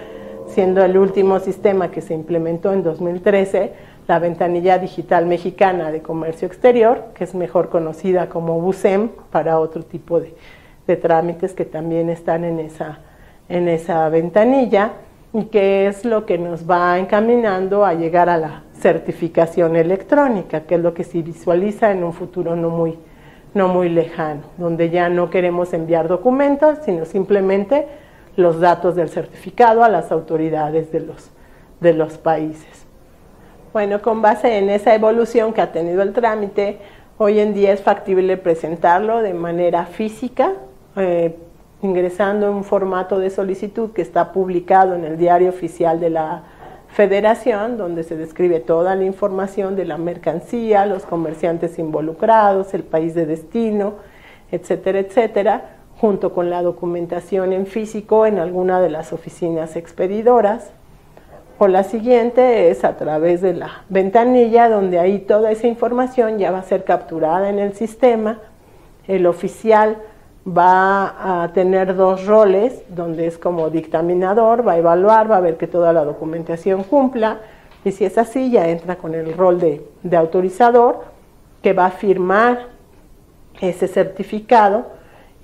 siendo 0.48 0.84
el 0.84 0.98
último 0.98 1.38
sistema 1.38 1.90
que 1.90 2.02
se 2.02 2.12
implementó 2.12 2.72
en 2.72 2.82
2013 2.82 3.72
la 4.06 4.18
ventanilla 4.18 4.78
digital 4.78 5.24
mexicana 5.26 5.92
de 5.92 6.02
comercio 6.02 6.46
exterior, 6.46 7.04
que 7.14 7.24
es 7.24 7.34
mejor 7.34 7.70
conocida 7.70 8.28
como 8.28 8.60
BUSEM 8.60 9.10
para 9.30 9.58
otro 9.60 9.84
tipo 9.84 10.20
de, 10.20 10.34
de 10.86 10.96
trámites 10.96 11.54
que 11.54 11.64
también 11.64 12.10
están 12.10 12.44
en 12.44 12.58
esa 12.58 12.98
en 13.48 13.68
esa 13.68 14.08
ventanilla 14.08 14.92
y 15.32 15.44
que 15.44 15.86
es 15.86 16.04
lo 16.04 16.26
que 16.26 16.38
nos 16.38 16.68
va 16.68 16.98
encaminando 16.98 17.84
a 17.84 17.94
llegar 17.94 18.28
a 18.28 18.36
la 18.36 18.62
certificación 18.74 19.76
electrónica, 19.76 20.62
que 20.62 20.74
es 20.74 20.80
lo 20.80 20.92
que 20.92 21.04
se 21.04 21.22
visualiza 21.22 21.90
en 21.90 22.04
un 22.04 22.12
futuro 22.12 22.56
no 22.56 22.70
muy, 22.70 22.98
no 23.54 23.68
muy 23.68 23.88
lejano, 23.88 24.42
donde 24.58 24.90
ya 24.90 25.08
no 25.08 25.30
queremos 25.30 25.72
enviar 25.72 26.08
documentos, 26.08 26.78
sino 26.84 27.04
simplemente 27.04 27.86
los 28.36 28.60
datos 28.60 28.94
del 28.94 29.08
certificado 29.08 29.84
a 29.84 29.88
las 29.88 30.10
autoridades 30.10 30.90
de 30.90 31.00
los, 31.00 31.30
de 31.80 31.92
los 31.94 32.18
países. 32.18 32.86
Bueno, 33.72 34.02
con 34.02 34.20
base 34.20 34.58
en 34.58 34.68
esa 34.68 34.94
evolución 34.94 35.52
que 35.52 35.62
ha 35.62 35.72
tenido 35.72 36.02
el 36.02 36.12
trámite, 36.12 36.78
hoy 37.16 37.40
en 37.40 37.54
día 37.54 37.72
es 37.72 37.80
factible 37.80 38.36
presentarlo 38.36 39.22
de 39.22 39.32
manera 39.32 39.86
física, 39.86 40.52
eh, 40.96 41.36
ingresando 41.82 42.48
en 42.48 42.54
un 42.54 42.64
formato 42.64 43.18
de 43.18 43.28
solicitud 43.30 43.90
que 43.90 44.02
está 44.02 44.32
publicado 44.32 44.94
en 44.94 45.04
el 45.04 45.18
diario 45.18 45.48
oficial 45.48 46.00
de 46.00 46.10
la 46.10 46.42
federación, 46.88 47.76
donde 47.76 48.04
se 48.04 48.16
describe 48.16 48.60
toda 48.60 48.94
la 48.94 49.04
información 49.04 49.76
de 49.76 49.84
la 49.84 49.98
mercancía, 49.98 50.86
los 50.86 51.04
comerciantes 51.04 51.78
involucrados, 51.78 52.72
el 52.74 52.84
país 52.84 53.14
de 53.14 53.26
destino, 53.26 53.94
etcétera, 54.50 55.00
etcétera, 55.00 55.62
junto 55.96 56.32
con 56.32 56.50
la 56.50 56.62
documentación 56.62 57.52
en 57.52 57.66
físico 57.66 58.26
en 58.26 58.38
alguna 58.38 58.80
de 58.80 58.90
las 58.90 59.12
oficinas 59.12 59.74
expedidoras. 59.74 60.70
O 61.58 61.68
la 61.68 61.84
siguiente 61.84 62.70
es 62.70 62.84
a 62.84 62.96
través 62.96 63.40
de 63.40 63.54
la 63.54 63.84
ventanilla, 63.88 64.68
donde 64.68 64.98
ahí 64.98 65.20
toda 65.20 65.50
esa 65.50 65.66
información 65.66 66.38
ya 66.38 66.50
va 66.50 66.58
a 66.58 66.64
ser 66.64 66.84
capturada 66.84 67.48
en 67.48 67.58
el 67.58 67.74
sistema. 67.74 68.40
El 69.06 69.26
oficial 69.26 69.96
va 70.46 71.42
a 71.44 71.52
tener 71.52 71.94
dos 71.94 72.26
roles, 72.26 72.82
donde 72.88 73.26
es 73.26 73.38
como 73.38 73.70
dictaminador, 73.70 74.66
va 74.66 74.72
a 74.72 74.78
evaluar, 74.78 75.30
va 75.30 75.36
a 75.36 75.40
ver 75.40 75.56
que 75.56 75.66
toda 75.66 75.92
la 75.92 76.04
documentación 76.04 76.84
cumpla, 76.84 77.38
y 77.84 77.92
si 77.92 78.04
es 78.04 78.18
así, 78.18 78.50
ya 78.50 78.68
entra 78.68 78.96
con 78.96 79.14
el 79.14 79.36
rol 79.36 79.60
de, 79.60 79.84
de 80.02 80.16
autorizador, 80.16 81.04
que 81.62 81.72
va 81.72 81.86
a 81.86 81.90
firmar 81.90 82.66
ese 83.60 83.86
certificado 83.88 84.86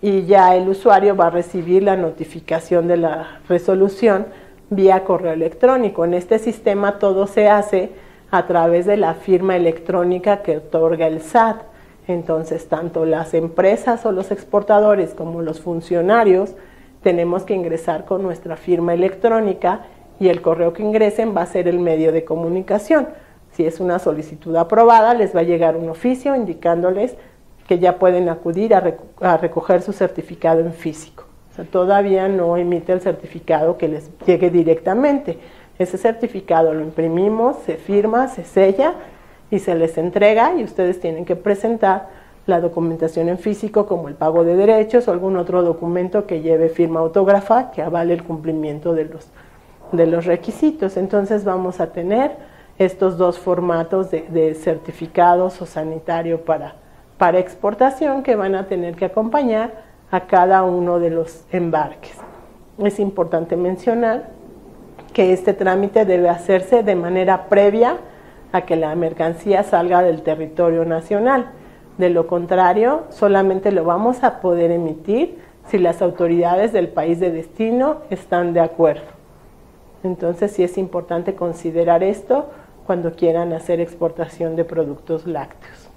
y 0.01 0.27
ya 0.27 0.55
el 0.55 0.69
usuario 0.69 1.17
va 1.17 1.27
a 1.27 1.31
recibir 1.31 1.83
la 1.83 1.97
notificación 1.97 2.89
de 2.89 2.97
la 2.97 3.41
resolución 3.49 4.27
vía 4.71 5.05
correo 5.05 5.33
electrónico. 5.33 6.05
En 6.05 6.15
este 6.15 6.39
sistema 6.39 6.99
todo 6.99 7.27
se 7.27 7.49
hace 7.49 7.91
a 8.31 8.47
través 8.47 8.87
de 8.87 8.97
la 8.97 9.15
firma 9.15 9.57
electrónica 9.57 10.43
que 10.43 10.59
otorga 10.59 11.07
el 11.07 11.21
SAT. 11.21 11.63
Entonces, 12.09 12.69
tanto 12.69 13.05
las 13.05 13.35
empresas 13.35 14.05
o 14.07 14.13
los 14.13 14.31
exportadores 14.31 15.13
como 15.13 15.43
los 15.43 15.61
funcionarios 15.61 16.55
tenemos 17.03 17.45
que 17.45 17.55
ingresar 17.55 18.07
con 18.07 18.23
nuestra 18.23 18.57
firma 18.57 18.95
electrónica 18.95 19.83
y 20.19 20.29
el 20.29 20.41
correo 20.41 20.73
que 20.73 20.83
ingresen 20.83 21.37
va 21.37 21.43
a 21.43 21.47
ser 21.47 21.69
el 21.69 21.79
medio 21.79 22.11
de 22.11 22.25
comunicación. 22.25 23.09
Si 23.53 23.67
es 23.67 23.79
una 23.79 23.99
solicitud 23.99 24.57
aprobada, 24.57 25.13
les 25.13 25.37
va 25.37 25.41
a 25.41 25.45
llegar 25.45 25.77
un 25.77 25.91
oficio 25.91 26.35
indicándoles 26.35 27.15
que 27.69 27.79
ya 27.79 27.99
pueden 27.99 28.31
acudir 28.31 28.75
a, 28.75 29.37
recoger 29.37 29.83
su 29.83 29.93
certificado 29.93 30.61
en 30.61 30.73
físico. 30.73 31.25
O 31.53 31.55
sea, 31.55 31.67
todavía 31.67 32.27
no 32.27 32.57
emite 32.57 32.93
el 32.93 33.03
certificado 33.03 33.77
que 33.77 33.87
les 33.87 34.11
llegue 34.27 34.49
directamente. 34.49 35.39
Ese 35.79 35.99
certificado 35.99 36.73
lo 36.73 36.81
imprimimos, 36.81 37.59
se 37.67 37.77
firma, 37.77 38.29
se 38.29 38.45
sella 38.45 38.95
y 39.51 39.59
se 39.59 39.75
les 39.75 39.97
entrega 39.99 40.55
y 40.55 40.65
ustedes 40.65 41.01
tienen 41.01 41.25
que 41.25 41.37
presentar 41.37 42.09
la 42.47 42.61
documentación 42.61 43.29
en 43.29 43.39
físico 43.39 43.87
como 43.87 44.09
el 44.09 44.15
pago 44.15 44.43
de 44.43 44.57
derechos 44.57 45.07
o 45.07 45.13
algún 45.13 45.37
otro 45.37 45.63
documento 45.63 46.27
que 46.27 46.41
lleve 46.41 46.71
firma 46.71 47.01
autógrafa 47.01 47.71
que 47.71 47.83
avale 47.83 48.15
el 48.15 48.25
cumplimiento 48.25 48.95
de 48.95 49.05
los, 49.05 49.29
de 49.93 50.07
los 50.07 50.25
requisitos. 50.25 50.97
Entonces 50.97 51.45
vamos 51.45 51.79
a 51.81 51.93
tener 51.93 52.33
estos 52.79 53.19
dos 53.19 53.39
formatos 53.39 54.11
de, 54.11 54.55
certificados 54.55 55.61
o 55.61 55.67
sanitario 55.67 56.43
para, 56.45 56.77
para 57.19 57.39
exportación 57.39 58.23
que 58.23 58.37
van 58.37 58.55
a 58.55 58.67
tener 58.67 58.95
que 58.95 59.05
acompañar 59.05 59.83
a 60.11 60.21
cada 60.21 60.63
uno 60.63 60.99
de 60.99 61.11
los 61.11 61.45
embarques. 61.53 62.17
Es 62.79 62.99
importante 62.99 63.57
mencionar 63.57 64.31
que 65.13 65.33
este 65.33 65.53
trámite 65.53 66.05
debe 66.05 66.29
hacerse 66.29 66.83
de 66.83 66.95
manera 66.95 67.49
previa 67.49 67.99
a 68.53 68.63
que 68.63 68.77
la 68.77 68.95
mercancía 68.95 69.63
salga 69.63 70.03
del 70.03 70.23
territorio 70.23 70.85
nacional. 70.85 71.51
De 71.99 72.11
lo 72.11 72.27
contrario, 72.27 73.05
solamente 73.11 73.73
lo 73.73 73.85
vamos 73.85 74.25
a 74.25 74.41
poder 74.41 74.71
emitir 74.71 75.39
si 75.69 75.79
las 75.79 76.01
autoridades 76.01 76.73
del 76.73 76.89
país 76.89 77.21
de 77.21 77.31
destino 77.31 77.99
están 78.11 78.55
de 78.55 78.61
acuerdo. 78.61 79.19
Entonces 80.05 80.53
sí 80.53 80.63
es 80.63 80.79
importante 80.79 81.35
considerar 81.35 82.03
esto 82.03 82.51
cuando 82.87 83.13
quieran 83.13 83.53
hacer 83.53 83.81
exportación 83.81 84.57
de 84.57 84.65
productos 84.65 85.27
lácteos. 85.27 85.91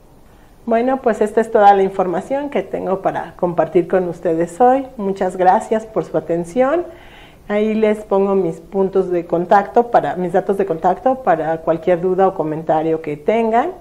Bueno, 0.65 1.01
pues 1.01 1.21
esta 1.21 1.41
es 1.41 1.49
toda 1.49 1.73
la 1.73 1.83
información 1.83 2.49
que 2.49 2.63
tengo 2.63 3.01
para 3.01 3.33
compartir 3.35 3.87
con 3.87 4.07
ustedes 4.07 4.59
hoy. 4.61 4.85
Muchas 4.97 5.37
gracias 5.37 5.85
por 5.85 6.03
su 6.03 6.17
atención. 6.17 6.85
Ahí 7.51 7.73
les 7.73 7.97
pongo 8.05 8.33
mis 8.33 8.61
puntos 8.61 9.09
de 9.09 9.25
contacto 9.25 9.91
para 9.91 10.15
mis 10.15 10.31
datos 10.31 10.57
de 10.57 10.65
contacto 10.65 11.15
para 11.15 11.57
cualquier 11.57 11.99
duda 11.99 12.29
o 12.29 12.33
comentario 12.33 13.01
que 13.01 13.17
tengan 13.17 13.71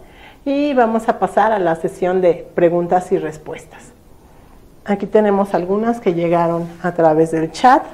y 0.44 0.74
vamos 0.74 1.08
a 1.08 1.20
pasar 1.20 1.52
a 1.52 1.60
la 1.60 1.76
sesión 1.76 2.20
de 2.20 2.48
preguntas 2.56 3.12
y 3.12 3.18
respuestas. 3.18 3.92
Aquí 4.84 5.06
tenemos 5.06 5.54
algunas 5.54 6.00
que 6.00 6.14
llegaron 6.14 6.66
a 6.82 6.90
través 6.94 7.30
del 7.30 7.52
chat. 7.52 7.84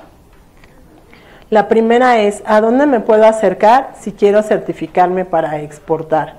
La 1.51 1.68
primera 1.68 2.20
es, 2.20 2.43
¿a 2.47 2.62
dónde 2.62 2.87
me 2.87 3.01
puedo 3.01 3.27
acercar 3.27 3.91
si 4.01 4.12
quiero 4.12 4.43
certificarme 4.43 5.27
para 5.27 5.61
exportar? 5.61 6.37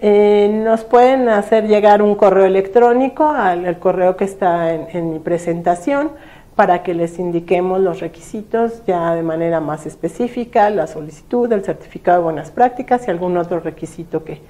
Eh, 0.00 0.50
nos 0.64 0.84
pueden 0.84 1.28
hacer 1.28 1.66
llegar 1.66 2.02
un 2.02 2.14
correo 2.14 2.46
electrónico 2.46 3.28
al, 3.28 3.78
correo 3.78 4.16
que 4.16 4.24
está 4.24 4.72
en, 4.72 5.12
mi 5.12 5.18
presentación 5.18 6.12
para 6.56 6.82
que 6.82 6.94
les 6.94 7.18
indiquemos 7.18 7.80
los 7.80 8.00
requisitos 8.00 8.84
ya 8.86 9.14
de 9.14 9.22
manera 9.22 9.60
más 9.60 9.86
específica, 9.86 10.70
la 10.70 10.86
solicitud, 10.86 11.50
el 11.52 11.64
certificado 11.64 12.18
de 12.18 12.24
buenas 12.24 12.50
prácticas 12.50 13.06
y 13.06 13.10
algún 13.10 13.36
otro 13.36 13.60
requisito 13.60 14.24
que, 14.24 14.40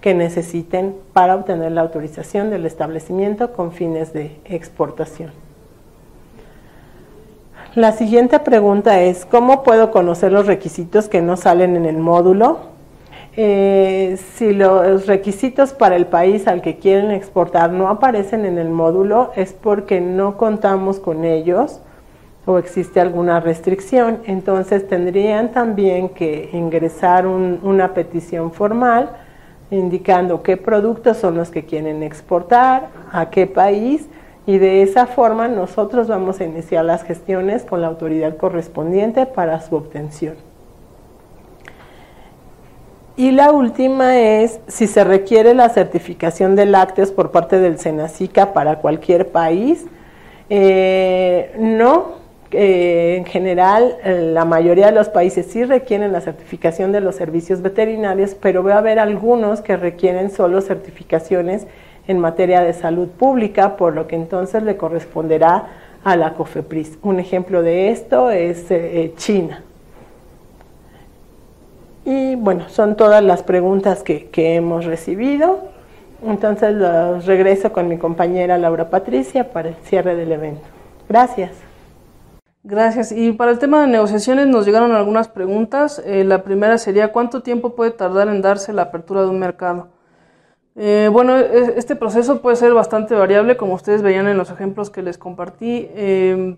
que 0.00 0.14
necesiten 0.14 0.96
para 1.12 1.36
obtener 1.36 1.72
la 1.72 1.82
autorización 1.82 2.50
del 2.50 2.66
establecimiento 2.66 3.52
con 3.52 3.72
fines 3.72 4.12
de 4.12 4.36
exportación. 4.44 5.30
La 7.76 7.92
siguiente 7.92 8.38
pregunta 8.40 9.00
es, 9.00 9.24
¿cómo 9.24 9.62
puedo 9.62 9.92
conocer 9.92 10.32
los 10.32 10.46
requisitos 10.46 11.08
que 11.08 11.22
no 11.22 11.36
salen 11.36 11.76
en 11.76 11.86
el 11.86 11.96
módulo? 11.96 12.71
Eh, 13.34 14.18
si 14.34 14.52
los 14.52 15.06
requisitos 15.06 15.72
para 15.72 15.96
el 15.96 16.06
país 16.06 16.46
al 16.46 16.60
que 16.60 16.76
quieren 16.76 17.10
exportar 17.10 17.70
no 17.70 17.88
aparecen 17.88 18.44
en 18.44 18.58
el 18.58 18.68
módulo, 18.68 19.32
es 19.36 19.54
porque 19.54 20.00
no 20.00 20.36
contamos 20.36 21.00
con 21.00 21.24
ellos 21.24 21.80
o 22.44 22.58
existe 22.58 23.00
alguna 23.00 23.40
restricción. 23.40 24.20
Entonces 24.26 24.86
tendrían 24.86 25.52
también 25.52 26.10
que 26.10 26.50
ingresar 26.52 27.26
una 27.26 27.94
petición 27.94 28.52
formal 28.52 29.10
indicando 29.70 30.42
qué 30.42 30.58
productos 30.58 31.16
son 31.16 31.36
los 31.36 31.50
que 31.50 31.64
quieren 31.64 32.02
exportar, 32.02 32.88
a 33.10 33.30
qué 33.30 33.46
país, 33.46 34.06
y 34.44 34.58
de 34.58 34.82
esa 34.82 35.06
forma 35.06 35.48
nosotros 35.48 36.08
vamos 36.08 36.40
a 36.40 36.44
iniciar 36.44 36.84
las 36.84 37.04
gestiones 37.04 37.64
con 37.64 37.80
la 37.80 37.86
autoridad 37.86 38.36
correspondiente 38.36 39.24
para 39.24 39.60
su 39.60 39.76
obtención. 39.76 40.51
Y 43.16 43.30
la 43.30 43.52
última 43.52 44.18
es 44.18 44.60
si 44.68 44.86
se 44.86 45.04
requiere 45.04 45.54
la 45.54 45.68
certificación 45.68 46.56
de 46.56 46.66
lácteos 46.66 47.10
por 47.10 47.30
parte 47.30 47.58
del 47.58 47.78
Senacica 47.78 48.52
para 48.52 48.76
cualquier 48.76 49.28
país. 49.28 49.84
Eh, 50.48 51.54
no, 51.58 52.22
eh, 52.52 53.16
en 53.16 53.24
general, 53.24 53.96
eh, 54.04 54.30
la 54.32 54.44
mayoría 54.44 54.86
de 54.86 54.92
los 54.92 55.08
países 55.08 55.46
sí 55.46 55.64
requieren 55.64 56.12
la 56.12 56.20
certificación 56.20 56.92
de 56.92 57.00
los 57.00 57.16
servicios 57.16 57.62
veterinarios, 57.62 58.34
pero 58.34 58.62
va 58.62 58.74
a 58.74 58.78
haber 58.78 58.98
algunos 58.98 59.62
que 59.62 59.76
requieren 59.76 60.30
solo 60.30 60.60
certificaciones 60.60 61.66
en 62.06 62.18
materia 62.18 62.60
de 62.60 62.74
salud 62.74 63.08
pública, 63.08 63.76
por 63.76 63.94
lo 63.94 64.06
que 64.06 64.16
entonces 64.16 64.62
le 64.62 64.76
corresponderá 64.76 65.66
a 66.04 66.16
la 66.16 66.34
COFEPRIS. 66.34 66.98
Un 67.02 67.20
ejemplo 67.20 67.62
de 67.62 67.90
esto 67.90 68.30
es 68.30 68.70
eh, 68.70 69.14
China. 69.16 69.62
Y 72.04 72.34
bueno, 72.36 72.68
son 72.68 72.96
todas 72.96 73.22
las 73.22 73.42
preguntas 73.42 74.02
que, 74.02 74.28
que 74.30 74.56
hemos 74.56 74.84
recibido. 74.84 75.60
Entonces 76.24 76.76
regreso 77.26 77.72
con 77.72 77.88
mi 77.88 77.98
compañera 77.98 78.56
Laura 78.58 78.90
Patricia 78.90 79.52
para 79.52 79.70
el 79.70 79.76
cierre 79.76 80.14
del 80.14 80.32
evento. 80.32 80.66
Gracias. 81.08 81.50
Gracias. 82.64 83.10
Y 83.10 83.32
para 83.32 83.50
el 83.50 83.58
tema 83.58 83.80
de 83.80 83.88
negociaciones 83.88 84.46
nos 84.46 84.64
llegaron 84.64 84.92
algunas 84.92 85.26
preguntas. 85.26 86.00
Eh, 86.04 86.22
la 86.22 86.44
primera 86.44 86.78
sería, 86.78 87.12
¿cuánto 87.12 87.42
tiempo 87.42 87.74
puede 87.74 87.90
tardar 87.90 88.28
en 88.28 88.40
darse 88.40 88.72
la 88.72 88.82
apertura 88.82 89.22
de 89.22 89.28
un 89.28 89.40
mercado? 89.40 89.88
Eh, 90.76 91.08
bueno, 91.12 91.36
e, 91.38 91.74
este 91.76 91.96
proceso 91.96 92.40
puede 92.40 92.56
ser 92.56 92.72
bastante 92.72 93.14
variable, 93.16 93.56
como 93.56 93.74
ustedes 93.74 94.02
veían 94.02 94.28
en 94.28 94.38
los 94.38 94.50
ejemplos 94.50 94.90
que 94.90 95.02
les 95.02 95.18
compartí. 95.18 95.88
Em, 95.94 96.56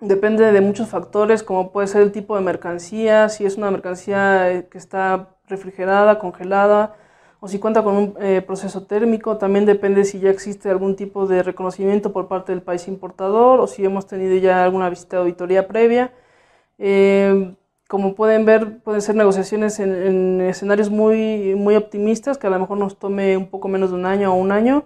depende 0.00 0.52
de 0.52 0.60
muchos 0.60 0.88
factores, 0.88 1.42
como 1.42 1.72
puede 1.72 1.88
ser 1.88 2.02
el 2.02 2.12
tipo 2.12 2.36
de 2.36 2.42
mercancía, 2.42 3.28
si 3.28 3.44
es 3.46 3.56
una 3.56 3.70
mercancía 3.70 4.52
eh, 4.52 4.68
que 4.68 4.78
está 4.78 5.36
refrigerada, 5.48 6.18
congelada, 6.18 6.94
o 7.40 7.48
si 7.48 7.58
cuenta 7.58 7.82
con 7.84 7.96
un 7.96 8.14
eh, 8.20 8.42
proceso 8.42 8.84
térmico, 8.86 9.38
también 9.38 9.64
depende 9.64 10.04
si 10.04 10.18
ya 10.18 10.30
existe 10.30 10.70
algún 10.70 10.96
tipo 10.96 11.26
de 11.26 11.42
reconocimiento 11.42 12.12
por 12.12 12.28
parte 12.28 12.52
del 12.52 12.62
país 12.62 12.88
importador 12.88 13.60
o 13.60 13.66
si 13.66 13.84
hemos 13.84 14.06
tenido 14.06 14.36
ya 14.36 14.64
alguna 14.64 14.90
visita 14.90 15.16
de 15.16 15.22
auditoría 15.22 15.68
previa. 15.68 16.12
Eh, 16.78 17.54
como 17.88 18.14
pueden 18.14 18.44
ver, 18.44 18.80
pueden 18.80 19.00
ser 19.02 19.14
negociaciones 19.16 19.80
en, 19.80 20.40
escenarios 20.42 20.90
muy, 20.90 21.54
muy 21.56 21.76
optimistas, 21.76 22.38
que 22.38 22.46
a 22.46 22.50
lo 22.50 22.58
mejor 22.58 22.78
nos 22.78 22.98
tome 22.98 23.36
un 23.36 23.48
poco 23.48 23.68
menos 23.68 23.90
de 23.90 23.96
un 23.96 24.06
año 24.06 24.32
o 24.32 24.36
un 24.36 24.52
año, 24.52 24.84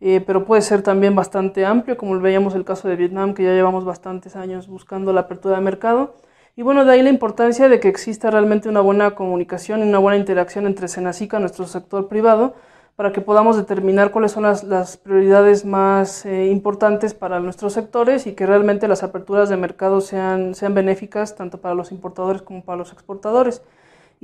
eh, 0.00 0.22
pero 0.26 0.44
puede 0.44 0.62
ser 0.62 0.82
también 0.82 1.14
bastante 1.14 1.64
amplio, 1.64 1.96
como 1.96 2.18
veíamos 2.20 2.54
el 2.54 2.64
caso 2.64 2.88
de 2.88 2.96
Vietnam, 2.96 3.34
que 3.34 3.44
ya 3.44 3.52
llevamos 3.52 3.84
bastantes 3.84 4.36
años 4.36 4.68
buscando 4.68 5.12
la 5.12 5.22
apertura 5.22 5.56
de 5.56 5.62
mercado. 5.62 6.14
Y 6.56 6.62
bueno, 6.62 6.84
de 6.84 6.92
ahí 6.92 7.02
la 7.02 7.10
importancia 7.10 7.68
de 7.68 7.80
que 7.80 7.88
exista 7.88 8.30
realmente 8.30 8.68
una 8.68 8.80
buena 8.80 9.12
comunicación 9.16 9.80
y 9.80 9.88
una 9.88 9.98
buena 9.98 10.18
interacción 10.18 10.66
entre 10.66 10.88
Senacica, 10.88 11.38
nuestro 11.40 11.66
sector 11.66 12.08
privado, 12.08 12.54
para 12.96 13.12
que 13.12 13.20
podamos 13.20 13.56
determinar 13.56 14.12
cuáles 14.12 14.32
son 14.32 14.44
las, 14.44 14.96
prioridades 14.98 15.64
más 15.64 16.24
eh, 16.26 16.46
importantes 16.46 17.12
para 17.12 17.40
nuestros 17.40 17.72
sectores 17.72 18.26
y 18.28 18.34
que 18.34 18.46
realmente 18.46 18.86
las 18.86 19.02
aperturas 19.02 19.48
de 19.48 19.56
mercado 19.56 20.00
sean, 20.00 20.54
sean 20.54 20.74
benéficas 20.74 21.34
tanto 21.34 21.60
para 21.60 21.74
los 21.74 21.90
importadores 21.90 22.42
como 22.42 22.64
para 22.64 22.78
los 22.78 22.92
exportadores. 22.92 23.62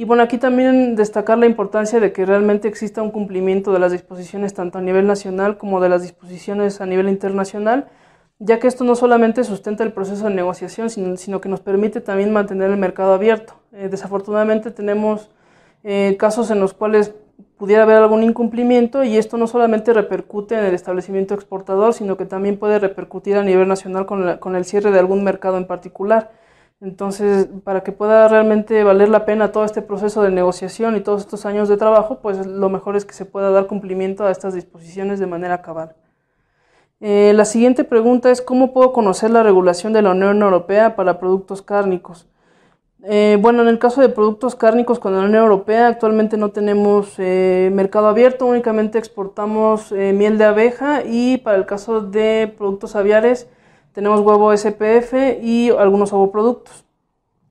Y 0.01 0.07
bueno, 0.07 0.23
aquí 0.23 0.39
también 0.39 0.97
destacar 0.97 1.37
la 1.37 1.45
importancia 1.45 2.01
de 2.01 2.11
que 2.11 2.25
realmente 2.25 2.69
exista 2.69 3.03
un 3.03 3.11
cumplimiento 3.11 3.71
de 3.71 3.81
las 3.81 3.93
disposiciones 3.93 4.55
tanto 4.55 4.79
a 4.79 4.81
nivel 4.81 5.07
nacional 5.07 5.59
como 5.59 5.79
de 5.79 5.91
las 5.91 6.01
disposiciones 6.01 6.81
a 6.81 6.87
nivel 6.87 7.07
internacional 7.11 7.87
ya 8.39 8.59
que 8.59 8.67
esto 8.67 8.85
no 8.85 8.95
solamente 8.95 9.45
sustenta 9.45 9.85
el 9.85 9.93
proceso 9.93 10.25
de 10.25 10.35
negociación, 10.35 10.89
sino, 10.89 11.43
que 11.43 11.51
nos 11.51 11.61
permite 11.61 12.01
también 12.01 12.33
mantener 12.33 12.71
el 12.71 12.79
mercado 12.79 13.13
abierto. 13.13 13.61
Eh, 13.73 13.89
desafortunadamente 13.91 14.71
tenemos 14.71 15.29
eh, 15.85 16.17
casos 16.19 16.51
en 16.51 16.61
los 16.61 16.73
cuales 16.73 17.15
pudiera 17.59 17.83
haber 17.83 17.97
algún 17.97 18.23
incumplimiento 18.23 19.05
y 19.05 19.19
esto 19.19 19.37
no 19.37 19.47
solamente 19.47 19.93
repercute 19.93 20.55
en 20.55 20.65
el 20.65 20.75
establecimiento 20.75 21.35
exportador, 21.35 21.93
sino 21.93 22.17
que 22.17 22.25
también 22.25 22.59
puede 22.59 22.79
repercutir 22.79 23.37
a 23.37 23.45
nivel 23.45 23.69
nacional 23.69 24.07
con, 24.07 24.39
con 24.39 24.57
el 24.57 24.65
cierre 24.65 24.93
de 24.93 24.99
algún 24.99 25.23
mercado 25.23 25.59
en 25.59 25.67
particular. 25.67 26.31
Entonces, 26.81 27.47
para 27.63 27.83
que 27.83 27.93
pueda 27.93 28.27
realmente 28.29 28.83
valer 28.85 29.11
la 29.11 29.27
pena 29.27 29.53
todo 29.53 29.65
este 29.65 29.83
proceso 29.83 30.23
de 30.23 30.31
negociación 30.31 30.97
y 30.97 31.01
todos 31.01 31.21
estos 31.21 31.45
años 31.45 31.69
de 31.69 31.77
trabajo, 31.77 32.21
pues 32.21 32.47
lo 32.47 32.71
mejor 32.71 32.97
es 32.97 33.05
que 33.05 33.13
se 33.13 33.27
pueda 33.27 33.51
dar 33.51 33.67
cumplimiento 33.67 34.25
a 34.25 34.31
estas 34.31 34.55
disposiciones 34.55 35.19
de 35.21 35.27
manera 35.27 35.61
cabal. 35.61 35.95
Eh, 37.01 37.33
la 37.35 37.45
siguiente 37.45 37.85
pregunta 37.85 38.31
es 38.31 38.41
cómo 38.41 38.73
puedo 38.73 38.93
conocer 38.93 39.31
la 39.31 39.43
regulación 39.43 39.93
de 39.93 40.03
la 40.03 40.13
Unión 40.13 40.41
Europea 40.43 40.97
para 40.97 41.19
productos 41.19 41.61
cárnicos. 41.61 42.29
Eh, 43.03 43.39
bueno, 43.41 43.63
en 43.63 43.69
el 43.69 43.79
caso 43.79 44.01
de 44.01 44.09
productos 44.11 44.55
cárnicos 44.55 44.99
con 44.99 45.15
la 45.15 45.21
Unión 45.21 45.43
Europea 45.43 45.89
actualmente 45.89 46.37
no 46.37 46.51
tenemos 46.51 47.15
eh, 47.19 47.71
mercado 47.73 48.09
abierto, 48.09 48.47
únicamente 48.47 48.99
exportamos 48.99 49.93
miel 49.93 50.37
de 50.37 50.45
abeja 50.45 51.03
y 51.05 51.39
para 51.39 51.57
el 51.57 51.65
caso 51.65 52.03
de 52.03 52.55
productos 52.59 52.97
aviares 52.97 53.49
tenemos 53.93 54.21
huevo 54.21 54.57
SPF 54.57 55.43
y 55.43 55.71
algunos 55.71 56.13
ovoproductos. 56.13 56.85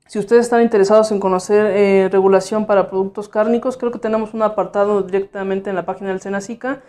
Si 0.07 0.17
ustedes 0.17 0.45
están 0.45 0.61
interesados 0.61 1.11
en 1.11 1.19
conocer 1.19 2.11
regulación 2.11 2.65
para 2.65 2.89
productos 2.89 3.29
cárnicos, 3.29 3.77
creo 3.77 3.91
que 3.91 3.99
tenemos 3.99 4.33
un 4.33 4.41
apartado 4.41 5.03
directamente 5.03 5.69
en 5.69 5.75
la 5.75 5.85
página 5.85 6.09
del 6.09 6.19
Senacica 6.19 6.81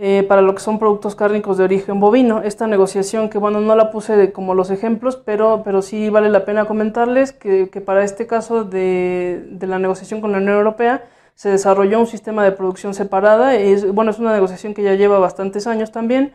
eh, 0.00 0.24
para 0.28 0.42
lo 0.42 0.54
que 0.54 0.60
son 0.60 0.78
productos 0.78 1.16
cárnicos 1.16 1.58
de 1.58 1.64
origen 1.64 1.98
bovino. 1.98 2.40
Esta 2.42 2.68
negociación 2.68 3.28
que, 3.28 3.38
bueno, 3.38 3.60
no 3.60 3.74
la 3.74 3.90
puse 3.90 4.30
como 4.30 4.54
los 4.54 4.70
ejemplos, 4.70 5.16
pero, 5.16 5.62
pero 5.64 5.82
sí 5.82 6.08
vale 6.08 6.30
la 6.30 6.44
pena 6.44 6.66
comentarles 6.66 7.32
que, 7.32 7.68
que 7.68 7.80
para 7.80 8.04
este 8.04 8.28
caso 8.28 8.62
de, 8.62 9.44
de, 9.50 9.66
la 9.66 9.80
negociación 9.80 10.20
con 10.20 10.30
la 10.30 10.38
Unión 10.38 10.54
Europea 10.54 11.02
se 11.34 11.48
desarrolló 11.48 11.98
un 11.98 12.06
sistema 12.06 12.44
de 12.44 12.52
producción 12.52 12.94
separada. 12.94 13.56
Es, 13.56 13.92
bueno, 13.92 14.12
es 14.12 14.20
una 14.20 14.32
negociación 14.32 14.72
que 14.72 14.84
ya 14.84 14.94
lleva 14.94 15.18
bastantes 15.18 15.66
años 15.66 15.90
también. 15.90 16.32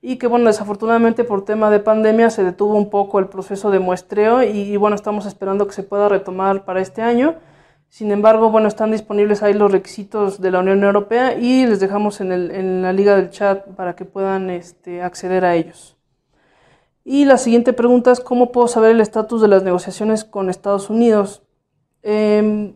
Y 0.00 0.16
que 0.16 0.26
bueno, 0.26 0.46
desafortunadamente 0.46 1.24
por 1.24 1.44
tema 1.44 1.70
de 1.70 1.80
pandemia 1.80 2.30
se 2.30 2.44
detuvo 2.44 2.76
un 2.76 2.90
poco 2.90 3.18
el 3.18 3.26
proceso 3.26 3.70
de 3.70 3.80
muestreo 3.80 4.42
y, 4.42 4.76
bueno, 4.76 4.94
estamos 4.94 5.26
esperando 5.26 5.66
que 5.66 5.72
se 5.72 5.82
pueda 5.82 6.08
retomar 6.08 6.64
para 6.64 6.80
este 6.80 7.02
año. 7.02 7.36
Sin 7.88 8.12
embargo, 8.12 8.50
bueno, 8.50 8.68
están 8.68 8.92
disponibles 8.92 9.42
ahí 9.42 9.54
los 9.54 9.72
requisitos 9.72 10.40
de 10.40 10.50
la 10.50 10.60
Unión 10.60 10.84
Europea 10.84 11.34
y 11.38 11.66
les 11.66 11.80
dejamos 11.80 12.20
en, 12.20 12.32
el, 12.32 12.50
en 12.50 12.82
la 12.82 12.92
liga 12.92 13.16
del 13.16 13.30
chat 13.30 13.66
para 13.74 13.96
que 13.96 14.04
puedan 14.04 14.50
este, 14.50 15.02
acceder 15.02 15.44
a 15.44 15.56
ellos. 15.56 15.96
Y 17.04 17.24
la 17.24 17.38
siguiente 17.38 17.72
pregunta 17.72 18.12
es, 18.12 18.20
¿cómo 18.20 18.52
puedo 18.52 18.68
saber 18.68 18.90
el 18.90 19.00
estatus 19.00 19.40
de 19.40 19.48
las 19.48 19.62
negociaciones 19.62 20.24
con 20.24 20.50
Estados 20.50 20.90
Unidos? 20.90 21.42
Eh, 22.02 22.74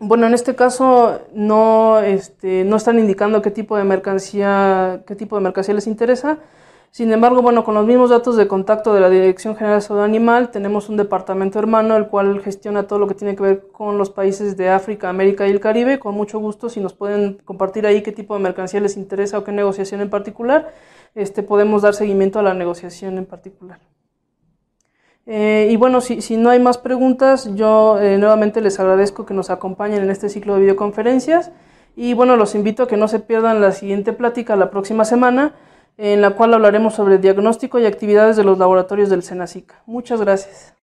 bueno, 0.00 0.26
en 0.26 0.34
este 0.34 0.54
caso 0.54 1.20
no, 1.32 2.00
este, 2.00 2.64
no 2.64 2.76
están 2.76 2.98
indicando 2.98 3.42
qué 3.42 3.50
tipo 3.50 3.76
de 3.76 3.84
mercancía, 3.84 5.02
qué 5.06 5.14
tipo 5.14 5.36
de 5.36 5.42
mercancía 5.42 5.74
les 5.74 5.86
interesa. 5.86 6.38
Sin 6.90 7.12
embargo, 7.12 7.42
bueno, 7.42 7.64
con 7.64 7.74
los 7.74 7.86
mismos 7.86 8.10
datos 8.10 8.36
de 8.36 8.46
contacto 8.46 8.94
de 8.94 9.00
la 9.00 9.10
Dirección 9.10 9.56
General 9.56 9.78
de 9.78 9.86
Salud 9.86 10.02
Animal, 10.02 10.52
tenemos 10.52 10.88
un 10.88 10.96
departamento 10.96 11.58
hermano, 11.58 11.96
el 11.96 12.06
cual 12.06 12.40
gestiona 12.40 12.86
todo 12.86 13.00
lo 13.00 13.08
que 13.08 13.16
tiene 13.16 13.34
que 13.34 13.42
ver 13.42 13.66
con 13.72 13.98
los 13.98 14.10
países 14.10 14.56
de 14.56 14.68
África, 14.68 15.08
América 15.08 15.46
y 15.48 15.50
el 15.50 15.58
Caribe. 15.58 15.98
Con 15.98 16.14
mucho 16.14 16.38
gusto, 16.38 16.68
si 16.68 16.78
nos 16.78 16.94
pueden 16.94 17.38
compartir 17.44 17.84
ahí 17.86 18.02
qué 18.02 18.12
tipo 18.12 18.34
de 18.36 18.44
mercancía 18.44 18.80
les 18.80 18.96
interesa 18.96 19.38
o 19.38 19.44
qué 19.44 19.50
negociación 19.50 20.02
en 20.02 20.10
particular, 20.10 20.72
este, 21.16 21.42
podemos 21.42 21.82
dar 21.82 21.94
seguimiento 21.94 22.38
a 22.38 22.42
la 22.42 22.54
negociación 22.54 23.18
en 23.18 23.26
particular. 23.26 23.80
Eh, 25.26 25.68
y 25.70 25.76
bueno, 25.76 26.00
si, 26.00 26.36
no 26.36 26.50
hay 26.50 26.60
más 26.60 26.78
preguntas, 26.78 27.48
yo 27.54 27.98
eh, 27.98 28.18
nuevamente 28.18 28.60
les 28.60 28.78
agradezco 28.78 29.24
que 29.24 29.32
nos 29.34 29.50
acompañen 29.50 30.02
en 30.02 30.10
este 30.10 30.28
ciclo 30.28 30.54
de 30.54 30.60
videoconferencias 30.60 31.50
y 31.96 32.12
bueno, 32.14 32.36
los 32.36 32.54
invito 32.54 32.82
a 32.82 32.88
que 32.88 32.96
no 32.96 33.08
se 33.08 33.20
pierdan 33.20 33.60
la 33.60 33.72
siguiente 33.72 34.12
plática 34.12 34.56
la 34.56 34.70
próxima 34.70 35.04
semana, 35.04 35.54
en 35.96 36.20
la 36.20 36.30
cual 36.30 36.52
hablaremos 36.52 36.94
sobre 36.94 37.18
diagnóstico 37.18 37.78
y 37.78 37.86
actividades 37.86 38.36
de 38.36 38.44
los 38.44 38.58
laboratorios 38.58 39.08
del 39.08 39.22
SENACICA. 39.22 39.82
Muchas 39.86 40.20
gracias. 40.20 40.83